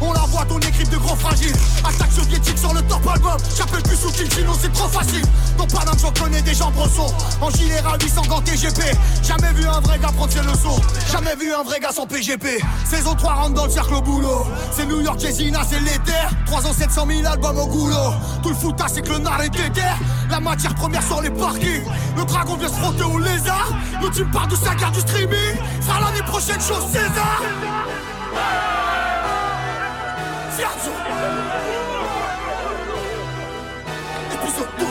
On 0.00 0.12
la 0.12 0.20
voit, 0.20 0.44
ton 0.44 0.58
équipe 0.58 0.88
de 0.90 0.96
grands 0.96 1.16
fragiles. 1.16 1.54
Attaque 1.84 2.12
soviétique 2.12 2.58
sur 2.58 2.72
le 2.72 2.82
top 2.82 3.06
album. 3.12 3.36
J'appelle 3.56 3.82
plus 3.82 3.96
sous 3.96 4.10
sinon 4.10 4.52
c'est 4.60 4.72
trop 4.72 4.88
facile. 4.88 5.24
Ton 5.56 5.66
paname, 5.66 5.98
j'en 6.00 6.12
connais 6.12 6.42
des 6.42 6.54
gens 6.54 6.70
brossons. 6.70 7.12
En 7.40 7.50
gilet 7.50 7.78
à 7.78 7.96
800 8.00 8.22
gants 8.28 8.40
TGP. 8.40 8.82
Jamais 9.22 9.52
vu 9.54 9.66
un 9.66 9.80
vrai 9.80 9.98
gars 9.98 10.12
prendre 10.16 10.32
ses 10.32 10.42
leçons. 10.42 10.80
Jamais 11.10 11.34
vu 11.36 11.52
un 11.52 11.62
vrai 11.64 11.80
gars 11.80 11.92
sans 11.92 12.06
PGP. 12.06 12.62
Saison 12.84 13.14
3 13.14 13.32
rentre 13.34 13.54
dans 13.54 13.64
le 13.64 13.70
cercle 13.70 13.94
au 13.94 14.02
boulot. 14.02 14.46
C'est 14.70 14.86
New 14.86 15.00
York, 15.00 15.18
Jessina, 15.18 15.60
c'est 15.68 15.80
l'éther. 15.80 16.28
3 16.46 16.66
ans, 16.66 16.72
700 16.72 17.06
000 17.08 17.26
albums 17.26 17.58
au 17.58 17.66
goulot. 17.66 18.12
Tout 18.42 18.50
le 18.50 18.54
foutage, 18.54 18.90
c'est 18.94 19.02
que 19.02 19.10
le 19.10 19.18
nar 19.18 19.42
est 19.42 19.50
déter. 19.50 19.82
La 20.30 20.40
matière 20.40 20.74
première 20.74 21.02
sur 21.02 21.20
les 21.20 21.30
parkings. 21.30 21.84
Le 22.16 22.24
dragon 22.24 22.56
vient 22.56 22.68
se 22.68 22.74
frotter 22.74 23.04
au 23.04 23.18
lézard. 23.18 23.72
Nous 24.00 24.10
tu 24.10 24.24
me 24.24 24.32
parles 24.32 24.48
de 24.48 24.56
sa 24.56 24.74
du 24.74 25.00
streaming. 25.00 25.56
Sera 25.80 26.00
l'année 26.00 26.22
prochaine, 26.22 26.60
chose 26.60 26.86
César. 26.92 27.42
Épisode 30.58 30.74
12. 34.76 34.88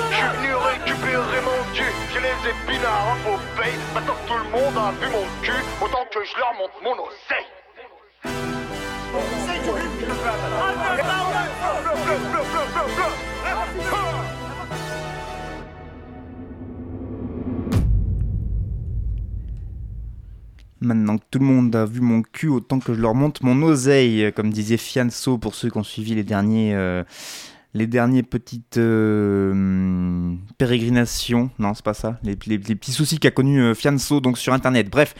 Je 0.00 0.14
suis 0.14 0.28
venu 0.32 0.54
récupérer 0.54 1.40
mon 1.42 1.60
cul, 1.74 1.92
j'ai 2.10 2.20
les 2.20 2.38
épinards 2.48 3.08
en 3.08 3.16
faux 3.16 3.40
paye. 3.60 3.76
Maintenant 3.92 4.14
que 4.14 4.28
tout 4.28 4.38
le 4.38 4.44
monde 4.48 4.76
a 4.78 4.92
vu 4.98 5.08
mon 5.12 5.26
cul, 5.42 5.62
autant 5.82 6.06
que 6.10 6.24
je 6.24 6.34
leur 6.38 6.54
montre 6.54 6.78
mon 6.82 6.96
oseille. 7.04 7.48
Maintenant 20.80 21.18
que 21.18 21.24
tout 21.30 21.38
le 21.38 21.44
monde 21.44 21.74
a 21.74 21.84
vu 21.84 22.00
mon 22.00 22.22
cul, 22.22 22.48
autant 22.48 22.78
que 22.78 22.94
je 22.94 23.00
leur 23.00 23.14
monte 23.14 23.42
mon 23.42 23.60
oseille, 23.62 24.32
comme 24.34 24.52
disait 24.52 24.76
Fianso 24.76 25.38
pour 25.38 25.54
ceux 25.54 25.70
qui 25.70 25.78
ont 25.78 25.82
suivi 25.82 26.14
les 26.14 26.22
derniers, 26.22 26.74
euh, 26.74 27.02
les 27.74 27.86
derniers 27.86 28.22
petites 28.22 28.78
euh, 28.78 30.34
pérégrinations. 30.56 31.50
Non, 31.58 31.74
c'est 31.74 31.84
pas 31.84 31.94
ça. 31.94 32.18
Les, 32.22 32.36
petits 32.36 32.92
soucis 32.92 33.18
qu'a 33.18 33.30
connu 33.30 33.60
euh, 33.60 33.74
Fianso 33.74 34.20
donc 34.20 34.38
sur 34.38 34.52
internet. 34.52 34.88
Bref. 34.88 35.14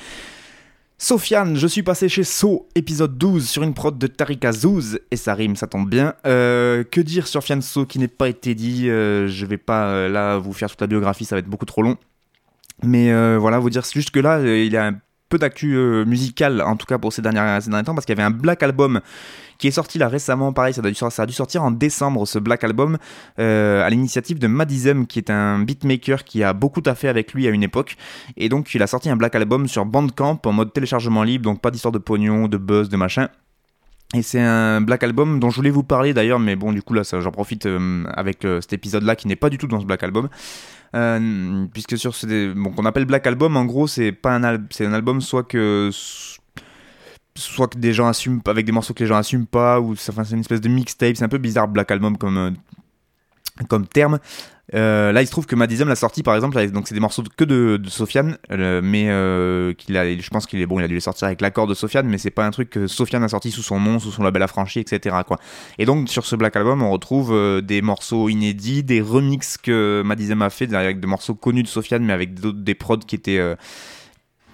Sofiane, 1.00 1.54
je 1.54 1.68
suis 1.68 1.84
passé 1.84 2.08
chez 2.08 2.24
So, 2.24 2.68
épisode 2.74 3.16
12, 3.16 3.48
sur 3.48 3.62
une 3.62 3.72
prod 3.72 3.96
de 3.96 4.08
Tarika 4.08 4.50
Zouz, 4.50 4.98
et 5.12 5.16
ça 5.16 5.32
rime, 5.34 5.54
ça 5.54 5.68
tombe 5.68 5.88
bien. 5.88 6.14
Euh, 6.26 6.82
que 6.82 7.00
dire 7.00 7.28
sur 7.28 7.44
Fianso 7.44 7.86
qui 7.86 8.00
n'est 8.00 8.08
pas 8.08 8.28
été 8.28 8.56
dit 8.56 8.90
euh, 8.90 9.28
Je 9.28 9.46
vais 9.46 9.58
pas 9.58 9.90
euh, 9.90 10.08
là 10.08 10.38
vous 10.38 10.52
faire 10.52 10.68
toute 10.68 10.80
la 10.80 10.88
biographie, 10.88 11.24
ça 11.24 11.36
va 11.36 11.38
être 11.38 11.46
beaucoup 11.46 11.66
trop 11.66 11.82
long. 11.82 11.96
Mais 12.82 13.12
euh, 13.12 13.38
voilà, 13.38 13.58
vous 13.58 13.70
dire 13.70 13.82
juste 13.84 14.10
que 14.10 14.20
là, 14.20 14.38
euh, 14.38 14.64
il 14.64 14.76
a 14.76 14.88
un 14.88 15.00
peu 15.28 15.38
d'actu 15.38 15.74
euh, 15.74 16.04
musicale, 16.04 16.62
en 16.62 16.76
tout 16.76 16.86
cas 16.86 16.98
pour 16.98 17.12
ces, 17.12 17.22
dernières, 17.22 17.60
derniers 17.60 17.84
temps, 17.84 17.94
parce 17.94 18.06
qu'il 18.06 18.16
y 18.16 18.20
avait 18.20 18.26
un 18.26 18.30
Black 18.30 18.62
Album 18.62 19.00
qui 19.58 19.66
est 19.66 19.72
sorti 19.72 19.98
là 19.98 20.08
récemment, 20.08 20.52
pareil, 20.52 20.72
ça, 20.72 21.10
ça 21.10 21.22
a 21.22 21.26
dû 21.26 21.32
sortir 21.32 21.64
en 21.64 21.70
décembre, 21.70 22.26
ce 22.26 22.38
Black 22.38 22.64
Album, 22.64 22.96
euh, 23.38 23.84
à 23.84 23.90
l'initiative 23.90 24.38
de 24.38 24.46
Madizem, 24.46 25.06
qui 25.06 25.18
est 25.18 25.30
un 25.30 25.58
beatmaker 25.58 26.24
qui 26.24 26.44
a 26.44 26.52
beaucoup 26.52 26.80
taffé 26.80 27.08
avec 27.08 27.34
lui 27.34 27.46
à 27.48 27.50
une 27.50 27.62
époque, 27.62 27.96
et 28.36 28.48
donc 28.48 28.72
il 28.74 28.82
a 28.82 28.86
sorti 28.86 29.10
un 29.10 29.16
Black 29.16 29.34
Album 29.34 29.66
sur 29.66 29.84
Bandcamp 29.84 30.40
en 30.44 30.52
mode 30.52 30.72
téléchargement 30.72 31.24
libre, 31.24 31.44
donc 31.44 31.60
pas 31.60 31.70
d'histoire 31.70 31.92
de 31.92 31.98
pognon, 31.98 32.48
de 32.48 32.56
buzz, 32.56 32.88
de 32.88 32.96
machin. 32.96 33.28
Et 34.14 34.22
c'est 34.22 34.40
un 34.40 34.80
Black 34.80 35.02
Album 35.02 35.38
dont 35.38 35.50
je 35.50 35.56
voulais 35.56 35.68
vous 35.68 35.82
parler 35.82 36.14
d'ailleurs, 36.14 36.38
mais 36.38 36.56
bon, 36.56 36.72
du 36.72 36.80
coup, 36.80 36.94
là, 36.94 37.04
ça, 37.04 37.20
j'en 37.20 37.30
profite 37.30 37.66
euh, 37.66 38.04
avec 38.14 38.38
cet 38.42 38.72
épisode-là 38.72 39.16
qui 39.16 39.28
n'est 39.28 39.36
pas 39.36 39.50
du 39.50 39.58
tout 39.58 39.66
dans 39.66 39.80
ce 39.80 39.84
Black 39.84 40.02
Album. 40.02 40.30
Euh, 40.94 41.66
puisque 41.72 41.98
sur 41.98 42.14
ce 42.14 42.54
bon, 42.54 42.70
qu'on 42.72 42.86
appelle 42.86 43.04
Black 43.04 43.26
Album, 43.26 43.56
en 43.56 43.64
gros, 43.66 43.86
c'est 43.86 44.12
pas 44.12 44.34
un, 44.34 44.42
al- 44.42 44.66
c'est 44.70 44.86
un 44.86 44.92
album 44.92 45.20
soit 45.20 45.44
que 45.44 45.90
soit 47.34 47.68
que 47.68 47.78
des 47.78 47.92
gens 47.92 48.08
assument 48.08 48.40
avec 48.46 48.66
des 48.66 48.72
morceaux 48.72 48.94
que 48.94 49.04
les 49.04 49.08
gens 49.08 49.16
assument 49.16 49.46
pas 49.46 49.80
ou 49.80 49.92
enfin, 49.92 50.24
c'est 50.24 50.34
une 50.34 50.40
espèce 50.40 50.60
de 50.60 50.68
mixtape 50.68 51.16
c'est 51.16 51.24
un 51.24 51.28
peu 51.28 51.38
bizarre 51.38 51.68
Black 51.68 51.90
Album 51.90 52.16
comme 52.18 52.36
euh, 52.36 52.50
comme 53.68 53.86
terme 53.86 54.18
Euh, 54.74 55.12
là 55.12 55.22
il 55.22 55.26
se 55.26 55.30
trouve 55.30 55.46
que 55.46 55.56
Madizem 55.56 55.88
l'a 55.88 55.96
sorti 55.96 56.22
par 56.22 56.34
exemple 56.34 56.62
donc 56.72 56.88
c'est 56.88 56.94
des 56.94 57.00
morceaux 57.00 57.22
que 57.36 57.44
de, 57.44 57.78
de 57.78 57.88
Sofiane 57.88 58.36
euh, 58.50 58.82
mais 58.84 59.06
euh, 59.08 59.72
qu'il 59.72 59.96
a 59.96 60.14
je 60.14 60.28
pense 60.28 60.46
qu'il 60.46 60.60
est 60.60 60.66
bon 60.66 60.78
il 60.78 60.84
a 60.84 60.88
dû 60.88 60.94
les 60.94 61.00
sortir 61.00 61.26
avec 61.26 61.40
l'accord 61.40 61.66
de 61.66 61.72
Sofiane 61.72 62.06
mais 62.06 62.18
c'est 62.18 62.30
pas 62.30 62.44
un 62.44 62.50
truc 62.50 62.68
que 62.68 62.86
Sofiane 62.86 63.22
a 63.22 63.28
sorti 63.28 63.50
sous 63.50 63.62
son 63.62 63.80
nom 63.80 63.98
sous 63.98 64.10
son 64.10 64.22
label 64.22 64.42
affranchi 64.42 64.80
etc 64.80 65.16
et 65.78 65.86
donc 65.86 66.10
sur 66.10 66.26
ce 66.26 66.36
Black 66.36 66.54
Album 66.54 66.82
on 66.82 66.90
retrouve 66.90 67.32
euh, 67.32 67.62
des 67.62 67.80
morceaux 67.80 68.28
inédits 68.28 68.82
des 68.82 69.00
remixes 69.00 69.56
que 69.56 70.02
Madizem 70.04 70.42
a 70.42 70.50
fait 70.50 70.74
avec 70.74 71.00
des 71.00 71.06
morceaux 71.06 71.34
connus 71.34 71.62
de 71.62 71.68
Sofiane 71.68 72.04
mais 72.04 72.12
avec 72.12 72.34
des 72.34 72.74
prods 72.74 72.98
qui 72.98 73.14
étaient 73.14 73.40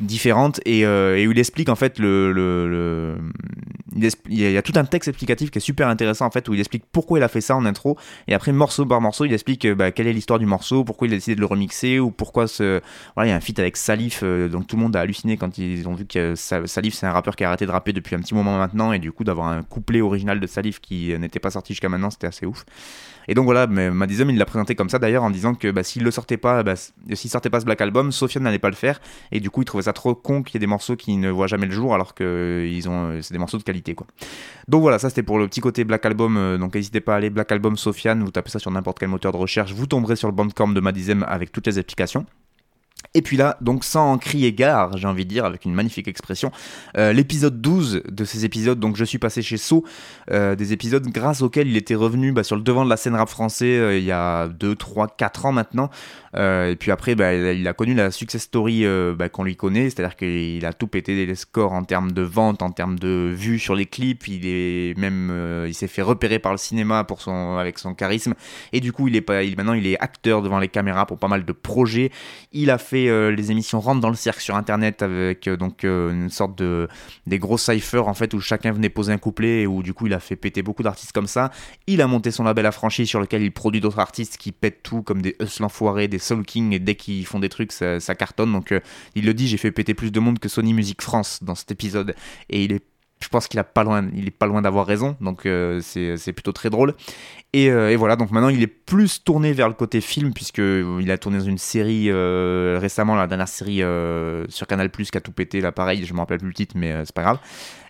différentes 0.01 0.61
et, 0.67 0.85
euh, 0.85 1.17
et 1.17 1.27
où 1.27 1.33
il 1.33 1.39
explique 1.39 1.69
en 1.69 1.77
fait 1.77 1.99
le, 1.99 3.17
il, 4.29 4.41
y 4.41 4.57
a- 4.57 4.63
tout 4.63 4.73
un 4.77 4.85
texte 4.85 5.09
explicatif 5.09 5.51
qui 5.51 5.59
est 5.59 5.61
super 5.61 5.89
intéressant 5.89 6.27
en 6.27 6.31
fait 6.31 6.49
où 6.49 6.55
il 6.55 6.61
explique 6.61 6.85
pourquoi 6.91 7.19
il 7.19 7.23
a 7.23 7.29
fait 7.29 7.41
ça 7.41 7.55
en 7.57 7.65
intro 7.65 7.97
et 8.27 8.35
après 8.35 8.53
morceau 8.53 8.85
par 8.87 9.01
morceau 9.01 9.25
il 9.25 9.33
explique 9.33 9.65
euh, 9.67 9.75
bah, 9.75 9.93
quelle 9.93 10.07
est 10.09 10.13
l'histoire 10.13 10.39
du 10.39 10.47
morceau 10.47 10.85
pourquoi 10.85 11.07
il 11.07 11.13
a 11.13 11.17
décidé 11.17 11.37
de 11.37 11.41
le 11.41 11.47
remixer 11.47 12.01
ou 12.01 12.11
pourquoi 12.11 12.49
ce 12.49 12.81
voilà 13.15 13.29
il 13.29 13.31
y 13.31 13.33
a 13.33 13.37
un 13.37 13.41
feat 13.41 13.59
avec 13.59 13.77
Salif 13.77 14.21
euh, 14.23 14.49
donc 14.49 14.67
tout 14.67 14.77
le 14.77 14.83
monde 14.83 14.97
a 14.97 15.01
halluciné 15.01 15.37
quand 15.37 15.59
ils 15.59 15.87
ont 15.89 15.95
vu 15.95 16.07
que 16.07 16.35
Sa- 16.35 16.67
Salif 16.67 16.95
c'est 16.95 17.07
un 17.07 17.13
rappeur 17.13 17.37
qui 17.37 17.45
a 17.45 17.49
arrêté 17.49 17.67
de 17.67 17.71
rapper 17.71 17.93
depuis 17.93 18.17
un 18.17 18.21
petit 18.21 18.35
moment 18.35 18.59
maintenant 18.59 18.93
et 18.93 18.99
du 18.99 19.13
coup 19.13 19.23
d'avoir 19.25 19.47
un 19.49 19.63
couplet 19.63 20.01
original 20.01 20.41
de 20.41 20.47
Salif 20.47 20.81
qui 20.81 21.17
n'était 21.19 21.39
pas 21.41 21.51
sorti 21.51 21.73
jusqu'à 21.75 21.89
maintenant 21.89 22.11
c'était 22.11 22.27
assez 22.27 22.47
ouf 22.47 22.65
et 23.29 23.35
donc 23.35 23.45
voilà, 23.45 23.67
mais 23.67 23.91
Madizem 23.91 24.31
il 24.31 24.39
l'a 24.39 24.45
présenté 24.45 24.75
comme 24.75 24.89
ça 24.89 24.99
d'ailleurs 24.99 25.23
en 25.23 25.31
disant 25.31 25.55
que 25.55 25.71
bah, 25.71 25.83
s'il 25.83 26.03
le 26.03 26.11
sortait 26.11 26.37
pas, 26.37 26.63
bah, 26.63 26.75
sortait 27.15 27.51
pas 27.51 27.61
ce 27.61 27.65
Black 27.65 27.81
Album, 27.81 28.13
Sofiane 28.13 28.45
n'allait 28.45 28.59
pas 28.59 28.71
le 28.71 28.77
faire. 28.77 29.01
Et 29.33 29.41
du 29.41 29.51
coup, 29.51 29.63
il 29.63 29.65
trouvait 29.65 29.85
ça 29.85 29.93
trop 29.93 30.15
con 30.15 30.43
qu'il 30.43 30.55
y 30.55 30.59
ait 30.59 30.61
des 30.61 30.67
morceaux 30.67 30.97
qui 30.97 31.17
ne 31.17 31.31
voient 31.31 31.47
jamais 31.47 31.67
le 31.67 31.73
jour 31.73 31.95
alors 31.95 32.15
que 32.15 32.65
ont, 32.89 33.11
euh, 33.11 33.23
c'est 33.23 33.33
des 33.33 33.39
morceaux 33.39 33.59
de 33.59 33.63
qualité 33.63 33.95
quoi. 33.95 34.07
Donc 34.69 34.83
voilà, 34.83 34.99
ça 34.99 35.09
c'était 35.09 35.23
pour 35.23 35.39
le 35.39 35.49
petit 35.49 35.61
côté 35.61 35.85
Black 35.85 36.05
Album. 36.07 36.37
euh, 36.37 36.59
donc 36.59 36.75
n'hésitez 36.75 37.01
pas 37.01 37.15
à 37.15 37.17
aller 37.17 37.31
Black 37.31 37.51
Album 37.53 37.77
Sofiane, 37.77 38.23
vous 38.23 38.31
tapez 38.31 38.51
ça 38.51 38.59
sur 38.59 38.71
n'importe 38.71 38.99
quel 38.99 39.09
moteur 39.09 39.33
de 39.33 39.37
recherche, 39.37 39.73
vous 39.73 39.87
tomberez 39.87 40.17
sur 40.17 40.29
le 40.29 40.35
bandcamp 40.35 40.69
de 40.69 40.81
Madizem 40.81 41.25
avec 41.29 41.53
toutes 41.53 41.67
les 41.67 41.79
explications. 41.79 42.27
Et 43.17 43.23
puis 43.23 43.37
là, 43.37 43.57
donc 43.61 43.85
sans 43.85 44.19
crier 44.19 44.53
gare, 44.53 44.97
j'ai 44.97 45.07
envie 45.07 45.25
de 45.25 45.31
dire, 45.31 45.45
avec 45.45 45.65
une 45.65 45.73
magnifique 45.73 46.09
expression, 46.09 46.51
euh, 46.97 47.13
l'épisode 47.13 47.61
12 47.61 48.03
de 48.09 48.25
ces 48.25 48.45
épisodes, 48.45 48.81
donc 48.81 48.97
je 48.97 49.05
suis 49.05 49.19
passé 49.19 49.41
chez 49.41 49.57
So, 49.57 49.85
euh, 50.33 50.57
des 50.57 50.73
épisodes 50.73 51.07
grâce 51.07 51.41
auxquels 51.41 51.69
il 51.69 51.77
était 51.77 51.95
revenu 51.95 52.33
bah, 52.33 52.43
sur 52.43 52.57
le 52.57 52.63
devant 52.63 52.85
de 52.85 52.91
la 52.91 52.97
scène 52.97 53.15
rap 53.15 53.29
français 53.29 53.79
euh, 53.79 53.97
il 53.97 54.05
y 54.05 54.11
a 54.11 54.49
2, 54.49 54.75
3, 54.75 55.15
4 55.17 55.47
ans 55.47 55.53
maintenant. 55.53 55.91
et 56.35 56.75
puis 56.77 56.91
après, 56.91 57.15
bah, 57.15 57.33
il 57.33 57.69
a 57.69 57.73
connu 57.73 57.95
la 57.95 58.11
success 58.11 58.43
story 58.43 58.85
bah, 59.17 59.29
qu'on 59.29 59.45
lui 59.45 59.55
connaît, 59.55 59.91
c'est-à-dire 59.91 60.17
qu'il 60.17 60.67
a 60.67 60.73
tout 60.73 60.89
pété 60.89 61.25
les 61.25 61.35
scores 61.37 61.73
en 61.73 61.85
termes 61.85 62.11
de 62.11 62.23
vente, 62.23 62.63
en 62.63 62.73
termes 62.73 62.99
de 62.99 63.33
vues 63.33 63.61
sur 63.61 63.77
les 63.77 63.87
clips, 63.87 64.27
il 64.27 64.45
est 64.45 64.99
même, 64.99 65.65
il 65.69 65.75
s'est 65.75 65.87
fait 65.87 66.03
repérer 66.03 66.41
par 66.41 66.51
le 66.51 66.59
cinéma 66.59 67.05
pour 67.05 67.21
son, 67.21 67.59
avec 67.59 67.79
son 67.79 67.95
charisme, 67.95 68.35
et 68.73 68.81
du 68.81 68.93
coup, 68.93 69.07
il 69.07 69.15
est 69.15 69.21
pas, 69.21 69.45
il, 69.45 69.57
maintenant 69.57 69.75
il 69.75 69.87
est 69.87 69.97
acteur 70.01 70.43
devant 70.43 70.59
les 70.59 70.67
caméras 70.67 71.07
pour 71.07 71.19
pas 71.19 71.29
mal 71.29 71.45
de 71.45 71.53
projets. 71.53 72.11
Il 72.51 72.73
a 72.73 72.79
fait 72.79 73.04
euh, 73.09 73.31
les 73.31 73.51
émissions 73.51 73.81
rentrent 73.81 74.01
dans 74.01 74.11
le 74.11 74.17
cercle 74.17 74.43
sur 74.43 74.57
internet 74.57 75.03
avec 75.03 75.47
euh, 75.49 75.57
donc 75.57 75.85
euh, 75.85 76.13
une 76.13 76.31
sorte 76.31 76.57
de 76.57 76.89
des 77.27 77.39
gros 77.39 77.59
cyphers 77.59 78.07
en 78.09 78.15
fait 78.15 78.35
où 78.35 78.41
chacun 78.41 78.73
venait 78.73 78.89
poser 78.89 79.13
un 79.13 79.19
couplet 79.19 79.63
et 79.63 79.67
où 79.67 79.83
du 79.83 79.95
coup 79.95 80.07
il 80.07 80.15
a 80.15 80.21
fait 80.21 80.37
péter 80.37 80.63
beaucoup 80.63 80.83
d'artistes 80.83 81.13
comme 81.13 81.27
ça. 81.27 81.51
Il 81.87 82.01
a 82.01 82.07
monté 82.07 82.31
son 82.31 82.45
label 82.45 82.67
affranchi 82.67 83.07
sur 83.07 83.21
lequel 83.21 83.43
il 83.43 83.53
produit 83.53 83.81
d'autres 83.81 83.99
artistes 83.99 84.37
qui 84.37 84.53
pètent 84.53 84.83
tout 84.83 85.03
comme 85.03 85.23
des 85.23 85.37
Hustle 85.41 85.65
Enfoirés, 85.65 86.09
des 86.09 86.19
Soul 86.19 86.45
King 86.45 86.73
et 86.73 86.79
dès 86.79 86.95
qu'ils 86.95 87.27
font 87.27 87.39
des 87.39 87.49
trucs 87.49 87.73
ça, 87.73 88.01
ça 88.01 88.15
cartonne. 88.15 88.53
Donc 88.53 88.75
il 89.15 89.25
le 89.25 89.35
dit, 89.35 89.49
j'ai 89.49 89.57
fait 89.57 89.73
péter 89.73 89.95
plus 89.95 90.11
de 90.11 90.21
monde 90.21 90.39
que 90.39 90.49
Sony 90.49 90.75
Music 90.75 91.03
France 91.03 91.41
dans 91.43 91.55
cet 91.55 91.71
épisode 91.71 92.15
et 92.49 92.65
il 92.65 92.73
est 92.73 92.85
je 93.25 93.31
pense 93.31 93.49
qu'il 93.49 93.59
a 93.59 93.65
pas 93.65 93.85
loin, 93.85 94.07
est 94.15 94.31
pas 94.31 94.47
loin 94.47 94.61
d'avoir 94.61 94.87
raison, 94.87 95.17
donc 95.23 95.47
euh, 95.47 95.81
c'est 95.83 96.33
plutôt 96.35 96.53
très 96.53 96.69
drôle. 96.69 96.95
Euh, 97.57 97.89
et, 97.89 97.97
voilà, 97.97 98.17
donc 98.17 98.33
maintenant 98.33 98.51
il 98.51 98.63
est 98.63 98.67
plus 98.67 99.25
tourné 99.25 99.53
vers 99.55 99.69
le 99.69 99.75
côté 99.75 100.03
film 100.03 100.35
puisque 100.35 100.59
il 100.59 101.11
a 101.11 101.17
tourné 101.17 101.39
dans 101.39 101.45
une 101.45 101.57
série 101.57 102.11
euh, 102.11 102.79
récemment, 102.79 103.15
la 103.15 103.27
dernière 103.27 103.49
série 103.49 103.79
sur 104.51 104.67
Canal 104.67 104.91
Plus 104.91 105.11
qui 105.11 105.17
a 105.17 105.23
tout 105.23 105.33
pété, 105.33 105.63
là 105.63 105.73
pareil, 105.73 106.05
je 106.05 106.13
me 106.13 106.19
rappelle 106.19 106.39
plus 106.39 106.49
le 106.49 106.55
titre, 106.55 106.75
mais 106.77 106.93
c'est 107.07 107.15
pas 107.15 107.23
grave. 107.23 107.39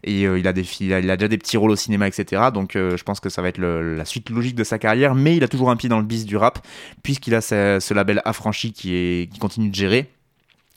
Et 0.04 0.22
il 0.22 0.46
a 0.46 0.52
déjà 0.52 1.28
des 1.28 1.38
petits 1.38 1.56
rôles 1.56 1.72
au 1.72 1.76
cinéma, 1.76 2.06
etc. 2.06 2.42
Donc 2.54 2.72
je 2.74 3.02
pense 3.02 3.18
que 3.18 3.28
ça 3.28 3.42
va 3.42 3.48
être 3.48 3.58
la 3.58 4.04
suite 4.04 4.30
logique 4.30 4.54
de 4.54 4.64
sa 4.64 4.78
carrière, 4.78 5.16
mais 5.16 5.36
il 5.36 5.42
a 5.42 5.48
toujours 5.48 5.70
un 5.70 5.76
pied 5.76 5.88
dans 5.88 5.98
le 5.98 6.04
bis 6.04 6.26
du 6.26 6.36
rap 6.36 6.64
puisqu'il 7.02 7.34
a 7.34 7.40
ce 7.40 7.92
label 7.92 8.22
affranchi 8.24 8.72
qui 8.72 9.28
qui 9.32 9.38
continue 9.40 9.70
de 9.70 9.74
gérer. 9.74 10.10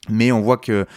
Mais 0.10 0.32
on 0.32 0.41
voit 0.41 0.58
que 0.58 0.88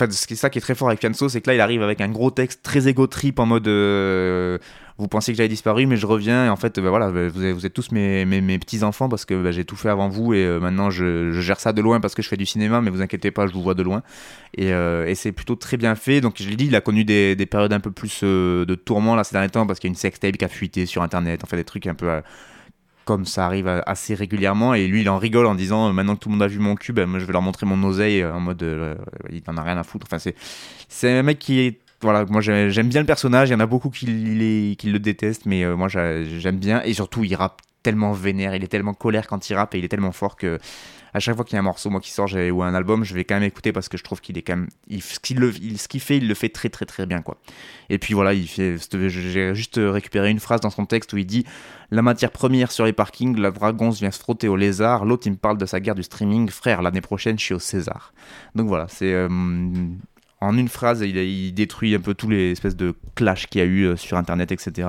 Enfin, 0.00 0.10
c'est 0.10 0.34
ça 0.34 0.48
qui 0.48 0.56
est 0.56 0.62
très 0.62 0.74
fort 0.74 0.88
avec 0.88 1.00
Fianso, 1.00 1.28
c'est 1.28 1.42
que 1.42 1.50
là, 1.50 1.54
il 1.54 1.60
arrive 1.60 1.82
avec 1.82 2.00
un 2.00 2.08
gros 2.08 2.30
texte 2.30 2.62
très 2.62 2.88
égo 2.88 3.06
trip 3.06 3.38
en 3.38 3.44
mode 3.44 3.68
euh, 3.68 4.56
vous 4.96 5.08
pensez 5.08 5.30
que 5.32 5.36
j'avais 5.36 5.48
disparu, 5.48 5.84
mais 5.84 5.98
je 5.98 6.06
reviens. 6.06 6.46
Et 6.46 6.48
en 6.48 6.56
fait, 6.56 6.80
ben 6.80 6.88
voilà, 6.88 7.10
vous, 7.10 7.66
êtes, 7.66 7.74
tous 7.74 7.92
mes, 7.92 8.24
mes, 8.24 8.58
petits 8.58 8.82
enfants 8.82 9.10
parce 9.10 9.26
que 9.26 9.34
ben, 9.34 9.50
j'ai 9.50 9.66
tout 9.66 9.76
fait 9.76 9.90
avant 9.90 10.08
vous 10.08 10.32
et 10.32 10.44
euh, 10.44 10.58
maintenant 10.58 10.90
je, 10.90 11.32
gère 11.32 11.60
ça 11.60 11.74
de 11.74 11.82
loin 11.82 12.00
parce 12.00 12.14
que 12.14 12.22
je 12.22 12.28
fais 12.28 12.38
du 12.38 12.46
cinéma, 12.46 12.80
mais 12.80 12.88
vous 12.88 13.02
inquiétez 13.02 13.30
pas, 13.30 13.46
je 13.46 13.52
vous 13.52 13.62
vois 13.62 13.74
de 13.74 13.82
loin. 13.82 14.02
Et, 14.56 14.72
euh, 14.72 15.14
c'est 15.14 15.32
plutôt 15.32 15.56
très 15.56 15.76
bien 15.76 15.94
fait. 15.94 16.22
Donc, 16.22 16.36
je 16.40 16.48
l'ai 16.48 16.56
dit, 16.56 16.66
il 16.66 16.76
a 16.76 16.80
connu 16.80 17.04
des, 17.04 17.36
des 17.36 17.46
périodes 17.46 17.74
un 17.74 17.80
peu 17.80 17.90
plus 17.90 18.22
de 18.22 18.74
tourment 18.74 19.16
là 19.16 19.24
ces 19.24 19.34
derniers 19.34 19.50
temps 19.50 19.66
parce 19.66 19.80
qu'il 19.80 19.88
y 19.88 19.90
a 19.90 19.92
une 19.92 19.96
sextape 19.96 20.38
qui 20.38 20.44
a 20.46 20.48
fuité 20.48 20.86
sur 20.86 21.02
internet, 21.02 21.44
en 21.44 21.46
fait, 21.46 21.56
des 21.56 21.64
trucs 21.64 21.86
un 21.86 21.94
peu 21.94 22.08
comme 23.10 23.26
ça 23.26 23.44
arrive 23.44 23.82
assez 23.86 24.14
régulièrement. 24.14 24.72
Et 24.72 24.86
lui, 24.86 25.00
il 25.00 25.10
en 25.10 25.18
rigole 25.18 25.46
en 25.46 25.56
disant 25.56 25.88
euh, 25.88 25.92
maintenant 25.92 26.14
que 26.14 26.20
tout 26.20 26.28
le 26.28 26.34
monde 26.34 26.44
a 26.44 26.46
vu 26.46 26.60
mon 26.60 26.76
cube, 26.76 27.00
moi 27.00 27.18
je 27.18 27.24
vais 27.24 27.32
leur 27.32 27.42
montrer 27.42 27.66
mon 27.66 27.82
oseille 27.82 28.22
euh, 28.22 28.32
en 28.32 28.38
mode 28.38 28.62
euh, 28.62 28.94
il 29.32 29.42
n'en 29.48 29.56
a 29.56 29.62
rien 29.62 29.76
à 29.76 29.82
foutre. 29.82 30.06
Enfin, 30.08 30.18
c'est, 30.88 31.10
un 31.10 31.24
mec 31.24 31.40
qui 31.40 31.58
est. 31.58 31.80
Voilà, 32.02 32.24
moi 32.26 32.40
j'aime 32.40 32.88
bien 32.88 33.00
le 33.00 33.06
personnage, 33.06 33.48
il 33.48 33.52
y 33.52 33.54
en 33.56 33.60
a 33.60 33.66
beaucoup 33.66 33.90
qui, 33.90 34.76
qui 34.78 34.90
le 34.90 34.98
détestent, 35.00 35.44
mais 35.44 35.66
moi 35.76 35.88
j'aime 35.88 36.56
bien. 36.56 36.82
Et 36.84 36.94
surtout, 36.94 37.24
il 37.24 37.34
rappe 37.34 37.60
tellement 37.82 38.12
vénère, 38.12 38.54
il 38.54 38.64
est 38.64 38.68
tellement 38.68 38.94
colère 38.94 39.26
quand 39.26 39.50
il 39.50 39.54
rappe 39.54 39.74
et 39.74 39.78
il 39.78 39.84
est 39.84 39.88
tellement 39.88 40.12
fort 40.12 40.36
que 40.36 40.58
à 41.14 41.20
chaque 41.20 41.36
fois 41.36 41.44
qu'il 41.44 41.54
y 41.54 41.56
a 41.56 41.60
un 41.60 41.64
morceau 41.64 41.90
moi 41.90 42.00
qui 42.00 42.10
sort 42.10 42.28
ou 42.52 42.62
un 42.62 42.74
album, 42.74 43.04
je 43.04 43.14
vais 43.14 43.24
quand 43.24 43.34
même 43.34 43.44
écouter 43.44 43.72
parce 43.72 43.88
que 43.88 43.96
je 43.96 44.04
trouve 44.04 44.20
qu'il 44.20 44.38
est 44.38 44.42
quand 44.42 44.56
même 44.56 44.68
ce 44.90 45.18
qu'il 45.88 46.00
fait, 46.00 46.16
il 46.18 46.28
le 46.28 46.34
fait 46.34 46.48
très 46.48 46.68
très 46.68 46.86
très 46.86 47.06
bien 47.06 47.22
quoi. 47.22 47.36
Et 47.88 47.98
puis 47.98 48.14
voilà, 48.14 48.34
il 48.34 48.46
fait 48.46 48.76
j'ai 49.08 49.54
juste 49.54 49.80
récupéré 49.82 50.30
une 50.30 50.40
phrase 50.40 50.60
dans 50.60 50.70
son 50.70 50.86
texte 50.86 51.12
où 51.12 51.16
il 51.16 51.26
dit 51.26 51.44
la 51.90 52.02
matière 52.02 52.30
première 52.30 52.70
sur 52.70 52.84
les 52.84 52.92
parkings, 52.92 53.36
la 53.38 53.50
dragonce 53.50 53.98
vient 53.98 54.10
se 54.10 54.20
frotter 54.20 54.48
au 54.48 54.56
lézard, 54.56 55.04
l'autre 55.04 55.26
il 55.26 55.32
me 55.32 55.36
parle 55.36 55.58
de 55.58 55.66
sa 55.66 55.80
guerre 55.80 55.94
du 55.96 56.02
streaming, 56.02 56.48
frère, 56.48 56.82
l'année 56.82 57.00
prochaine 57.00 57.38
je 57.38 57.44
suis 57.44 57.54
au 57.54 57.58
César. 57.58 58.12
Donc 58.54 58.68
voilà, 58.68 58.86
c'est 58.88 59.12
euh, 59.12 59.28
en 60.40 60.56
une 60.56 60.68
phrase, 60.68 61.02
il, 61.02 61.52
détruit 61.54 61.94
un 61.94 62.00
peu 62.00 62.14
tous 62.14 62.28
les 62.28 62.52
espèces 62.52 62.76
de 62.76 62.94
clash 63.14 63.46
qu'il 63.46 63.60
y 63.60 63.64
a 63.64 63.66
eu 63.66 63.82
euh, 63.84 63.96
sur 63.96 64.16
internet, 64.16 64.52
etc. 64.52 64.88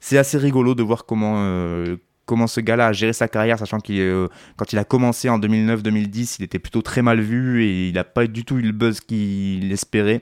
C'est 0.00 0.18
assez 0.18 0.38
rigolo 0.38 0.74
de 0.74 0.82
voir 0.82 1.04
comment, 1.06 1.34
euh, 1.38 1.96
comment 2.30 2.46
ce 2.46 2.60
gars-là 2.60 2.86
a 2.86 2.92
géré 2.92 3.12
sa 3.12 3.26
carrière, 3.26 3.58
sachant 3.58 3.80
qu'il 3.80 3.98
euh, 3.98 4.28
quand 4.56 4.72
il 4.72 4.78
a 4.78 4.84
commencé 4.84 5.28
en 5.28 5.40
2009-2010, 5.40 6.36
il 6.38 6.44
était 6.44 6.60
plutôt 6.60 6.80
très 6.80 7.02
mal 7.02 7.20
vu 7.20 7.64
et 7.64 7.88
il 7.88 7.94
n'a 7.94 8.04
pas 8.04 8.28
du 8.28 8.44
tout 8.44 8.56
eu 8.56 8.62
le 8.62 8.70
buzz 8.70 9.00
qu'il 9.00 9.72
espérait 9.72 10.20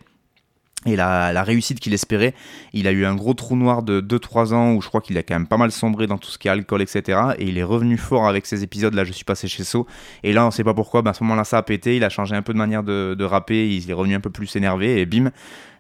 et 0.87 0.97
la, 0.97 1.35
la 1.35 1.43
réussite 1.43 1.81
qu'il 1.81 1.93
espérait. 1.93 2.33
Il 2.73 2.89
a 2.89 2.93
eu 2.93 3.05
un 3.05 3.15
gros 3.15 3.35
trou 3.35 3.57
noir 3.57 3.83
de 3.83 4.01
2-3 4.01 4.55
ans 4.55 4.73
où 4.73 4.81
je 4.81 4.89
crois 4.89 5.03
qu'il 5.03 5.19
a 5.19 5.23
quand 5.23 5.35
même 5.35 5.47
pas 5.47 5.59
mal 5.59 5.71
sombré 5.71 6.07
dans 6.07 6.17
tout 6.17 6.31
ce 6.31 6.39
qui 6.39 6.49
est 6.49 6.51
alcool, 6.51 6.81
etc. 6.81 7.21
Et 7.39 7.49
il 7.49 7.59
est 7.59 7.63
revenu 7.63 7.99
fort 7.99 8.27
avec 8.27 8.47
ces 8.47 8.63
épisodes. 8.63 8.95
Là, 8.95 9.05
je 9.05 9.13
suis 9.13 9.25
passé 9.25 9.49
chez 9.49 9.65
So. 9.65 9.87
Et 10.23 10.33
là, 10.33 10.47
on 10.47 10.51
sait 10.51 10.65
pas 10.65 10.73
pourquoi, 10.73 11.03
ben, 11.03 11.11
à 11.11 11.15
ce 11.15 11.23
moment-là, 11.25 11.45
ça 11.45 11.59
a 11.59 11.63
pété. 11.63 11.97
Il 11.97 12.05
a 12.05 12.09
changé 12.09 12.35
un 12.35 12.43
peu 12.43 12.55
de 12.55 12.59
manière 12.59 12.85
de, 12.85 13.15
de 13.19 13.25
rapper. 13.25 13.69
Il 13.69 13.91
est 13.91 13.93
revenu 13.93 14.15
un 14.15 14.21
peu 14.21 14.31
plus 14.31 14.57
énervé. 14.57 15.01
Et 15.01 15.05
bim, 15.05 15.31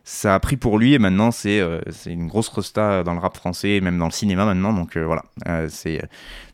ça 0.08 0.34
a 0.34 0.40
pris 0.40 0.56
pour 0.56 0.78
lui 0.78 0.94
et 0.94 0.98
maintenant 0.98 1.30
c'est 1.30 1.60
euh, 1.60 1.82
une 2.06 2.28
grosse 2.28 2.48
resta 2.48 3.02
dans 3.02 3.12
le 3.12 3.18
rap 3.18 3.36
français 3.36 3.72
et 3.72 3.80
même 3.82 3.98
dans 3.98 4.06
le 4.06 4.10
cinéma 4.10 4.46
maintenant 4.46 4.72
donc 4.72 4.96
euh, 4.96 5.04
voilà 5.04 5.22
euh, 5.46 5.66
c'est 5.68 6.00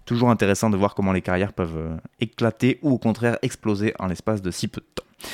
toujours 0.04 0.30
intéressant 0.30 0.70
de 0.70 0.76
voir 0.76 0.96
comment 0.96 1.12
les 1.12 1.22
carrières 1.22 1.52
peuvent 1.52 2.00
éclater 2.18 2.80
ou 2.82 2.90
au 2.90 2.98
contraire 2.98 3.38
exploser 3.42 3.94
en 4.00 4.08
l'espace 4.08 4.42
de 4.42 4.50
si 4.50 4.66
peu 4.66 4.80
de 4.80 4.86
temps. 4.96 5.28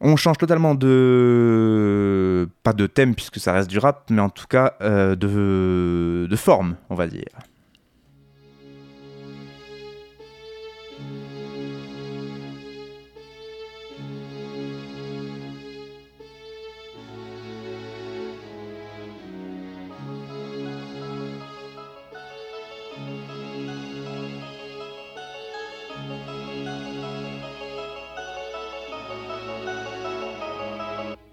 On 0.00 0.14
change 0.14 0.38
totalement 0.38 0.76
de 0.76 2.48
pas 2.62 2.72
de 2.72 2.86
thème 2.86 3.16
puisque 3.16 3.40
ça 3.40 3.52
reste 3.52 3.68
du 3.68 3.80
rap 3.80 4.04
mais 4.10 4.22
en 4.22 4.30
tout 4.30 4.46
cas 4.46 4.76
de 4.80 6.28
de 6.30 6.36
forme 6.36 6.76
on 6.88 6.94
va 6.94 7.08
dire. 7.08 7.26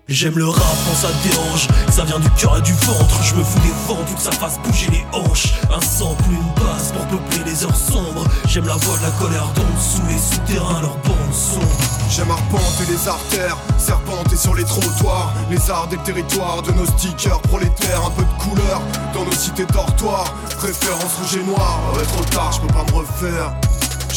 J'aime 0.07 0.37
le 0.37 0.47
rap 0.47 0.61
quand 0.61 0.93
ça 0.93 1.07
dérange, 1.27 1.67
ça 1.89 2.03
vient 2.03 2.19
du 2.19 2.29
cœur 2.31 2.59
et 2.59 2.61
du 2.61 2.73
ventre. 2.73 3.23
Je 3.23 3.33
me 3.33 3.43
fous 3.43 3.59
des 3.61 3.73
vents 3.87 4.03
pour 4.03 4.15
que 4.15 4.21
ça 4.21 4.31
fasse 4.31 4.59
bouger 4.59 4.87
les 4.91 5.03
hanches. 5.17 5.55
Un 5.75 5.81
sample, 5.81 6.23
une 6.29 6.63
basse 6.63 6.91
pour 6.91 7.07
peupler 7.07 7.43
les 7.43 7.63
heures 7.63 7.75
sombres. 7.75 8.23
J'aime 8.47 8.67
la 8.67 8.75
voix 8.75 8.97
de 8.99 9.01
la 9.01 9.09
colère 9.11 9.47
d'onde 9.55 9.65
sous 9.81 10.05
les 10.07 10.19
souterrains, 10.19 10.81
leur 10.81 10.95
bande 10.97 11.33
son. 11.33 11.59
J'aime 12.07 12.29
arpenter 12.29 12.85
les 12.87 13.07
artères, 13.07 13.57
serpenter 13.79 14.35
sur 14.35 14.53
les 14.53 14.63
trottoirs. 14.63 15.33
Les 15.49 15.71
arts 15.71 15.87
des 15.87 15.97
territoires, 15.97 16.61
de 16.61 16.71
nos 16.73 16.85
stickers 16.85 17.41
prolétaires. 17.41 18.05
Un 18.05 18.11
peu 18.11 18.21
de 18.21 18.43
couleur 18.43 18.81
dans 19.11 19.25
nos 19.25 19.33
cités 19.33 19.65
dortoirs. 19.65 20.31
Préférence 20.59 21.15
rouge 21.19 21.41
et 21.41 21.43
noir, 21.43 21.79
trop 22.13 22.23
tard, 22.25 22.51
je 22.51 22.61
peux 22.61 22.73
pas 22.73 22.85
me 22.91 22.97
refaire. 22.97 23.55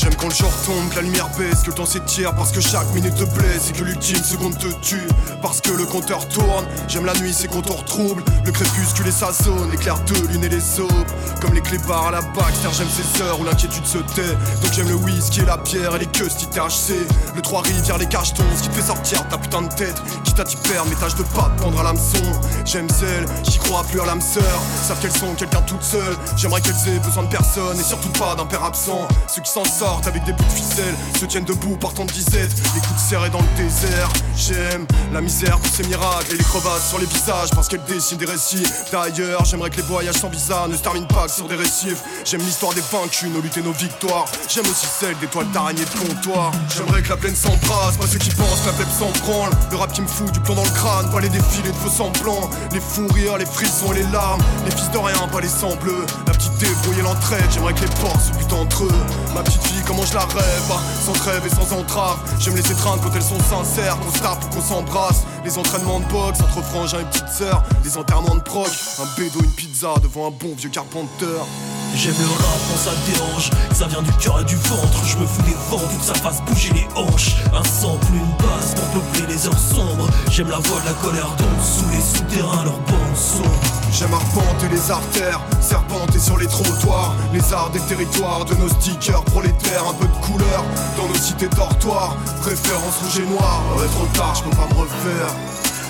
J'aime 0.01 0.15
quand 0.15 0.29
le 0.29 0.35
jour 0.35 0.53
tombe, 0.65 0.91
que 0.91 0.95
la 0.95 1.03
lumière 1.03 1.29
baisse, 1.37 1.63
que 1.63 1.71
le 1.71 1.75
temps 1.75 1.85
s'étire 1.85 2.33
parce 2.37 2.53
que 2.53 2.61
chaque 2.61 2.89
minute 2.95 3.17
te 3.17 3.25
blesse 3.25 3.71
et 3.71 3.73
que 3.73 3.83
l'ultime 3.83 4.23
seconde 4.23 4.57
te 4.57 4.69
tue. 4.81 5.09
Parce 5.43 5.61
que 5.61 5.73
le 5.73 5.85
compteur 5.87 6.29
tourne, 6.29 6.65
j'aime 6.87 7.05
la 7.05 7.15
nuit, 7.15 7.35
ses 7.35 7.49
contours 7.49 7.85
troubles. 7.85 8.23
Le 8.45 8.53
crépuscule 8.53 9.09
et 9.09 9.11
sa 9.11 9.33
zone, 9.33 9.73
l'éclair 9.73 9.99
de 10.05 10.29
lune 10.29 10.45
et 10.45 10.49
les 10.51 10.79
aubes. 10.79 11.07
Comme 11.41 11.53
les 11.53 11.61
clébards 11.61 12.07
à 12.07 12.11
la 12.13 12.21
Baxter, 12.21 12.69
j'aime 12.79 12.87
ses 12.89 13.23
heures 13.23 13.41
où 13.41 13.45
l'inquiétude 13.45 13.85
se 13.87 13.99
tait. 13.99 14.37
Donc 14.63 14.73
j'aime 14.73 14.89
le 14.89 14.95
whisky 14.95 15.41
et 15.41 15.47
la 15.47 15.59
pierre 15.59 15.97
et 15.97 15.99
les 15.99 16.07
queues 16.07 16.29
THC. 16.29 16.95
Le 17.35 17.43
trois 17.43 17.63
rivières, 17.63 17.99
les 17.99 18.07
cachetons, 18.07 18.45
ce 18.57 18.63
qui 18.63 18.69
te 18.69 18.75
fait 18.77 18.87
sortir 18.87 19.27
ta 19.29 19.37
putain 19.37 19.63
de 19.63 19.75
tête. 19.75 20.01
Quitte 20.23 20.39
à 20.39 20.45
t'y 20.45 20.57
perdre, 20.59 20.91
mes 20.91 20.97
tâches 20.97 21.17
de 21.17 21.25
pas 21.25 21.51
prendre 21.57 21.81
à 21.81 21.83
l'hameçon. 21.83 22.23
J'aime 22.65 22.89
celles 22.89 23.27
qui 23.43 23.59
croient 23.59 23.83
plus 23.83 24.01
à 24.01 24.07
l'âme 24.07 24.21
sœur, 24.21 24.63
savent 24.87 25.01
qu'elles 25.01 25.11
sont 25.11 25.35
quelqu'un 25.35 25.63
toute 25.63 25.83
seule. 25.83 26.17
J'aimerais 26.37 26.61
qu'elles 26.61 26.89
aient 26.95 27.01
besoin 27.01 27.25
de 27.25 27.31
personne 27.31 27.77
et 27.77 27.83
surtout 27.83 28.11
pas 28.11 28.37
d'un 28.37 28.47
père 28.47 28.63
absent. 28.63 29.09
Ceux 29.27 29.43
qui 29.43 29.51
s'en 29.51 29.65
sortent 29.65 29.88
avec 30.07 30.25
des 30.25 30.33
bouts 30.33 30.45
de 30.45 30.53
ficelle 30.53 30.95
Se 31.19 31.25
tiennent 31.25 31.45
debout 31.45 31.77
portant 31.77 32.05
disette. 32.05 32.51
Les 32.75 32.81
coups 32.81 33.01
serrés 33.01 33.31
dans 33.31 33.41
le 33.41 33.63
désert 33.63 34.11
J'aime 34.37 34.87
la 35.13 35.21
misère 35.21 35.59
pour 35.59 35.73
ces 35.73 35.83
miracles 35.85 36.33
Et 36.33 36.37
les 36.37 36.45
crevasses 36.45 36.89
sur 36.89 36.99
les 36.99 37.07
visages 37.07 37.51
parce 37.55 37.69
qu'elles 37.69 37.85
dessinent 37.89 38.19
des 38.19 38.27
récits. 38.27 38.63
D'ailleurs 38.93 39.45
j'aimerais 39.45 39.71
que 39.71 39.77
les 39.77 39.83
voyages 39.83 40.17
sans 40.17 40.29
visa 40.29 40.67
ne 40.69 40.77
se 40.77 40.83
terminent 40.83 41.07
pas 41.07 41.29
sur 41.29 41.49
des 41.49 41.57
récifs. 41.57 42.03
J'aime 42.25 42.41
l'histoire 42.43 42.75
des 42.75 42.83
vaincus, 42.93 43.31
nos 43.33 43.41
luttes 43.41 43.57
et 43.57 43.63
nos 43.63 43.73
victoires. 43.73 44.27
J'aime 44.49 44.67
aussi 44.67 44.87
celle 44.87 45.17
des 45.19 45.27
toiles 45.27 45.51
d'araignée 45.53 45.85
de 45.85 46.09
comptoir. 46.09 46.53
J'aimerais 46.77 47.03
que 47.03 47.09
la 47.09 47.17
plaine 47.17 47.37
s'embrasse, 47.37 47.97
pas 47.97 48.07
ceux 48.07 48.19
qui 48.19 48.31
pensent 48.31 48.61
que 48.61 48.67
la 48.67 48.73
plèbe 48.73 48.89
s'en 48.99 49.11
branle. 49.25 49.53
Le 49.71 49.77
rap 49.77 49.93
qui 49.93 50.03
me 50.03 50.07
fout 50.07 50.31
du 50.33 50.41
plomb 50.41 50.55
dans 50.55 50.65
le 50.65 50.71
crâne, 50.71 51.11
pas 51.11 51.21
les 51.21 51.29
défilés 51.29 51.71
de 51.71 51.77
faux 51.77 51.91
semblants. 51.91 52.51
Les 52.73 52.81
fous 52.81 53.09
rires, 53.15 53.39
les 53.39 53.47
frissons 53.47 53.93
et 53.93 54.03
les 54.03 54.11
larmes. 54.13 54.41
Les 54.65 54.71
fils 54.71 54.91
de 54.91 54.99
rien, 54.99 55.29
pas 55.33 55.41
les 55.41 55.49
sangs 55.49 55.77
bleus. 55.77 56.05
La 56.27 56.33
petite 56.33 56.57
débrouille 56.59 56.99
traite, 57.21 57.45
j'aimerais 57.51 57.75
que 57.75 57.81
les 57.81 57.95
porcs 58.01 58.21
se 58.21 58.33
butent 58.37 58.53
entre 58.53 58.85
eux. 58.85 58.93
Ma 59.35 59.43
petite 59.43 59.63
fille, 59.63 59.78
comment 59.87 60.05
je 60.05 60.15
la 60.15 60.21
rêve, 60.21 60.73
sans 61.05 61.13
trêve 61.13 61.43
et 61.47 61.51
sans 61.51 61.73
entrave. 61.73 62.19
J'aime 62.39 62.55
les 62.55 62.73
étreindre 62.73 63.03
quand 63.03 63.15
elles 63.15 63.23
sont 63.23 63.41
sincères, 63.41 63.99
qu'on 64.01 64.13
se 64.13 64.19
tape 64.21 64.45
ou 64.45 64.55
qu'on 64.55 64.63
s'embrasse. 64.63 65.25
Les 65.45 65.59
entraînements 65.59 66.01
de 66.01 66.07
boxe 66.07 66.41
entre 66.41 66.63
frangins 66.63 67.01
et 67.01 67.05
petite 67.05 67.29
sœur, 67.29 67.63
les 67.85 67.97
enterrements 67.97 68.35
de 68.35 68.41
proc, 68.41 68.71
un 69.01 69.21
bédo, 69.21 69.41
une 69.41 69.51
pizza 69.53 69.95
devant 70.03 70.29
un 70.29 70.31
bon 70.31 70.55
vieux 70.57 70.71
carpenteur. 70.71 71.47
J'aime 71.95 72.15
le 72.19 72.27
rap 72.27 72.61
quand 72.71 72.79
ça 72.79 72.91
dérange, 73.11 73.51
ça 73.73 73.87
vient 73.87 74.03
du 74.03 74.13
cœur 74.13 74.41
et 74.41 74.45
du 74.45 74.57
ventre. 74.57 75.05
Je 75.05 75.17
me 75.19 75.27
fous 75.27 75.43
des 75.43 75.57
vents 75.69 75.79
pour 75.79 75.99
que 75.99 76.05
ça 76.05 76.15
fasse 76.15 76.41
bouger 76.43 76.73
les 76.73 76.87
hanches. 76.95 77.37
Un 77.53 77.65
sample, 77.65 78.07
une 78.15 78.47
basse 78.47 78.75
pour 78.75 79.03
peupler 79.03 79.35
les 79.35 79.47
heures 79.47 79.59
sombres. 79.59 80.09
J'aime 80.31 80.49
la 80.49 80.59
voix 80.59 80.81
de 80.81 80.87
la 80.87 80.93
colère 80.93 81.29
donc 81.39 81.49
sous 81.63 81.89
les 81.91 82.01
souterrains, 82.01 82.65
leur 82.65 82.79
bon 82.79 83.15
son. 83.17 83.43
J'aime 83.91 84.13
arpenter 84.13 84.69
les 84.71 84.91
artères, 84.91 85.41
serpenter 85.61 86.19
sur 86.19 86.39
les 86.39 86.47
trottoirs, 86.47 87.15
les 87.33 87.53
arts 87.53 87.71
des 87.71 87.81
territoires 87.81 88.45
de 88.45 88.55
nos 88.55 88.69
stickers 88.69 89.25
prolétaires, 89.25 89.85
un 89.89 89.95
peu 89.95 90.07
de 90.07 90.27
couleur 90.27 90.65
dans 90.97 91.09
nos 91.09 91.19
cités 91.19 91.49
dortoirs. 91.49 92.17
Préférence 92.43 92.99
rouge 93.03 93.19
et 93.19 93.29
noir, 93.29 93.63
ouais, 93.77 93.87
trop 93.87 94.07
tard, 94.15 94.35
je 94.37 94.43
peux 94.45 94.57
pas 94.57 94.69
me 94.73 94.81
refaire. 94.81 95.35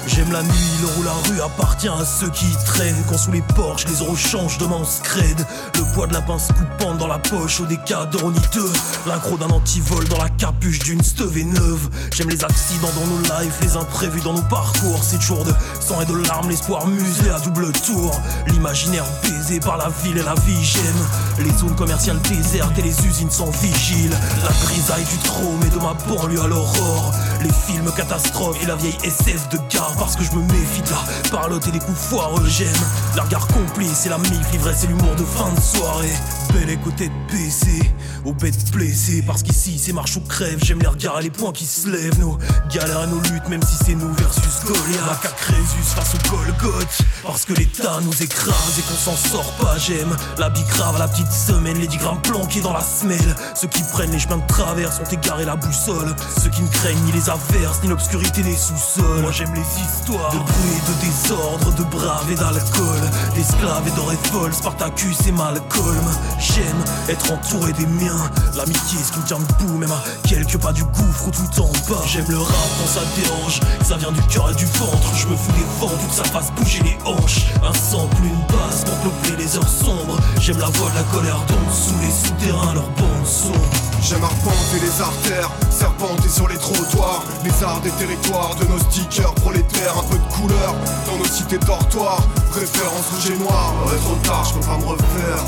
J'aime 0.09 0.33
la 0.33 0.43
nuit, 0.43 0.71
l'heure 0.81 0.99
où 0.99 1.03
la 1.03 1.13
rue 1.29 1.41
appartient 1.43 1.89
à 1.89 2.03
ceux 2.03 2.31
qui 2.31 2.47
traînent. 2.65 3.05
Quand 3.11 3.19
sous 3.19 3.31
les 3.31 3.43
porches, 3.43 3.85
les 3.87 4.01
euros 4.01 4.17
changent 4.17 4.57
de 4.57 4.65
on 4.65 4.83
scred. 4.83 5.47
Le 5.75 5.93
poids 5.93 6.07
de 6.07 6.15
la 6.15 6.23
pince 6.23 6.49
coupante 6.49 6.97
dans 6.97 7.07
la 7.07 7.19
poche, 7.19 7.61
au 7.61 7.67
cas 7.85 8.07
d'euroniteux. 8.07 8.73
L'accro 9.07 9.37
d'un 9.37 9.51
antivol 9.51 10.09
dans 10.09 10.17
la 10.17 10.31
capuche 10.31 10.79
d'une 10.79 11.03
steve 11.03 11.45
neuve. 11.45 11.91
J'aime 12.15 12.31
les 12.31 12.43
accidents 12.43 12.89
dans 12.99 13.07
nos 13.07 13.21
lives, 13.21 13.53
les 13.61 13.77
imprévus 13.77 14.23
dans 14.23 14.33
nos 14.33 14.43
parcours. 14.43 15.01
C'est 15.03 15.19
toujours 15.19 15.45
de 15.45 15.53
sang 15.79 16.01
et 16.01 16.07
de 16.07 16.17
larmes, 16.27 16.49
l'espoir 16.49 16.87
muselé 16.87 17.29
à 17.29 17.39
double 17.41 17.71
tour. 17.73 18.19
L'imaginaire 18.47 19.05
baisé 19.23 19.61
par 19.61 19.77
la 19.77 19.91
ville 20.03 20.17
et 20.17 20.23
la 20.23 20.35
vie, 20.35 20.65
j'aime. 20.65 21.45
Les 21.47 21.59
zones 21.59 21.77
commerciales 21.77 22.21
désertes 22.23 22.79
et 22.79 22.83
les 22.83 23.07
usines 23.07 23.31
sans 23.31 23.51
vigile. 23.51 24.17
La 24.43 24.67
grisaille 24.67 25.05
du 25.05 25.19
trône 25.19 25.61
et 25.67 25.71
de 25.71 25.81
ma 25.83 25.95
banlieue 26.09 26.41
à 26.41 26.47
l'aurore. 26.47 27.13
Les 27.43 27.53
films 27.53 27.93
catastrophes 27.95 28.57
et 28.63 28.67
la 28.67 28.77
vieille 28.77 28.97
SF 29.05 29.51
de 29.51 29.59
gare 29.71 29.98
parce 29.99 30.17
que 30.17 30.25
je 30.25 30.33
me 30.33 30.43
méfie 30.43 30.83
de 30.83 30.91
la 30.91 31.31
parlotte 31.31 31.67
et 31.67 31.71
des 31.71 31.79
coups 31.79 31.99
foireux. 31.99 32.47
J'aime 32.47 32.69
la 33.17 33.23
regard 33.23 33.47
complice 33.49 34.07
et 34.07 34.09
la 34.09 34.19
mif, 34.19 34.53
l'ivresse 34.53 34.85
et 34.85 34.87
l'humour 34.87 35.15
de 35.17 35.25
fin 35.25 35.51
de 35.53 35.61
soirée. 35.61 36.13
Belle 36.53 36.71
écoutée 36.71 37.09
de 37.09 37.33
baissée, 37.33 37.93
aux 38.25 38.33
bêtes 38.33 38.71
blessées. 38.71 39.23
Parce 39.27 39.43
qu'ici 39.43 39.79
c'est 39.79 39.93
marche 39.93 40.17
ou 40.17 40.21
crève. 40.21 40.59
J'aime 40.63 40.81
les 40.81 40.87
regards 40.87 41.21
et 41.21 41.25
les 41.25 41.31
points 41.31 41.53
qui 41.53 41.67
se 41.67 41.89
lèvent. 41.89 42.19
Nos 42.21 42.39
galères 42.73 43.05
et 43.05 43.07
nos 43.09 43.21
luttes, 43.21 43.49
même 43.49 43.63
si 43.63 43.77
c'est 43.85 43.95
nous 43.95 44.13
versus 44.15 44.65
Goliath. 44.65 45.07
Macaque 45.07 45.37
Crésus 45.37 45.95
face 45.95 46.15
au 46.15 46.31
Golgoth. 46.31 47.03
Parce 47.25 47.45
que 47.45 47.53
l'État 47.55 47.99
nous 48.03 48.23
écrase 48.23 48.79
et 48.79 48.83
qu'on 48.83 49.11
s'en 49.11 49.17
sort 49.17 49.53
pas. 49.61 49.77
J'aime 49.79 50.17
la 50.39 50.49
bicrave 50.49 50.97
à 50.97 51.01
la 51.01 51.09
petite 51.09 51.33
semaine. 51.33 51.79
Les 51.79 51.87
10 51.87 51.97
grammes 51.99 52.23
planqués 52.23 52.61
dans 52.61 52.73
la 52.73 52.83
semelle. 52.83 53.37
Ceux 53.55 53.69
qui 53.69 53.83
prennent 53.83 54.13
les 54.13 54.19
chemins 54.19 54.39
de 54.39 54.47
travers 54.47 54.93
sont 54.93 55.05
égarés 55.05 55.45
la 55.45 55.57
boussole. 55.57 56.15
Ceux 56.43 56.51
qui 56.51 56.63
ne 56.63 56.69
craignent 56.69 57.03
ni 57.05 57.13
les 57.13 57.29
averses, 57.29 57.83
ni 57.83 57.89
l'obscurité 57.89 58.43
des 58.43 58.57
sous-sols. 58.57 59.21
Moi 59.23 59.33
j'aime 59.33 59.55
les 59.55 59.63
de 59.89 60.39
bruit, 60.39 60.81
de 60.87 61.07
désordre, 61.07 61.73
de 61.75 61.83
brave 61.85 62.31
et 62.31 62.35
d'alcool. 62.35 63.01
D'esclaves 63.35 63.87
et 63.87 63.91
d'or 63.93 64.13
et 64.13 64.29
folle, 64.29 64.53
Spartacus 64.53 65.27
et 65.27 65.33
Malcolm. 65.33 66.11
J'aime 66.39 66.85
être 67.09 67.33
entouré 67.33 67.73
des 67.73 67.87
miens. 67.87 68.31
L'amitié, 68.57 68.99
ce 69.03 69.13
qui 69.13 69.19
me 69.21 69.25
tient 69.25 69.39
debout, 69.39 69.79
même 69.79 69.91
à 69.91 70.03
quelques 70.27 70.59
pas 70.59 70.73
du 70.73 70.85
gouffre 70.85 71.29
ou 71.29 71.31
tout 71.31 71.63
en 71.63 71.73
bas. 71.89 72.03
J'aime 72.07 72.27
le 72.29 72.39
rap 72.39 72.69
quand 72.79 72.89
ça 72.89 73.01
dérange, 73.17 73.61
ça 73.83 73.97
vient 73.97 74.13
du 74.13 74.23
cœur 74.23 74.51
et 74.51 74.55
du 74.55 74.67
ventre. 74.67 75.15
Je 75.15 75.27
me 75.27 75.37
fous 75.37 75.53
des 75.53 75.67
vents 75.81 75.89
que 76.09 76.15
ça 76.15 76.25
fasse 76.25 76.51
bouger 76.53 76.83
les 76.83 76.99
hanches. 77.05 77.47
Un 77.63 77.73
sample, 77.73 78.17
une 78.25 78.57
basse 78.57 78.85
pour 78.85 79.37
les 79.37 79.57
heures 79.57 79.69
sombres. 79.69 80.19
J'aime 80.41 80.59
la 80.59 80.67
voix 80.67 80.91
de 80.91 80.97
la 80.97 81.03
colère 81.05 81.41
donc 81.49 81.73
sous 81.73 81.95
les 82.01 82.11
souterrains, 82.11 82.75
leur 82.75 82.89
bon 82.91 83.25
son. 83.25 83.53
J'aime 84.01 84.25
arpenter 84.25 84.81
les 84.81 85.03
artères, 85.03 85.51
serpenter 85.71 86.29
sur 86.29 86.49
les 86.49 86.57
trottoirs, 86.57 87.23
les 87.45 87.65
arts 87.65 87.81
des 87.81 87.91
territoires 87.91 88.55
de 88.55 88.65
nos 88.65 88.79
stickers 88.79 89.35
prolétaires, 89.35 89.99
un 89.99 90.09
peu 90.09 90.17
de 90.17 90.33
couleur 90.33 90.75
dans 91.07 91.19
nos 91.19 91.27
cités 91.27 91.59
dortoirs. 91.59 92.23
Préférence 92.51 93.11
rouge 93.13 93.31
et 93.31 93.39
noir, 93.39 93.75
ouais, 93.87 93.99
trop 93.99 94.17
tard, 94.25 94.45
je 94.45 94.55
peux 94.55 94.67
pas 94.67 94.79
me 94.79 94.87
refaire. 94.87 95.45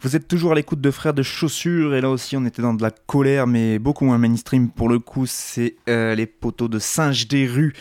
Vous 0.00 0.14
êtes 0.14 0.28
toujours 0.28 0.52
à 0.52 0.54
l'écoute 0.54 0.80
de 0.80 0.92
Frères 0.92 1.12
de 1.12 1.24
Chaussures 1.24 1.92
et 1.92 2.00
là 2.00 2.08
aussi 2.08 2.36
on 2.36 2.46
était 2.46 2.62
dans 2.62 2.72
de 2.72 2.82
la 2.82 2.92
colère 2.92 3.48
mais 3.48 3.80
beaucoup 3.80 4.04
moins 4.04 4.16
mainstream 4.16 4.70
pour 4.70 4.88
le 4.88 5.00
coup 5.00 5.26
c'est 5.26 5.74
euh, 5.88 6.14
les 6.14 6.26
poteaux 6.26 6.68
de 6.68 6.78
Singe 6.78 7.26
des 7.26 7.48
rues. 7.48 7.72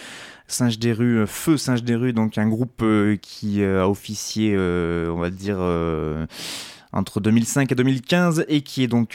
Singe 0.47 0.79
des 0.79 0.93
rues, 0.93 1.19
euh, 1.19 1.25
Feu 1.27 1.57
Singe 1.57 1.83
des 1.83 1.93
rues, 1.93 2.13
donc 2.13 2.39
un 2.39 2.47
groupe 2.47 2.81
euh, 2.81 3.17
qui 3.21 3.63
a 3.63 3.87
officié 3.87 4.57
on 4.57 5.19
va 5.19 5.29
dire 5.29 5.59
entre 6.91 7.19
2005 7.19 7.71
et 7.71 7.75
2015 7.75 8.45
et 8.47 8.61
qui 8.61 8.81
est 8.81 8.87
donc 8.87 9.09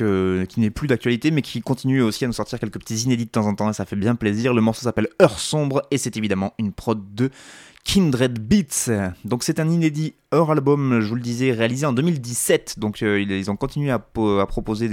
qui 0.48 0.60
n'est 0.60 0.70
plus 0.70 0.86
d'actualité 0.86 1.32
mais 1.32 1.42
qui 1.42 1.60
continue 1.60 2.02
aussi 2.02 2.24
à 2.24 2.28
nous 2.28 2.32
sortir 2.32 2.60
quelques 2.60 2.78
petits 2.78 2.98
inédits 2.98 3.26
de 3.26 3.30
temps 3.30 3.48
en 3.48 3.56
temps 3.56 3.68
et 3.68 3.72
ça 3.72 3.84
fait 3.84 3.96
bien 3.96 4.14
plaisir. 4.14 4.54
Le 4.54 4.60
morceau 4.60 4.82
s'appelle 4.82 5.08
Heure 5.20 5.40
sombre 5.40 5.82
et 5.90 5.98
c'est 5.98 6.16
évidemment 6.16 6.54
une 6.56 6.70
prod 6.70 7.02
de 7.16 7.30
Kindred 7.84 8.38
Beats. 8.38 8.90
Donc 9.24 9.42
c'est 9.42 9.60
un 9.60 9.68
inédit 9.68 10.14
hors 10.30 10.50
album, 10.50 11.00
je 11.00 11.08
vous 11.08 11.14
le 11.14 11.20
disais, 11.20 11.52
réalisé 11.52 11.86
en 11.86 11.92
2017. 11.92 12.78
Donc 12.78 13.02
euh, 13.02 13.20
ils 13.20 13.50
ont 13.50 13.56
continué 13.56 13.90
à, 13.90 13.98
proposer 13.98 14.88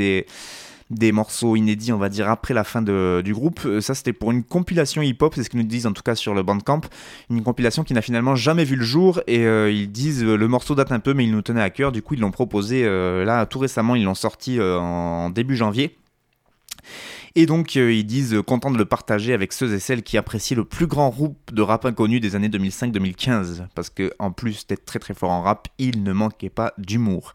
des, 0.90 1.12
morceaux 1.12 1.56
inédits, 1.56 1.94
on 1.94 1.98
va 1.98 2.10
dire, 2.10 2.30
après 2.30 2.54
la 2.54 2.64
fin 2.64 2.82
du 2.82 3.34
groupe. 3.34 3.62
Euh, 3.66 3.80
ça, 3.80 3.94
c'était 3.96 4.14
pour 4.14 4.32
une 4.32 4.44
compilation 4.44 5.02
hip-hop, 5.02 5.34
c'est 5.36 5.44
ce 5.44 5.50
qu'ils 5.50 5.60
nous 5.60 5.66
disent 5.66 5.86
en 5.86 5.94
tout 5.94 6.04
cas 6.04 6.16
sur 6.16 6.34
le 6.34 6.44
Bandcamp. 6.44 6.82
Une 7.30 7.44
compilation 7.44 7.84
qui 7.84 7.94
n'a 7.94 8.02
finalement 8.02 8.36
jamais 8.36 8.66
vu 8.66 8.76
le 8.76 8.84
jour. 8.84 9.22
Et 9.28 9.46
euh, 9.46 9.72
ils 9.72 9.92
disent, 9.92 10.24
le 10.24 10.48
morceau 10.48 10.76
date 10.76 10.92
un 10.92 11.00
peu, 11.00 11.14
mais 11.14 11.26
ils 11.26 11.32
nous 11.32 11.42
tenaient 11.42 11.62
à 11.62 11.70
cœur. 11.70 11.92
Du 11.92 12.02
coup, 12.02 12.16
ils 12.16 12.20
l'ont 12.20 12.32
proposé 12.32 12.84
là 12.84 13.46
tout 13.46 13.60
récemment, 13.60 13.96
ils 13.96 14.04
l'ont 14.04 14.16
sorti 14.16 14.60
en 14.62 15.30
début 15.30 15.56
janvier. 15.56 15.96
Et 17.36 17.45
donc 17.45 17.77
euh, 17.77 17.93
ils 17.93 18.05
disent 18.05 18.34
euh, 18.34 18.43
contents 18.43 18.71
de 18.71 18.77
le 18.77 18.86
partager 18.86 19.34
avec 19.34 19.53
ceux 19.53 19.73
et 19.73 19.80
celles 19.80 20.03
qui 20.03 20.17
apprécient 20.17 20.57
le 20.57 20.65
plus 20.65 20.88
grand 20.88 21.09
groupe 21.09 21.53
de 21.53 21.61
rap 21.61 21.86
inconnu 21.86 22.19
des 22.19 22.36
années 22.36 22.49
2005-2015. 22.49 23.67
Parce 23.75 23.89
que 23.89 24.13
en 24.19 24.32
plus 24.32 24.65
d'être 24.67 24.86
très 24.86 24.99
très 24.99 25.13
fort 25.13 25.32
en 25.32 25.41
rap, 25.41 25.67
il 25.77 26.03
ne 26.03 26.13
manquait 26.13 26.49
pas 26.49 26.73
d'humour. 26.77 27.34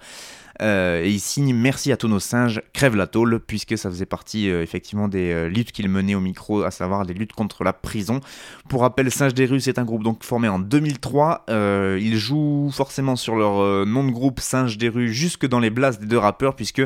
Euh, 0.63 1.03
et 1.03 1.11
il 1.11 1.21
signe 1.21 1.55
Merci 1.55 1.93
à 1.93 1.97
tous 1.97 2.09
nos 2.09 2.21
singes, 2.21 2.63
crève 2.73 2.97
la 2.97 3.07
tôle, 3.07 3.41
puisque 3.41 3.77
ça 3.77 3.91
faisait 3.91 4.07
partie 4.07 4.51
euh, 4.51 4.63
effectivement 4.63 5.09
des 5.09 5.33
euh, 5.33 5.49
luttes 5.49 5.73
qu'il 5.73 5.89
menait 5.89 6.15
au 6.15 6.21
micro, 6.21 6.63
à 6.63 6.71
savoir 6.71 7.05
les 7.05 7.15
luttes 7.15 7.33
contre 7.33 7.65
la 7.65 7.73
prison. 7.73 8.21
Pour 8.69 8.83
rappel, 8.83 9.11
Singe 9.11 9.35
des 9.35 9.47
rues, 9.47 9.61
c'est 9.61 9.79
un 9.79 9.85
groupe 9.85 10.03
donc 10.03 10.23
formé 10.25 10.49
en 10.49 10.59
2003. 10.59 11.47
ils 11.49 12.17
jouent 12.17 12.71
forcément 12.73 13.17
sur 13.17 13.37
leur 13.37 13.87
nom 13.87 14.05
de 14.05 14.11
groupe 14.11 14.41
Singe 14.41 14.79
des 14.79 14.89
rues 14.89 15.13
jusque 15.13 15.47
dans 15.47 15.61
les 15.61 15.71
blasts 15.71 16.01
des 16.01 16.07
deux 16.07 16.19
rappeurs, 16.19 16.57
puisque 16.57 16.83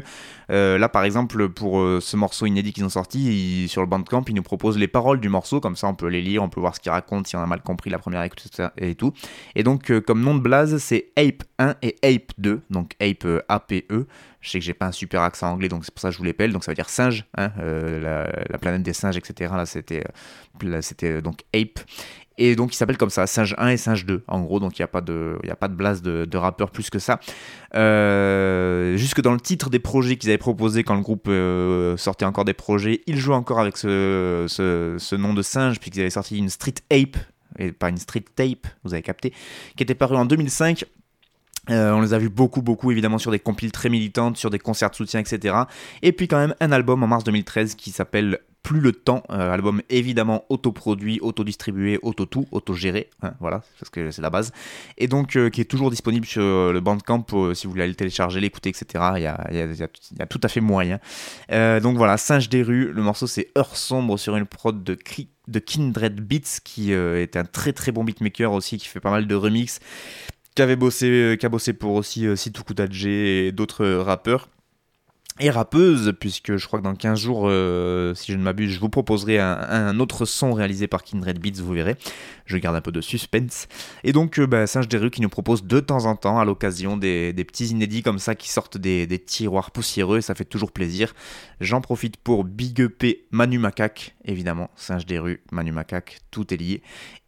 là 0.49 0.89
par 0.89 1.05
exemple 1.05 1.49
pour 1.49 1.81
ce 2.01 2.17
morceau 2.17 2.47
inédit 2.47 2.73
qu'ils 2.73 2.85
ont 2.85 2.89
sorti, 2.89 3.69
sur 3.69 3.81
le 3.81 3.87
bandcamp, 3.87 4.25
ils 4.29 4.35
nous 4.35 4.43
proposent 4.43 4.79
les 4.79 4.89
paroles 4.89 5.21
du 5.21 5.29
morceau, 5.29 5.61
comme 5.61 5.77
ça 5.77 5.87
on 5.87 5.95
peut 5.95 6.09
les 6.09 6.23
lire, 6.23 6.43
on 6.43 6.49
peut 6.49 6.61
voir 6.61 6.75
ce 6.75 6.81
qu'ils 6.81 6.93
racontent, 6.93 7.29
si 7.29 7.37
on 7.37 7.41
a 7.41 7.47
mal 7.47 7.63
compris 7.63 7.91
la 7.91 7.99
première 7.99 8.23
écoute 8.23 8.61
et 8.77 8.95
tout. 8.95 9.13
Et 9.55 9.63
donc 9.63 9.93
comme 10.01 10.21
nom 10.21 10.35
de 10.35 10.41
blase, 10.41 10.79
c'est 10.79 11.11
Ape 11.17 11.45
1 11.59 11.77
et 11.83 11.97
Ape 12.03 12.33
2, 12.39 12.61
donc 12.71 12.93
Ape 13.01 13.27
A 13.49 13.58
APE. 13.59 14.07
Je 14.41 14.51
sais 14.51 14.59
que 14.59 14.65
j'ai 14.65 14.75
pas 14.75 14.87
un 14.87 14.93
super 14.93 15.23
accent 15.23 15.51
anglais, 15.51 15.69
donc 15.69 15.85
c'est 15.85 15.93
pour 15.93 16.01
ça 16.01 16.09
que 16.09 16.15
je 16.15 16.19
vous 16.19 16.25
l'appelle. 16.25 16.53
Donc 16.53 16.65
ça 16.65 16.71
veut 16.71 16.77
dire 16.77 16.89
singe, 16.89 17.25
hein, 17.37 17.51
euh, 17.61 18.29
la, 18.51 18.59
planète 18.59 18.83
des 18.83 18.93
singes, 18.93 19.17
etc. 19.17 19.53
Là, 19.57 19.67
c'était, 19.67 20.05
euh, 20.65 20.81
euh, 21.03 21.21
donc 21.21 21.43
Ape. 21.55 21.81
Et 22.41 22.55
donc 22.55 22.73
il 22.73 22.77
s'appelle 22.77 22.99
comme 22.99 23.11
ça, 23.11 23.27
Singe 23.27 23.57
1 23.59 23.71
et 23.71 23.77
Singe 23.77 24.07
2, 24.07 24.23
en 24.29 24.41
gros, 24.43 24.61
donc 24.61 24.79
il 24.79 24.83
n'y 24.83 24.85
a 24.85 24.89
pas 24.89 25.01
de, 25.01 25.37
il 25.43 25.51
a 25.51 25.57
pas 25.57 25.67
de 25.67 25.75
blase 25.75 26.03
de, 26.03 26.37
rappeur 26.37 26.71
plus 26.71 26.89
que 26.89 27.01
ça. 27.01 27.19
jusque 28.97 29.21
dans 29.21 29.33
le 29.33 29.41
titre 29.41 29.71
des 29.71 29.81
projets 29.81 30.15
qu'ils 30.15 30.31
avaient 30.31 30.39
proposés 30.39 30.85
quand 30.85 30.95
le 30.95 31.01
groupe 31.01 31.29
sortait 31.99 32.27
encore 32.27 32.45
des 32.45 32.55
projets, 32.55 33.03
ils 33.09 33.19
jouaient 33.19 33.35
encore 33.35 33.59
avec 33.59 33.77
ce 33.77 35.15
nom 35.17 35.35
de 35.35 35.43
singe, 35.43 35.81
puisqu'ils 35.81 36.03
avaient 36.03 36.11
sorti 36.11 36.39
une 36.39 36.49
Street 36.49 36.75
Ape, 36.93 37.17
et 37.59 37.73
pas 37.73 37.89
une 37.89 37.97
Street 37.97 38.25
Tape, 38.37 38.69
vous 38.85 38.95
avez 38.95 39.03
capté, 39.03 39.33
qui 39.77 39.83
était 39.83 39.97
paru 39.97 40.17
en 40.17 40.25
2005 40.25 40.85
euh, 41.71 41.93
on 41.93 42.01
les 42.01 42.15
a 42.15 42.19
vus 42.19 42.29
beaucoup, 42.29 42.63
beaucoup 42.63 42.91
évidemment 42.91 43.19
sur 43.19 43.31
des 43.31 43.39
compiles 43.39 43.73
très 43.73 43.89
militantes, 43.89 44.37
sur 44.37 44.51
des 44.51 44.59
concerts 44.59 44.91
de 44.91 44.95
soutien, 44.95 45.21
etc. 45.21 45.55
Et 46.03 46.13
puis 46.13 46.29
quand 46.29 46.39
même 46.39 46.55
un 46.61 46.73
album 46.73 47.03
en 47.03 47.07
mars 47.07 47.25
2013 47.25 47.75
qui 47.75 47.91
s'appelle 47.91 48.39
Plus 48.63 48.81
le 48.81 48.93
temps, 48.93 49.23
euh, 49.31 49.53
album 49.53 49.83
évidemment 49.89 50.45
autoproduit, 50.49 51.21
autodistribué, 51.21 51.99
auto-tout, 52.03 52.47
auto-géré, 52.51 53.09
hein, 53.23 53.33
voilà, 53.41 53.63
parce 53.79 53.89
que 53.91 54.11
c'est 54.11 54.23
la 54.23 54.31
base. 54.31 54.53
Et 54.99 55.09
donc 55.09 55.37
euh, 55.37 55.49
qui 55.51 55.61
est 55.61 55.65
toujours 55.65 55.91
disponible 55.91 56.27
sur 56.27 56.73
le 56.73 56.81
Bandcamp 56.81 57.27
si 57.55 57.67
vous 57.67 57.71
voulez 57.71 57.85
aller 57.85 57.93
le 57.93 57.97
télécharger, 57.97 58.41
l'écouter, 58.41 58.71
etc. 58.71 59.05
Il 59.17 59.23
y, 59.23 60.23
a, 60.23 60.27
tout 60.27 60.41
à 60.43 60.49
fait 60.49 60.61
moyen. 60.61 60.99
donc 61.51 61.97
voilà, 61.97 62.17
Singe 62.17 62.49
des 62.49 62.63
rues, 62.63 62.93
le 62.93 63.03
morceau 63.03 63.27
c'est 63.27 63.49
Heure 63.57 63.77
sombre 63.77 64.19
sur 64.19 64.37
une 64.37 64.47
prod 64.47 64.83
de 64.83 64.97
de 65.47 65.61
Kindred 65.61 66.21
Beats 66.21 66.61
qui 66.63 66.93
est 66.93 67.37
un 67.37 67.45
très 67.45 67.73
très 67.73 67.91
bon 67.91 68.05
beatmaker 68.05 68.53
aussi 68.53 68.77
qui 68.77 68.87
fait 68.87 69.01
pas 69.01 69.11
mal 69.11 69.27
de 69.27 69.35
remix 69.35 69.81
qui 70.59 70.63
avait 70.63 70.75
bossé, 70.75 71.09
euh, 71.09 71.37
a 71.41 71.49
bossé 71.49 71.73
pour 71.73 71.93
aussi 71.93 72.27
euh, 72.27 72.35
Sitou 72.35 72.65
et 73.07 73.53
d'autres 73.53 73.85
euh, 73.85 74.03
rappeurs. 74.03 74.49
et 75.39 75.51
rappeuse, 75.51 76.13
puisque 76.19 76.57
je 76.57 76.67
crois 76.67 76.81
que 76.81 76.85
dans 76.85 76.97
15 76.97 77.17
jours, 77.17 77.43
si 78.17 78.33
je 78.33 78.37
ne 78.37 78.43
m'abuse, 78.43 78.73
je 78.73 78.81
vous 78.81 78.89
proposerai 78.89 79.39
un, 79.39 80.01
autre 80.01 80.25
son 80.25 80.53
réalisé 80.53 80.89
par 80.89 81.05
Kindred 81.05 81.39
Beats, 81.39 81.63
vous 81.63 81.75
verrez. 81.75 81.95
Je 82.45 82.59
garde 82.59 82.75
un 82.75 82.81
peu 82.81 82.91
de 82.91 83.01
suspense. 83.01 83.69
Et 84.03 84.11
donc, 84.11 84.41
bah, 84.41 84.67
Singe 84.67 84.89
des 84.89 84.97
rues 84.97 85.13
qui 85.13 85.21
nous 85.21 85.29
propose 85.29 85.63
de 85.63 85.79
temps 85.79 86.07
en 86.07 86.17
temps, 86.17 86.41
à 86.41 86.45
l'occasion, 86.45 86.97
des, 86.97 87.33
petits 87.47 87.67
inédits 87.67 88.03
comme 88.03 88.19
ça 88.19 88.35
qui 88.35 88.51
sortent 88.51 88.79
des, 88.79 89.07
tiroirs 89.25 89.71
poussiéreux, 89.71 90.19
et 90.19 90.23
ça 90.23 90.35
fait 90.35 90.45
toujours 90.45 90.73
plaisir. 90.73 91.15
J'en 91.61 91.81
profite 91.81 92.17
pour 92.17 92.43
big 92.43 92.81
up 92.83 93.05
Manu 93.31 93.61
Macaque, 93.61 94.17
évidemment. 94.25 94.71
Singe 94.75 95.07
des 95.07 95.21
rues, 95.21 95.41
Manu 95.53 95.71
Macaque, 95.71 96.19
tout 96.33 96.53
est 96.53 96.57
lié. 96.57 96.83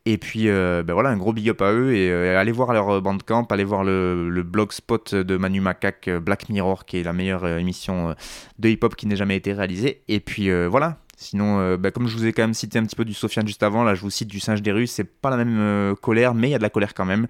Et 0.07 0.17
puis, 0.17 0.49
euh, 0.49 0.83
ben 0.83 0.95
voilà, 0.95 1.11
un 1.11 1.17
gros 1.17 1.33
big 1.33 1.49
up 1.51 1.61
à 1.61 1.73
eux. 1.73 1.95
Et 1.95 2.11
euh, 2.11 2.39
allez 2.39 2.53
voir 2.53 2.73
leur 2.73 3.03
bandcamp, 3.03 3.47
allez 3.51 3.65
voir 3.65 3.85
le, 3.85 4.31
le 4.31 4.43
blogspot 4.43 5.15
de 5.15 5.37
Manu 5.37 5.61
Macaque, 5.61 6.09
euh, 6.09 6.21
Black 6.21 6.49
Mirror, 6.49 6.87
qui 6.87 6.99
est 6.99 7.03
la 7.03 7.13
meilleure 7.13 7.47
émission 7.47 8.15
de 8.59 8.69
hip-hop 8.69 8.97
qui 8.97 9.07
n'ait 9.07 9.17
jamais 9.17 9.37
été 9.37 9.53
réalisée. 9.53 10.03
Et 10.09 10.21
puis 10.21 10.51
voilà. 10.67 10.99
Sinon, 11.17 11.77
ben, 11.77 11.91
comme 11.91 12.09
je 12.09 12.17
vous 12.17 12.25
ai 12.25 12.33
quand 12.33 12.43
même 12.43 12.55
cité 12.55 12.79
un 12.79 12.85
petit 12.85 12.97
peu 12.97 13.05
du 13.05 13.13
Sofiane 13.13 13.47
juste 13.47 13.63
avant, 13.63 13.85
là 13.85 13.95
je 13.95 14.01
vous 14.01 14.09
cite 14.09 14.29
du 14.29 14.41
Singe 14.41 14.63
des 14.63 14.73
rues, 14.73 14.87
c'est 14.87 15.05
pas 15.05 15.29
la 15.29 15.37
même 15.37 15.95
colère, 15.97 16.33
mais 16.33 16.49
il 16.49 16.53
y 16.53 16.55
a 16.55 16.59
de 16.59 16.63
la 16.63 16.71
colère 16.71 16.95
quand 16.95 17.05
même. 17.05 17.27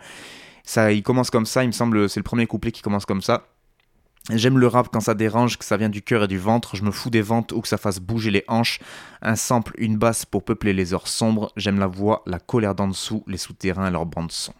Ça, 0.62 0.92
il 0.92 1.02
commence 1.02 1.28
comme 1.28 1.44
ça, 1.44 1.64
il 1.64 1.66
me 1.66 1.72
semble, 1.72 2.08
c'est 2.08 2.20
le 2.20 2.24
premier 2.24 2.46
couplet 2.46 2.70
qui 2.70 2.82
commence 2.82 3.04
comme 3.04 3.20
ça. 3.20 3.48
J'aime 4.28 4.58
le 4.58 4.66
rap 4.66 4.88
quand 4.92 5.00
ça 5.00 5.14
dérange, 5.14 5.58
que 5.58 5.64
ça 5.64 5.76
vient 5.76 5.88
du 5.88 6.02
cœur 6.02 6.24
et 6.24 6.28
du 6.28 6.38
ventre. 6.38 6.76
Je 6.76 6.84
me 6.84 6.90
fous 6.90 7.10
des 7.10 7.22
ventes 7.22 7.52
ou 7.52 7.60
que 7.60 7.68
ça 7.68 7.78
fasse 7.78 7.98
bouger 7.98 8.30
les 8.30 8.44
hanches. 8.48 8.78
Un 9.22 9.34
sample, 9.34 9.72
une 9.78 9.96
basse 9.96 10.26
pour 10.26 10.44
peupler 10.44 10.72
les 10.72 10.92
heures 10.92 11.08
sombres. 11.08 11.52
J'aime 11.56 11.78
la 11.78 11.86
voix, 11.86 12.22
la 12.26 12.38
colère 12.38 12.74
d'en 12.74 12.88
dessous, 12.88 13.24
les 13.26 13.38
souterrains 13.38 13.88
et 13.88 13.90
leurs 13.90 14.06
bandes 14.06 14.30
son. 14.30 14.52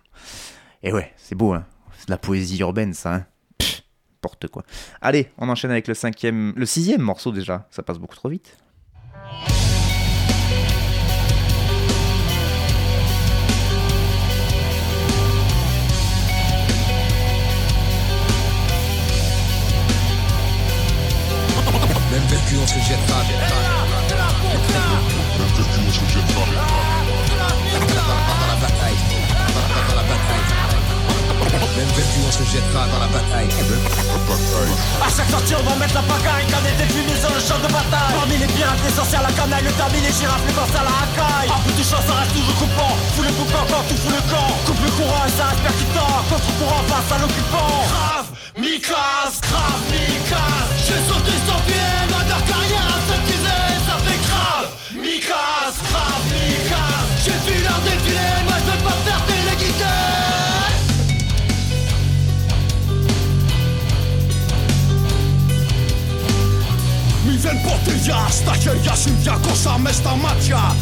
Et 0.82 0.92
ouais, 0.92 1.12
c'est 1.16 1.34
beau, 1.34 1.52
hein. 1.52 1.66
C'est 1.98 2.06
de 2.06 2.12
la 2.12 2.18
poésie 2.18 2.58
urbaine, 2.60 2.94
ça, 2.94 3.14
hein. 3.14 3.26
porte 4.22 4.48
quoi. 4.48 4.64
Allez, 5.02 5.30
on 5.36 5.48
enchaîne 5.50 5.70
avec 5.70 5.86
le 5.86 5.94
cinquième, 5.94 6.54
le 6.56 6.64
sixième 6.64 7.02
morceau 7.02 7.30
déjà. 7.30 7.68
Ça 7.70 7.82
passe 7.82 7.98
beaucoup 7.98 8.16
trop 8.16 8.30
vite. 8.30 8.56
On 22.58 22.66
se 22.66 22.78
jettera. 22.80 23.20
On 25.86 25.92
se 25.92 26.04
jettera. 26.12 26.50
Dans 28.40 28.48
la 28.48 28.56
bataille. 28.56 28.98
Dans 29.88 29.94
la 29.94 30.02
bataille. 30.02 30.46
Même 31.76 31.88
vécu, 31.94 32.18
on 32.26 32.32
se 32.32 32.44
jettera 32.50 32.86
dans 32.88 32.98
la 32.98 33.06
bataille. 33.06 33.48
A 35.00 35.08
chaque 35.08 35.30
sortie, 35.30 35.54
on 35.54 35.62
va 35.62 35.76
mettre 35.76 35.94
la 35.94 36.02
pagaille. 36.02 36.46
Quand 36.50 36.62
des 36.62 36.92
fumis 36.92 37.18
sur 37.20 37.30
le 37.30 37.40
champ 37.40 37.58
de 37.62 37.70
bataille. 37.72 38.14
Parmi 38.18 38.36
les 38.38 38.46
pirates, 38.46 38.82
les 38.84 38.94
sorcières, 38.94 39.22
la 39.22 39.32
canaille, 39.32 39.64
le 39.64 39.72
tamis, 39.72 40.00
les 40.02 40.12
girafes, 40.12 40.42
les 40.46 40.54
à 40.54 40.82
la 40.82 40.90
racaille. 40.90 41.50
Un 41.54 41.60
peu 41.62 41.72
de 41.72 41.84
chance, 41.84 42.04
ça 42.06 42.14
reste 42.18 42.34
toujours 42.34 42.56
coupant. 42.58 42.94
Fous 43.14 43.22
le 43.22 43.32
boucan 43.32 43.64
quand 43.70 43.84
tout 43.88 43.98
fout 44.02 44.10
le 44.10 44.22
camp. 44.26 44.50
Coupe 44.66 44.82
le 44.82 44.90
courant, 44.98 45.26
ça 45.38 45.54
reste 45.54 45.62
percutant. 45.62 46.12
Contre-courant 46.28 46.82
face 46.90 47.10
à 47.14 47.18
l'occupant. 47.22 47.72
Grave, 47.94 48.28
Mikaz, 48.58 49.38
grave, 49.40 49.82
Mikaz. 49.90 50.68
J'ai 50.84 51.00
sauté 51.06 51.34
sans 51.46 51.60
pied, 51.70 51.90
συν 69.02 69.14
200 69.24 69.78
μες 69.82 69.94
στα 69.94 70.14
μάτια 70.16 70.76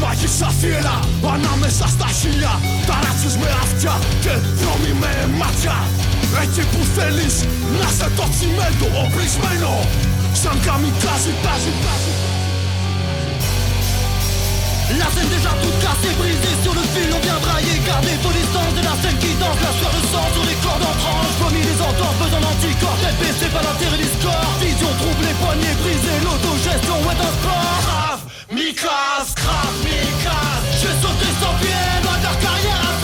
Μάγισσα 0.00 0.48
θύρα 0.60 0.96
ανάμεσα 1.34 1.86
στα 1.94 2.08
χίλια 2.18 2.60
Ταράτσες 2.86 3.36
με 3.36 3.50
αυτιά 3.62 3.94
και 4.22 4.34
δρόμοι 4.60 4.92
με 5.00 5.12
μάτια 5.38 5.76
Εκεί 6.42 6.64
που 6.72 6.80
θέλεις 6.96 7.34
να 7.80 7.88
σε 7.98 8.08
το 8.16 8.26
τσιμέντο 8.32 8.86
οπλισμένο 9.04 9.72
Σαν 10.42 10.56
καμικάζι 10.64 11.02
πάζι. 11.02 11.32
τάζει, 11.44 11.72
τάζει. 11.84 12.33
La 14.92 15.08
scène 15.08 15.28
déjà 15.32 15.48
toute 15.64 15.78
cassée, 15.80 16.12
brisée 16.20 16.56
sur 16.62 16.74
le 16.76 16.84
fil, 16.92 17.08
on 17.08 17.20
vient 17.24 17.40
brailler 17.40 17.80
Garder 17.88 18.20
vos 18.20 18.32
distances 18.36 18.74
de 18.76 18.84
la 18.84 18.92
scène 19.00 19.16
qui 19.16 19.32
danse. 19.40 19.56
La 19.64 19.72
sueur 19.80 19.92
de 19.96 20.02
sang 20.12 20.28
sur 20.36 20.44
les 20.44 20.58
cordes 20.60 20.84
entranges 20.84 21.34
Vomis 21.40 21.64
les 21.64 21.80
ententes, 21.80 22.16
faisant 22.20 22.42
l'anticorps. 22.44 22.98
Tête 23.00 23.16
baissée 23.16 23.48
par 23.48 23.64
l'intérêt 23.64 23.96
du 23.96 24.08
score 24.20 24.50
Vision 24.60 24.92
troublée, 25.00 25.34
poignets 25.40 25.76
brisés 25.80 26.20
L'autogestion 26.20 27.00
est 27.00 27.20
un 27.24 27.32
sport. 27.32 27.80
Grave, 27.88 28.22
Mikaz, 28.52 29.26
grave, 29.32 29.76
Mikaz 29.88 30.60
J'ai 30.76 30.94
sauté 31.00 31.28
sans 31.40 31.54
pied, 31.64 31.80
de 32.04 32.32
carrière 32.44 33.03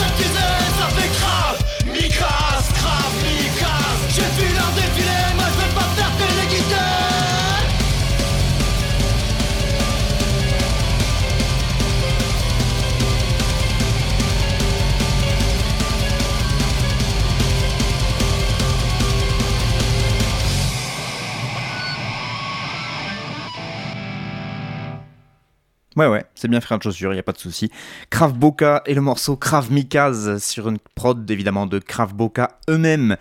Ouais, 25.95 26.07
ouais, 26.07 26.23
c'est 26.41 26.47
bien 26.47 26.59
frère 26.59 26.79
de 26.79 26.83
chaussures, 26.83 27.13
il 27.13 27.19
a 27.19 27.23
pas 27.23 27.33
de 27.33 27.37
souci. 27.37 27.69
Krav 28.09 28.33
Boka 28.33 28.81
et 28.87 28.95
le 28.95 29.01
morceau 29.01 29.35
Krav 29.35 29.71
Mikaz 29.71 30.43
sur 30.43 30.69
une 30.69 30.79
prod 30.95 31.29
évidemment 31.29 31.67
de 31.67 31.77
Krav 31.77 32.15
Boka 32.15 32.57
eux-mêmes 32.67 33.15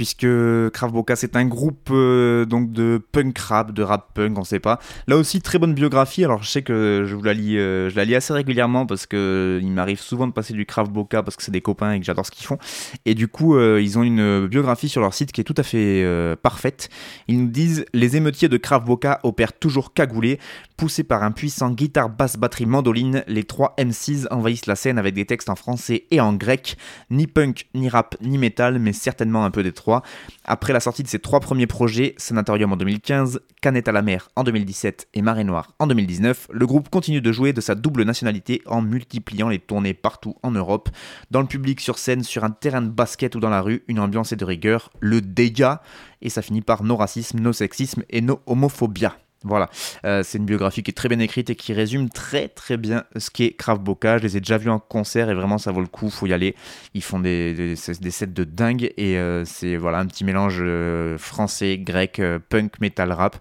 puisque 0.00 0.26
Krav 0.72 0.92
Boka 0.92 1.14
c'est 1.14 1.36
un 1.36 1.44
groupe 1.44 1.90
euh, 1.90 2.46
donc 2.46 2.72
de 2.72 3.02
punk 3.12 3.36
rap, 3.36 3.72
de 3.72 3.82
rap 3.82 4.14
punk, 4.14 4.38
on 4.38 4.44
sait 4.44 4.58
pas. 4.58 4.78
Là 5.06 5.18
aussi 5.18 5.42
très 5.42 5.58
bonne 5.58 5.74
biographie. 5.74 6.24
Alors 6.24 6.42
je 6.42 6.48
sais 6.48 6.62
que 6.62 7.04
je 7.06 7.14
vous 7.14 7.22
la 7.22 7.34
lis, 7.34 7.58
euh, 7.58 7.90
je 7.90 7.96
la 7.96 8.06
lis 8.06 8.14
assez 8.14 8.32
régulièrement 8.32 8.86
parce 8.86 9.04
que 9.04 9.60
il 9.60 9.70
m'arrive 9.70 10.00
souvent 10.00 10.26
de 10.26 10.32
passer 10.32 10.54
du 10.54 10.64
Krav 10.64 10.88
Boka 10.88 11.22
parce 11.22 11.36
que 11.36 11.42
c'est 11.42 11.50
des 11.50 11.60
copains 11.60 11.92
et 11.92 12.00
que 12.00 12.06
j'adore 12.06 12.24
ce 12.24 12.30
qu'ils 12.30 12.46
font. 12.46 12.56
Et 13.04 13.14
du 13.14 13.28
coup 13.28 13.56
euh, 13.56 13.78
ils 13.82 13.98
ont 13.98 14.02
une 14.02 14.46
biographie 14.46 14.88
sur 14.88 15.02
leur 15.02 15.12
site 15.12 15.32
qui 15.32 15.42
est 15.42 15.44
tout 15.44 15.56
à 15.58 15.62
fait 15.62 16.02
parfaite. 16.42 16.88
Ils 17.28 17.38
nous 17.38 17.50
disent 17.50 17.84
les 17.92 18.16
émeutiers 18.16 18.48
de 18.48 18.56
Krav 18.56 18.86
Boka 18.86 19.20
opèrent 19.22 19.58
toujours 19.58 19.92
cagoulés, 19.92 20.38
poussés 20.78 21.04
par 21.04 21.22
un 21.24 21.30
puissant 21.30 21.72
guitare, 21.72 22.08
basse, 22.08 22.38
batterie, 22.38 22.59
mandoline. 22.66 23.24
Les 23.26 23.44
trois 23.44 23.74
MCs 23.78 24.26
envahissent 24.30 24.66
la 24.66 24.76
scène 24.76 24.98
avec 24.98 25.14
des 25.14 25.26
textes 25.26 25.50
en 25.50 25.56
français 25.56 26.06
et 26.10 26.20
en 26.20 26.32
grec, 26.32 26.76
ni 27.10 27.26
punk, 27.26 27.68
ni 27.74 27.88
rap, 27.88 28.16
ni 28.20 28.38
metal, 28.38 28.78
mais 28.78 28.92
certainement 28.92 29.44
un 29.44 29.50
peu 29.50 29.62
des 29.62 29.72
trois. 29.72 30.02
Après 30.44 30.72
la 30.72 30.80
sortie 30.80 31.02
de 31.02 31.08
ses 31.08 31.18
trois 31.18 31.40
premiers 31.40 31.66
projets, 31.66 32.14
Sanatorium 32.16 32.72
en 32.72 32.76
2015, 32.76 33.40
Canette 33.60 33.88
à 33.88 33.92
la 33.92 34.02
mer 34.02 34.28
en 34.36 34.44
2017 34.44 35.08
et 35.14 35.22
Marée 35.22 35.44
Noire 35.44 35.74
en 35.78 35.86
2019, 35.86 36.48
le 36.52 36.66
groupe 36.66 36.88
continue 36.88 37.20
de 37.20 37.32
jouer 37.32 37.52
de 37.52 37.60
sa 37.60 37.74
double 37.74 38.04
nationalité 38.04 38.62
en 38.66 38.82
multipliant 38.82 39.48
les 39.48 39.58
tournées 39.58 39.94
partout 39.94 40.34
en 40.42 40.50
Europe, 40.50 40.88
dans 41.30 41.40
le 41.40 41.46
public, 41.46 41.80
sur 41.80 41.98
scène, 41.98 42.22
sur 42.22 42.44
un 42.44 42.50
terrain 42.50 42.82
de 42.82 42.88
basket 42.88 43.34
ou 43.34 43.40
dans 43.40 43.50
la 43.50 43.60
rue, 43.60 43.84
une 43.88 44.00
ambiance 44.00 44.32
et 44.32 44.36
de 44.36 44.44
rigueur, 44.44 44.90
le 45.00 45.20
dégât, 45.20 45.82
et 46.22 46.30
ça 46.30 46.42
finit 46.42 46.62
par 46.62 46.82
nos 46.82 46.96
racismes, 46.96 47.40
nos 47.40 47.52
sexismes 47.52 48.02
et 48.10 48.20
nos 48.20 48.40
homophobias. 48.46 49.16
Voilà, 49.42 49.70
euh, 50.04 50.22
c'est 50.22 50.36
une 50.36 50.44
biographie 50.44 50.82
qui 50.82 50.90
est 50.90 50.94
très 50.94 51.08
bien 51.08 51.18
écrite 51.18 51.48
et 51.48 51.56
qui 51.56 51.72
résume 51.72 52.10
très 52.10 52.48
très 52.48 52.76
bien 52.76 53.04
ce 53.16 53.30
qu'est 53.30 53.52
Krav 53.52 53.78
Boka. 53.78 54.18
Je 54.18 54.24
les 54.24 54.36
ai 54.36 54.40
déjà 54.40 54.58
vus 54.58 54.68
en 54.68 54.78
concert 54.78 55.30
et 55.30 55.34
vraiment 55.34 55.56
ça 55.56 55.72
vaut 55.72 55.80
le 55.80 55.86
coup, 55.86 56.10
faut 56.10 56.26
y 56.26 56.34
aller. 56.34 56.54
Ils 56.92 57.02
font 57.02 57.20
des, 57.20 57.54
des, 57.54 57.76
sets 57.76 58.26
de 58.26 58.44
dingue 58.44 58.92
et 58.98 59.16
euh, 59.16 59.46
c'est 59.46 59.76
voilà 59.76 59.98
un 59.98 60.06
petit 60.06 60.24
mélange 60.24 60.58
euh, 60.60 61.16
français, 61.16 61.78
grec, 61.78 62.20
punk, 62.50 62.80
metal, 62.80 63.12
rap 63.12 63.38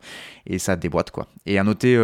et 0.48 0.58
ça 0.58 0.78
déboîte 0.78 1.12
quoi. 1.12 1.28
Et 1.46 1.60
à 1.60 1.66
noter 1.66 1.98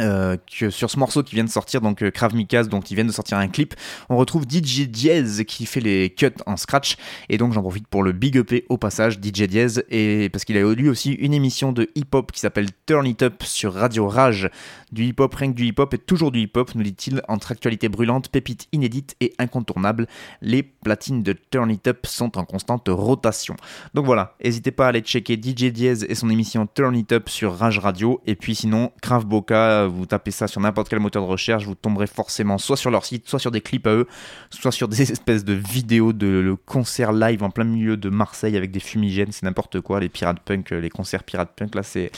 euh, 0.00 0.36
que 0.58 0.70
sur 0.70 0.90
ce 0.90 0.98
morceau 0.98 1.22
qui 1.22 1.34
vient 1.34 1.44
de 1.44 1.50
sortir, 1.50 1.80
donc 1.80 2.02
euh, 2.02 2.10
Krav 2.10 2.32
dont 2.68 2.80
ils 2.80 2.94
viennent 2.94 3.06
de 3.06 3.12
sortir 3.12 3.38
un 3.38 3.48
clip, 3.48 3.74
on 4.08 4.16
retrouve 4.16 4.44
DJ 4.44 4.88
Diaz 4.88 5.44
qui 5.46 5.66
fait 5.66 5.80
les 5.80 6.10
cuts 6.10 6.30
en 6.46 6.56
scratch, 6.56 6.96
et 7.28 7.38
donc 7.38 7.52
j'en 7.52 7.60
profite 7.60 7.86
pour 7.86 8.02
le 8.02 8.12
big 8.12 8.38
up 8.38 8.52
au 8.68 8.78
passage, 8.78 9.14
DJ 9.14 9.42
Diaz, 9.42 9.84
et 9.90 10.28
parce 10.30 10.44
qu'il 10.44 10.56
a 10.56 10.60
eu 10.60 10.88
aussi 10.88 11.12
une 11.12 11.34
émission 11.34 11.72
de 11.72 11.88
hip-hop 11.94 12.32
qui 12.32 12.40
s'appelle 12.40 12.68
Turn 12.86 13.06
It 13.06 13.22
Up 13.22 13.42
sur 13.42 13.74
Radio 13.74 14.08
Rage, 14.08 14.50
du 14.92 15.04
hip-hop, 15.04 15.34
rien 15.34 15.50
que 15.50 15.56
du 15.56 15.66
hip-hop 15.66 15.92
et 15.94 15.98
toujours 15.98 16.30
du 16.30 16.40
hip-hop, 16.40 16.74
nous 16.74 16.82
dit-il, 16.82 17.22
entre 17.28 17.52
actualité 17.52 17.88
brûlante, 17.88 18.28
pépites 18.28 18.68
inédites 18.72 19.16
et 19.20 19.34
incontournables, 19.38 20.06
les 20.40 20.62
platines 20.62 21.22
de 21.22 21.34
Turn 21.50 21.70
It 21.70 21.86
Up 21.88 22.06
sont 22.06 22.38
en 22.38 22.44
constante 22.44 22.88
rotation. 22.88 23.56
Donc 23.94 24.06
voilà, 24.06 24.34
n'hésitez 24.42 24.70
pas 24.70 24.86
à 24.86 24.88
aller 24.88 25.00
checker 25.00 25.34
DJ 25.34 25.66
Diaz 25.66 26.06
et 26.08 26.14
son 26.14 26.30
émission 26.30 26.66
Turn 26.66 26.96
It 26.96 27.12
Up 27.12 27.28
sur 27.28 27.54
Rage 27.56 27.78
Radio, 27.78 28.20
et 28.26 28.34
puis 28.34 28.54
sinon, 28.54 28.92
Krav 29.02 29.26
Boka, 29.26 29.89
vous 29.90 30.06
tapez 30.06 30.30
ça 30.30 30.46
sur 30.46 30.60
n'importe 30.60 30.88
quel 30.88 31.00
moteur 31.00 31.22
de 31.22 31.28
recherche, 31.28 31.64
vous 31.64 31.74
tomberez 31.74 32.06
forcément 32.06 32.58
soit 32.58 32.76
sur 32.76 32.90
leur 32.90 33.04
site, 33.04 33.28
soit 33.28 33.38
sur 33.38 33.50
des 33.50 33.60
clips 33.60 33.86
à 33.86 33.94
eux, 33.94 34.06
soit 34.50 34.72
sur 34.72 34.88
des 34.88 35.02
espèces 35.12 35.44
de 35.44 35.52
vidéos 35.52 36.12
de 36.12 36.26
le 36.26 36.56
concert 36.56 37.12
live 37.12 37.42
en 37.42 37.50
plein 37.50 37.64
milieu 37.64 37.96
de 37.96 38.08
Marseille 38.08 38.56
avec 38.56 38.70
des 38.70 38.80
fumigènes, 38.80 39.32
c'est 39.32 39.44
n'importe 39.44 39.80
quoi, 39.80 40.00
les 40.00 40.08
pirates 40.08 40.40
punk, 40.40 40.70
les 40.70 40.90
concerts 40.90 41.24
pirates 41.24 41.52
punk, 41.54 41.74
là 41.74 41.82
c'est... 41.82 42.10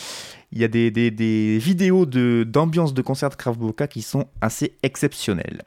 Il 0.55 0.61
y 0.61 0.65
a 0.65 0.69
des, 0.69 1.59
vidéos 1.59 2.05
d'ambiance 2.05 2.93
de, 2.93 3.01
concert 3.01 3.31
de 3.31 3.87
qui 3.87 4.03
sont 4.03 4.27
assez 4.43 4.75
exceptionnelles. 4.83 5.63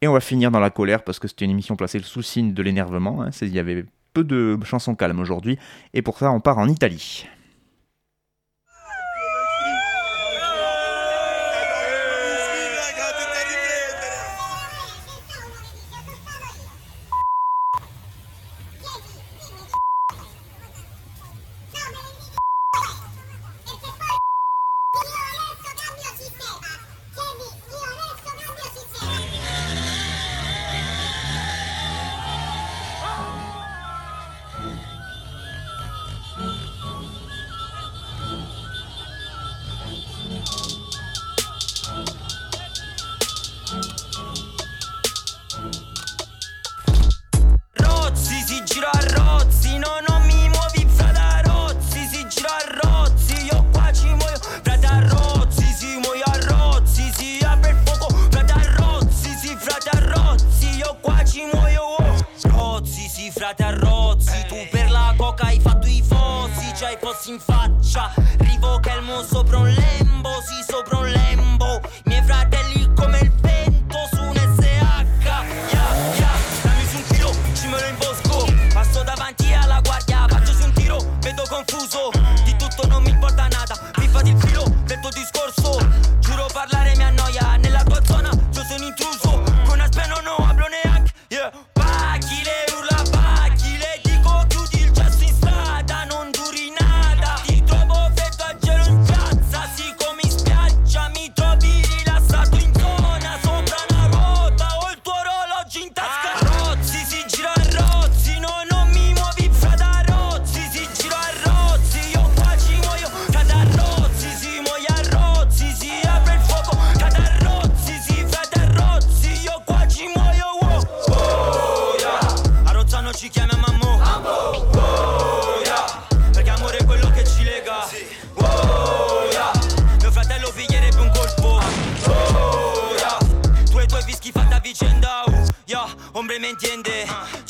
Et 0.00 0.06
on 0.06 0.12
va 0.12 0.20
finir 0.20 0.52
dans 0.52 0.60
la 0.60 0.70
colère 0.70 1.02
parce 1.02 1.18
que 1.18 1.26
c'était 1.26 1.44
une 1.44 1.50
émission 1.50 1.74
placée 1.74 1.98
sous 2.04 2.22
signe 2.22 2.54
de 2.54 2.62
l'énervement. 2.62 3.20
Hein. 3.20 3.30
Il 3.42 3.52
y 3.52 3.58
avait 3.58 3.84
peu 4.14 4.22
de 4.22 4.56
chansons 4.64 4.94
calmes 4.94 5.18
aujourd'hui. 5.18 5.58
Et 5.92 6.02
pour 6.02 6.18
ça, 6.18 6.30
on 6.30 6.38
part 6.38 6.58
en 6.58 6.68
Italie. 6.68 7.26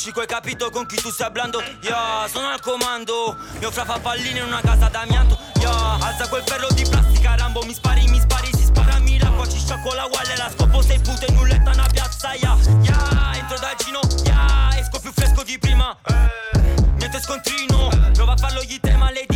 Chico 0.09 0.21
hai 0.21 0.27
capito 0.27 0.71
con 0.71 0.87
chi 0.87 0.97
tu 0.97 1.11
stai 1.11 1.27
hablando? 1.27 1.63
Yeah, 1.83 2.27
sono 2.29 2.49
al 2.49 2.63
comando. 2.63 3.37
Mio 3.59 3.71
fra 3.71 3.85
fa 3.85 3.99
palline 3.99 4.39
in 4.39 4.47
una 4.47 4.63
casa 4.63 4.89
d'amianto. 4.89 5.39
Yeah, 5.59 5.99
alza 6.01 6.27
quel 6.31 6.43
ferro 6.47 6.67
di 6.73 6.83
plastica 6.89 7.37
Rambo. 7.37 7.63
Mi 7.65 7.75
spari, 7.75 8.09
mi 8.09 8.19
spari, 8.19 8.49
si 8.55 8.65
spara 8.65 8.95
a 8.95 8.99
Milano 9.01 9.37
Qua 9.37 9.47
ci 9.47 9.59
sciacco 9.59 9.93
la 9.93 10.09
gualla 10.09 10.33
e 10.33 10.37
la 10.39 10.51
scopo. 10.51 10.81
Sei 10.81 10.99
puto 10.99 11.27
in 11.29 11.35
nulletta 11.35 11.73
una 11.73 11.87
piazza 11.93 12.33
Yeah, 12.33 12.57
yeah, 12.81 13.33
entro 13.35 13.59
dal 13.59 13.77
gino 13.77 14.01
Yeah, 14.25 14.79
esco 14.79 14.99
più 14.99 15.13
fresco 15.13 15.43
di 15.43 15.59
prima. 15.59 15.95
Eh, 16.07 16.75
Niente 16.97 17.21
scontrino. 17.21 17.91
Prova 18.15 18.33
a 18.33 18.37
farlo 18.39 18.63
gli 18.63 18.81
tema, 18.81 19.11
le 19.11 19.27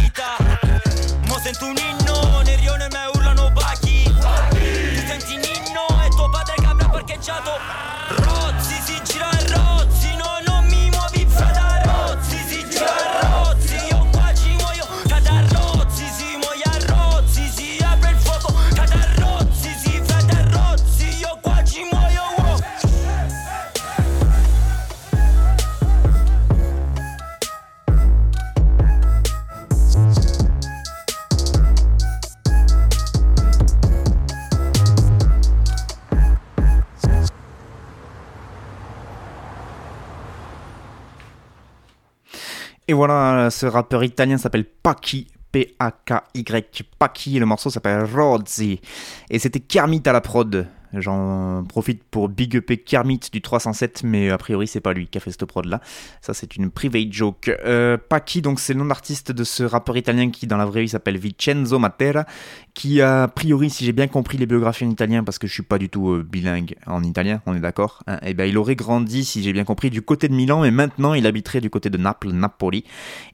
Et 42.93 42.95
voilà, 42.95 43.49
ce 43.49 43.65
rappeur 43.65 44.05
italien 44.05 44.37
s'appelle 44.37 44.67
Paki. 44.67 45.27
P-A-K-Y, 45.51 46.83
Paki, 46.99 47.39
le 47.39 47.47
morceau 47.47 47.71
s'appelle 47.71 48.05
Rozzi. 48.05 48.83
Et 49.31 49.39
c'était 49.39 49.61
Kermit 49.61 50.03
à 50.05 50.13
la 50.13 50.21
prod. 50.21 50.67
J'en 50.95 51.65
profite 51.65 52.03
pour 52.05 52.29
big 52.29 52.57
up 52.57 52.71
Kermit 52.85 53.21
du 53.33 53.41
307, 53.41 54.03
mais 54.05 54.31
a 54.31 54.39
priori 54.39 54.67
c'est 54.67 54.81
pas 54.81 54.93
lui 54.93 55.07
qui 55.07 55.19
a 55.19 55.21
fait 55.21 55.31
cette 55.31 55.45
prod 55.45 55.65
là. 55.65 55.81
Ça 56.21 56.35
c'est 56.35 56.57
une 56.57 56.71
private 56.71 57.13
joke. 57.13 57.51
Euh, 57.65 57.97
donc 58.43 58.61
c'est 58.61 58.73
le 58.73 58.79
nom 58.79 58.87
d'artiste 58.87 59.33
de 59.33 59.45
ce 59.45 59.63
rappeur 59.63 59.97
italien 59.97 60.31
qui 60.31 60.47
dans 60.47 60.57
la 60.57 60.65
vraie 60.65 60.83
vie 60.83 60.89
s'appelle 60.89 61.19
Vincenzo 61.19 61.79
Matera, 61.79 62.25
qui 62.75 63.01
a 63.01 63.29
priori, 63.29 63.71
si 63.71 63.85
j'ai 63.85 63.93
bien 63.93 64.07
compris 64.07 64.39
les 64.39 64.47
biographies 64.47 64.85
en 64.85 64.91
italien, 64.91 65.25
parce 65.25 65.39
que 65.39 65.47
je 65.47 65.53
suis 65.53 65.63
pas 65.63 65.79
du 65.79 65.89
tout 65.89 66.11
euh, 66.11 66.27
bilingue 66.29 66.75
en 66.87 67.03
italien, 67.03 67.43
on 67.47 67.55
est 67.55 67.61
d'accord, 67.61 68.03
et 68.07 68.11
hein, 68.11 68.21
eh 68.25 68.35
ben 68.35 68.45
il 68.45 68.59
aurait 68.59 68.77
grandi, 68.77 69.25
si 69.25 69.43
j'ai 69.43 69.53
bien 69.53 69.65
compris, 69.65 69.91
du 69.91 70.03
côté 70.03 70.29
de 70.29 70.35
Milan, 70.35 70.63
mais 70.63 70.71
maintenant 70.71 71.15
il 71.15 71.27
habiterait 71.27 71.61
du 71.61 71.71
côté 71.71 71.91
de 71.91 71.99
Naples, 71.99 72.31
Napoli. 72.31 72.85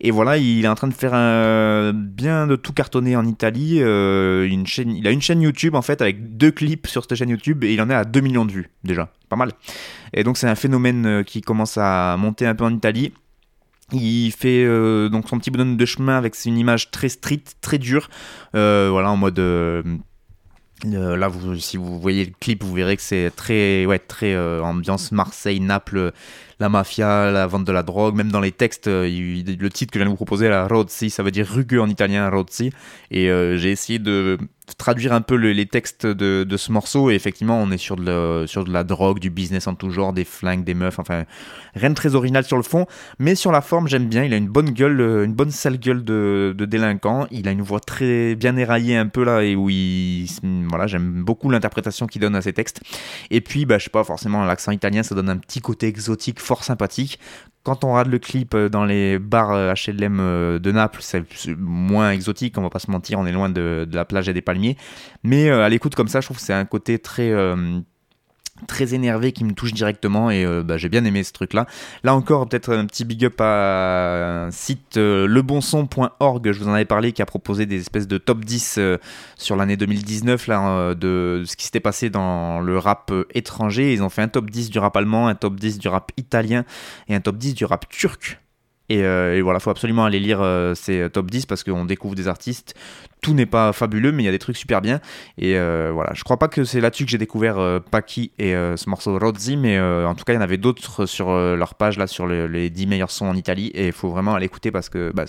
Et 0.00 0.10
voilà, 0.10 0.36
il 0.36 0.64
est 0.64 0.68
en 0.68 0.74
train 0.74 0.88
de 0.88 0.94
faire 0.94 1.14
un, 1.14 1.92
bien 1.92 2.46
de 2.46 2.56
tout 2.56 2.72
cartonner 2.72 3.16
en 3.16 3.26
Italie. 3.26 3.78
Euh, 3.80 4.48
il 4.48 5.06
a 5.06 5.10
une 5.10 5.22
chaîne 5.22 5.42
YouTube 5.42 5.74
en 5.74 5.82
fait 5.82 6.02
avec 6.02 6.36
deux 6.36 6.50
clips 6.50 6.86
sur 6.86 7.02
cette 7.02 7.14
chaîne 7.14 7.30
YouTube 7.30 7.47
et 7.62 7.74
il 7.74 7.80
en 7.80 7.90
est 7.90 7.94
à 7.94 8.04
2 8.04 8.20
millions 8.20 8.44
de 8.44 8.52
vues 8.52 8.70
déjà, 8.84 9.10
pas 9.28 9.36
mal. 9.36 9.52
Et 10.12 10.24
donc 10.24 10.36
c'est 10.36 10.48
un 10.48 10.54
phénomène 10.54 11.06
euh, 11.06 11.22
qui 11.22 11.40
commence 11.40 11.78
à 11.78 12.16
monter 12.18 12.46
un 12.46 12.54
peu 12.54 12.64
en 12.64 12.74
Italie. 12.74 13.12
Il 13.92 14.32
fait 14.32 14.64
euh, 14.64 15.08
donc 15.08 15.28
son 15.28 15.38
petit 15.38 15.50
bonhomme 15.50 15.76
de 15.76 15.86
chemin 15.86 16.16
avec 16.16 16.34
une 16.44 16.58
image 16.58 16.90
très 16.90 17.08
street, 17.08 17.44
très 17.60 17.78
dure, 17.78 18.10
euh, 18.54 18.88
voilà 18.90 19.10
en 19.10 19.16
mode 19.16 19.38
là, 20.84 21.30
si 21.58 21.76
vous 21.76 21.98
voyez 21.98 22.26
le 22.26 22.32
clip, 22.38 22.62
vous 22.62 22.74
verrez 22.74 22.96
que 22.96 23.02
c'est 23.02 23.32
très, 23.34 23.86
ouais, 23.86 23.98
très 23.98 24.38
ambiance 24.60 25.10
Marseille, 25.10 25.58
Naples, 25.58 26.12
la 26.60 26.68
mafia, 26.68 27.30
la 27.30 27.46
vente 27.46 27.64
de 27.64 27.72
la 27.72 27.82
drogue. 27.82 28.14
Même 28.14 28.30
dans 28.30 28.40
les 28.40 28.52
textes, 28.52 28.86
le 28.86 29.68
titre 29.70 29.90
que 29.92 29.98
je 29.98 30.04
viens 30.04 30.06
de 30.06 30.10
vous 30.10 30.16
proposer, 30.16 30.48
la 30.48 30.68
Rozzi, 30.68 31.10
ça 31.10 31.22
veut 31.24 31.32
dire 31.32 31.48
rugueux 31.48 31.80
en 31.80 31.88
italien, 31.88 32.28
Rozzi. 32.28 32.70
Et 33.10 33.26
j'ai 33.56 33.72
essayé 33.72 33.98
de 33.98 34.38
traduire 34.76 35.12
un 35.12 35.20
peu 35.20 35.34
les 35.34 35.66
textes 35.66 36.06
de, 36.06 36.56
ce 36.56 36.72
morceau. 36.72 37.10
Et 37.10 37.14
effectivement, 37.14 37.60
on 37.60 37.70
est 37.70 37.78
sur 37.78 37.96
de, 37.96 38.70
la 38.70 38.84
drogue, 38.84 39.18
du 39.18 39.30
business 39.30 39.66
en 39.66 39.74
tout 39.74 39.90
genre, 39.90 40.12
des 40.12 40.24
flingues, 40.24 40.64
des 40.64 40.74
meufs, 40.74 40.98
enfin, 40.98 41.24
rien 41.74 41.90
de 41.90 41.94
très 41.94 42.14
original 42.14 42.44
sur 42.44 42.56
le 42.56 42.62
fond. 42.62 42.86
Mais 43.18 43.34
sur 43.34 43.52
la 43.52 43.60
forme, 43.60 43.88
j'aime 43.88 44.06
bien. 44.06 44.24
Il 44.24 44.34
a 44.34 44.36
une 44.36 44.48
bonne 44.48 44.70
gueule, 44.70 45.00
euh, 45.00 45.24
une 45.24 45.34
bonne 45.34 45.50
sale 45.50 45.78
gueule 45.78 46.04
de, 46.04 46.54
de 46.56 46.64
délinquant. 46.64 47.26
Il 47.30 47.48
a 47.48 47.52
une 47.52 47.62
voix 47.62 47.80
très 47.80 48.34
bien 48.34 48.56
éraillée 48.56 48.96
un 48.96 49.06
peu 49.06 49.24
là, 49.24 49.42
et 49.42 49.56
où 49.56 49.70
il, 49.70 50.26
voilà, 50.68 50.86
j'aime 50.86 51.22
beaucoup 51.24 51.50
l'interprétation 51.50 52.06
qu'il 52.06 52.20
donne 52.20 52.36
à 52.36 52.42
ses 52.42 52.52
textes. 52.52 52.80
Et 53.30 53.40
puis, 53.40 53.66
bah, 53.66 53.78
je 53.78 53.84
sais 53.84 53.90
pas, 53.90 54.04
forcément, 54.04 54.44
l'accent 54.44 54.72
italien, 54.72 55.02
ça 55.02 55.14
donne 55.14 55.30
un 55.30 55.38
petit 55.38 55.60
côté 55.60 55.86
exotique, 55.86 56.40
fort 56.40 56.64
sympathique 56.64 57.18
quand 57.68 57.84
on 57.84 57.92
regarde 57.92 58.08
le 58.08 58.18
clip 58.18 58.54
euh, 58.54 58.68
dans 58.68 58.84
les 58.84 59.18
bars 59.18 59.74
HLM 59.74 60.20
euh, 60.20 60.58
de 60.58 60.72
Naples, 60.72 61.00
c'est 61.02 61.22
moins 61.56 62.12
exotique, 62.12 62.56
on 62.56 62.62
va 62.62 62.70
pas 62.70 62.78
se 62.78 62.90
mentir, 62.90 63.18
on 63.18 63.26
est 63.26 63.32
loin 63.32 63.48
de, 63.48 63.86
de 63.88 63.94
la 63.94 64.04
plage 64.04 64.28
et 64.28 64.32
des 64.32 64.42
palmiers. 64.42 64.76
Mais 65.22 65.50
à 65.50 65.68
l'écoute 65.68 65.94
comme 65.94 66.08
ça, 66.08 66.20
je 66.20 66.26
trouve 66.26 66.38
que 66.38 66.42
c'est 66.42 66.54
un 66.54 66.64
côté 66.64 66.98
très 66.98 67.32
très 68.66 68.94
énervé 68.94 69.32
qui 69.32 69.44
me 69.44 69.52
touche 69.52 69.72
directement 69.72 70.30
et 70.30 70.44
euh, 70.44 70.62
bah, 70.62 70.76
j'ai 70.76 70.88
bien 70.88 71.04
aimé 71.04 71.22
ce 71.22 71.32
truc 71.32 71.52
là 71.52 71.66
là 72.02 72.14
encore 72.14 72.48
peut-être 72.48 72.74
un 72.74 72.86
petit 72.86 73.04
big 73.04 73.24
up 73.24 73.40
à 73.40 74.46
un 74.46 74.50
site 74.50 74.96
euh, 74.96 75.26
lebonson.org 75.26 76.52
je 76.52 76.58
vous 76.58 76.68
en 76.68 76.72
avais 76.72 76.84
parlé 76.84 77.12
qui 77.12 77.22
a 77.22 77.26
proposé 77.26 77.66
des 77.66 77.80
espèces 77.80 78.08
de 78.08 78.18
top 78.18 78.44
10 78.44 78.76
euh, 78.78 78.98
sur 79.36 79.56
l'année 79.56 79.76
2019 79.76 80.46
là 80.48 80.94
de 80.94 81.44
ce 81.46 81.56
qui 81.56 81.64
s'était 81.64 81.80
passé 81.80 82.10
dans 82.10 82.60
le 82.60 82.78
rap 82.78 83.12
étranger. 83.34 83.92
Ils 83.92 84.02
ont 84.02 84.08
fait 84.08 84.22
un 84.22 84.28
top 84.28 84.50
10 84.50 84.70
du 84.70 84.78
rap 84.78 84.96
allemand 84.96 85.28
un 85.28 85.34
top 85.34 85.56
10 85.56 85.78
du 85.78 85.88
rap 85.88 86.12
italien 86.16 86.64
et 87.08 87.14
un 87.14 87.20
top 87.20 87.36
10 87.36 87.54
du 87.54 87.64
rap 87.64 87.88
turc. 87.88 88.40
Et, 88.90 89.02
euh, 89.02 89.40
voilà, 89.42 89.60
faut 89.60 89.70
absolument 89.70 90.04
aller 90.04 90.18
lire 90.18 90.42
ces 90.74 91.08
top 91.10 91.30
10 91.30 91.46
parce 91.46 91.62
qu'on 91.62 91.84
découvre 91.84 92.14
des 92.14 92.28
artistes. 92.28 92.74
Tout 93.20 93.34
n'est 93.34 93.46
pas 93.46 93.72
fabuleux, 93.72 94.12
mais 94.12 94.22
il 94.22 94.26
y 94.26 94.28
a 94.28 94.32
des 94.32 94.38
trucs 94.38 94.56
super 94.56 94.80
bien. 94.80 95.00
Et 95.36 95.56
euh, 95.56 95.90
voilà, 95.92 96.12
je 96.14 96.24
crois 96.24 96.38
pas 96.38 96.48
que 96.48 96.64
c'est 96.64 96.80
là-dessus 96.80 97.04
que 97.04 97.10
j'ai 97.10 97.18
découvert 97.18 97.58
euh, 97.58 97.80
Paki 97.80 98.32
et 98.38 98.52
ce 98.52 98.88
morceau 98.88 99.18
Rozzi, 99.18 99.56
mais 99.56 99.78
en 99.80 100.14
tout 100.14 100.24
cas, 100.24 100.32
il 100.32 100.36
y 100.36 100.38
en 100.38 100.42
avait 100.42 100.56
d'autres 100.56 101.06
sur 101.06 101.30
leur 101.30 101.74
page 101.74 101.98
là, 101.98 102.06
sur 102.06 102.26
les 102.26 102.70
10 102.70 102.86
meilleurs 102.86 103.10
sons 103.10 103.26
en 103.26 103.34
Italie. 103.34 103.68
Et 103.68 103.88
il 103.88 103.92
faut 103.92 104.10
vraiment 104.10 104.34
aller 104.34 104.46
écouter 104.46 104.70
parce 104.70 104.88
que 104.88 105.12
bah, 105.14 105.24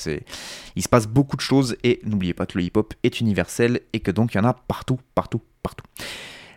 il 0.75 0.83
se 0.83 0.89
passe 0.89 1.07
beaucoup 1.07 1.35
de 1.35 1.41
choses. 1.41 1.75
Et 1.83 1.99
n'oubliez 2.03 2.33
pas 2.33 2.45
que 2.45 2.57
le 2.57 2.63
hip-hop 2.63 2.93
est 3.03 3.19
universel 3.19 3.81
et 3.93 3.99
que 3.99 4.11
donc 4.11 4.33
il 4.33 4.37
y 4.37 4.39
en 4.39 4.45
a 4.45 4.53
partout, 4.53 4.99
partout, 5.15 5.41
partout. 5.63 5.85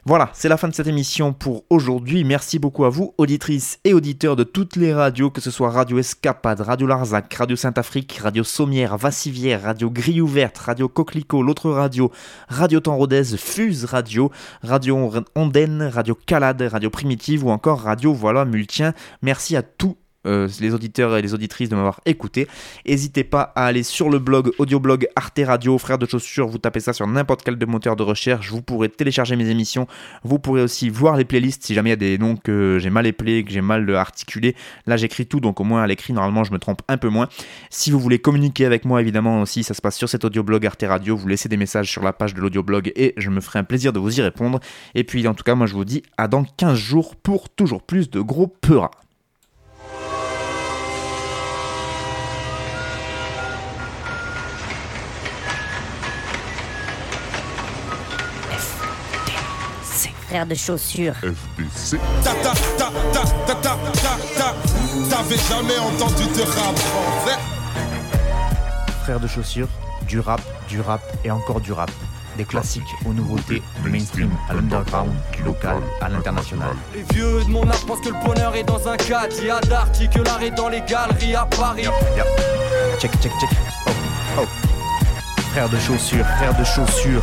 Voilà, 0.04 0.30
c'est 0.32 0.48
la 0.48 0.56
fin 0.56 0.66
de 0.66 0.74
cette 0.74 0.88
émission 0.88 1.32
pour 1.32 1.62
aujourd'hui. 1.70 2.24
Merci 2.24 2.58
beaucoup 2.58 2.84
à 2.84 2.88
vous, 2.88 3.14
auditrices 3.18 3.78
et 3.84 3.94
auditeurs 3.94 4.34
de 4.34 4.42
toutes 4.42 4.74
les 4.74 4.92
radios, 4.92 5.30
que 5.30 5.40
ce 5.40 5.52
soit 5.52 5.70
Radio 5.70 5.96
Escapade, 5.96 6.60
Radio 6.60 6.88
Larzac, 6.88 7.32
Radio 7.32 7.54
Saint-Afrique, 7.54 8.18
Radio 8.20 8.42
Sommière, 8.42 8.96
Vassivière, 8.96 9.62
Radio 9.62 9.90
Grille 9.90 10.20
Ouverte, 10.20 10.58
Radio 10.58 10.88
Coquelicot, 10.88 11.44
l'autre 11.44 11.70
radio, 11.70 12.10
Radio 12.48 12.80
Temps 12.80 12.96
Rodez, 12.96 13.36
Fuse 13.36 13.84
Radio, 13.84 14.32
Radio 14.64 15.12
Ondaine, 15.36 15.82
Radio 15.84 16.16
Calade, 16.16 16.62
Radio 16.62 16.90
Primitive 16.90 17.44
ou 17.44 17.50
encore 17.50 17.82
Radio 17.82 18.12
Voilà 18.12 18.44
Multien. 18.44 18.94
Merci 19.22 19.54
à 19.54 19.62
tous 19.62 19.96
euh, 20.26 20.48
les 20.60 20.74
auditeurs 20.74 21.16
et 21.16 21.22
les 21.22 21.34
auditrices 21.34 21.68
de 21.68 21.74
m'avoir 21.74 22.00
écouté. 22.06 22.46
N'hésitez 22.86 23.24
pas 23.24 23.52
à 23.56 23.66
aller 23.66 23.82
sur 23.82 24.10
le 24.10 24.18
blog, 24.18 24.52
audioblog 24.58 25.08
Arte 25.16 25.40
Radio, 25.44 25.78
frère 25.78 25.98
de 25.98 26.06
chaussures, 26.06 26.46
vous 26.46 26.58
tapez 26.58 26.80
ça 26.80 26.92
sur 26.92 27.06
n'importe 27.06 27.42
quel 27.42 27.58
moteur 27.66 27.96
de 27.96 28.02
recherche, 28.02 28.50
vous 28.50 28.62
pourrez 28.62 28.88
télécharger 28.88 29.36
mes 29.36 29.48
émissions, 29.48 29.86
vous 30.24 30.38
pourrez 30.38 30.62
aussi 30.62 30.90
voir 30.90 31.16
les 31.16 31.24
playlists 31.24 31.64
si 31.64 31.74
jamais 31.74 31.90
il 31.90 31.92
y 31.92 31.94
a 31.94 31.96
des 31.96 32.18
noms 32.18 32.36
que 32.36 32.78
j'ai 32.80 32.90
mal 32.90 33.06
épelés, 33.06 33.44
que 33.44 33.50
j'ai 33.50 33.60
mal 33.60 33.92
articulés. 33.94 34.54
Là 34.86 34.96
j'écris 34.96 35.26
tout, 35.26 35.40
donc 35.40 35.60
au 35.60 35.64
moins 35.64 35.82
à 35.82 35.86
l'écrit, 35.86 36.12
normalement 36.12 36.44
je 36.44 36.52
me 36.52 36.58
trompe 36.58 36.82
un 36.88 36.96
peu 36.96 37.08
moins. 37.08 37.28
Si 37.70 37.90
vous 37.90 37.98
voulez 37.98 38.18
communiquer 38.18 38.64
avec 38.64 38.84
moi, 38.84 39.00
évidemment 39.00 39.42
aussi, 39.42 39.64
ça 39.64 39.74
se 39.74 39.82
passe 39.82 39.96
sur 39.96 40.08
cet 40.08 40.24
audioblog 40.24 40.64
Arte 40.66 40.84
Radio, 40.86 41.16
vous 41.16 41.28
laissez 41.28 41.48
des 41.48 41.56
messages 41.56 41.90
sur 41.90 42.02
la 42.02 42.12
page 42.12 42.34
de 42.34 42.40
l'audioblog 42.40 42.92
et 42.96 43.14
je 43.16 43.30
me 43.30 43.40
ferai 43.40 43.58
un 43.58 43.64
plaisir 43.64 43.92
de 43.92 43.98
vous 43.98 44.18
y 44.18 44.22
répondre. 44.22 44.60
Et 44.94 45.04
puis 45.04 45.26
en 45.26 45.34
tout 45.34 45.44
cas, 45.44 45.54
moi 45.54 45.66
je 45.66 45.74
vous 45.74 45.84
dis 45.84 46.02
à 46.16 46.28
dans 46.28 46.44
15 46.44 46.78
jours 46.78 47.16
pour 47.16 47.48
toujours 47.48 47.82
plus 47.82 48.10
de 48.10 48.20
gros 48.20 48.46
peuras. 48.46 48.90
Frère 60.32 60.46
de 60.46 60.54
chaussures. 60.54 61.14
FBC. 61.16 61.98
Ta 62.24 62.30
ta 62.30 62.52
ta 62.78 62.90
ta 63.12 63.20
ta 63.20 63.54
ta 63.54 63.76
ta 63.92 64.16
ta. 64.38 64.54
T'avais 65.10 65.36
jamais 65.36 65.78
entendu 65.78 66.22
de 66.22 66.40
rap 66.40 66.78
français 66.78 67.38
Frère 69.02 69.20
de 69.20 69.26
chaussures, 69.26 69.68
du 70.08 70.20
rap, 70.20 70.40
du 70.70 70.80
rap 70.80 71.02
et 71.22 71.30
encore 71.30 71.60
du 71.60 71.72
rap. 71.72 71.90
Des 72.38 72.46
classiques 72.46 72.94
aux 73.04 73.12
nouveautés, 73.12 73.62
du 73.82 73.90
mainstream 73.90 74.30
à 74.48 74.54
l'underground, 74.54 75.12
du 75.36 75.42
local 75.42 75.76
à 76.00 76.08
l'international. 76.08 76.76
Les 76.94 77.02
vieux 77.12 77.44
de 77.44 77.50
mon 77.50 77.68
âge 77.68 77.84
pensent 77.86 78.00
que 78.00 78.08
le 78.08 78.24
bonheur 78.24 78.56
est 78.56 78.64
dans 78.64 78.88
un 78.88 78.96
cadre. 78.96 79.34
Il 79.38 79.48
y 79.48 79.50
a 79.50 79.60
d'articles 79.60 80.22
l'art 80.22 80.42
est 80.42 80.52
dans 80.52 80.70
les 80.70 80.80
galeries 80.80 81.34
à 81.34 81.44
Paris. 81.44 81.84
Check, 82.98 83.12
check, 83.20 83.32
check. 83.38 83.50
Oh, 83.86 83.90
oh. 84.40 84.46
Frère 85.50 85.68
de 85.68 85.78
chaussures, 85.78 86.24
frère 86.24 86.56
de 86.58 86.64
chaussures, 86.64 87.22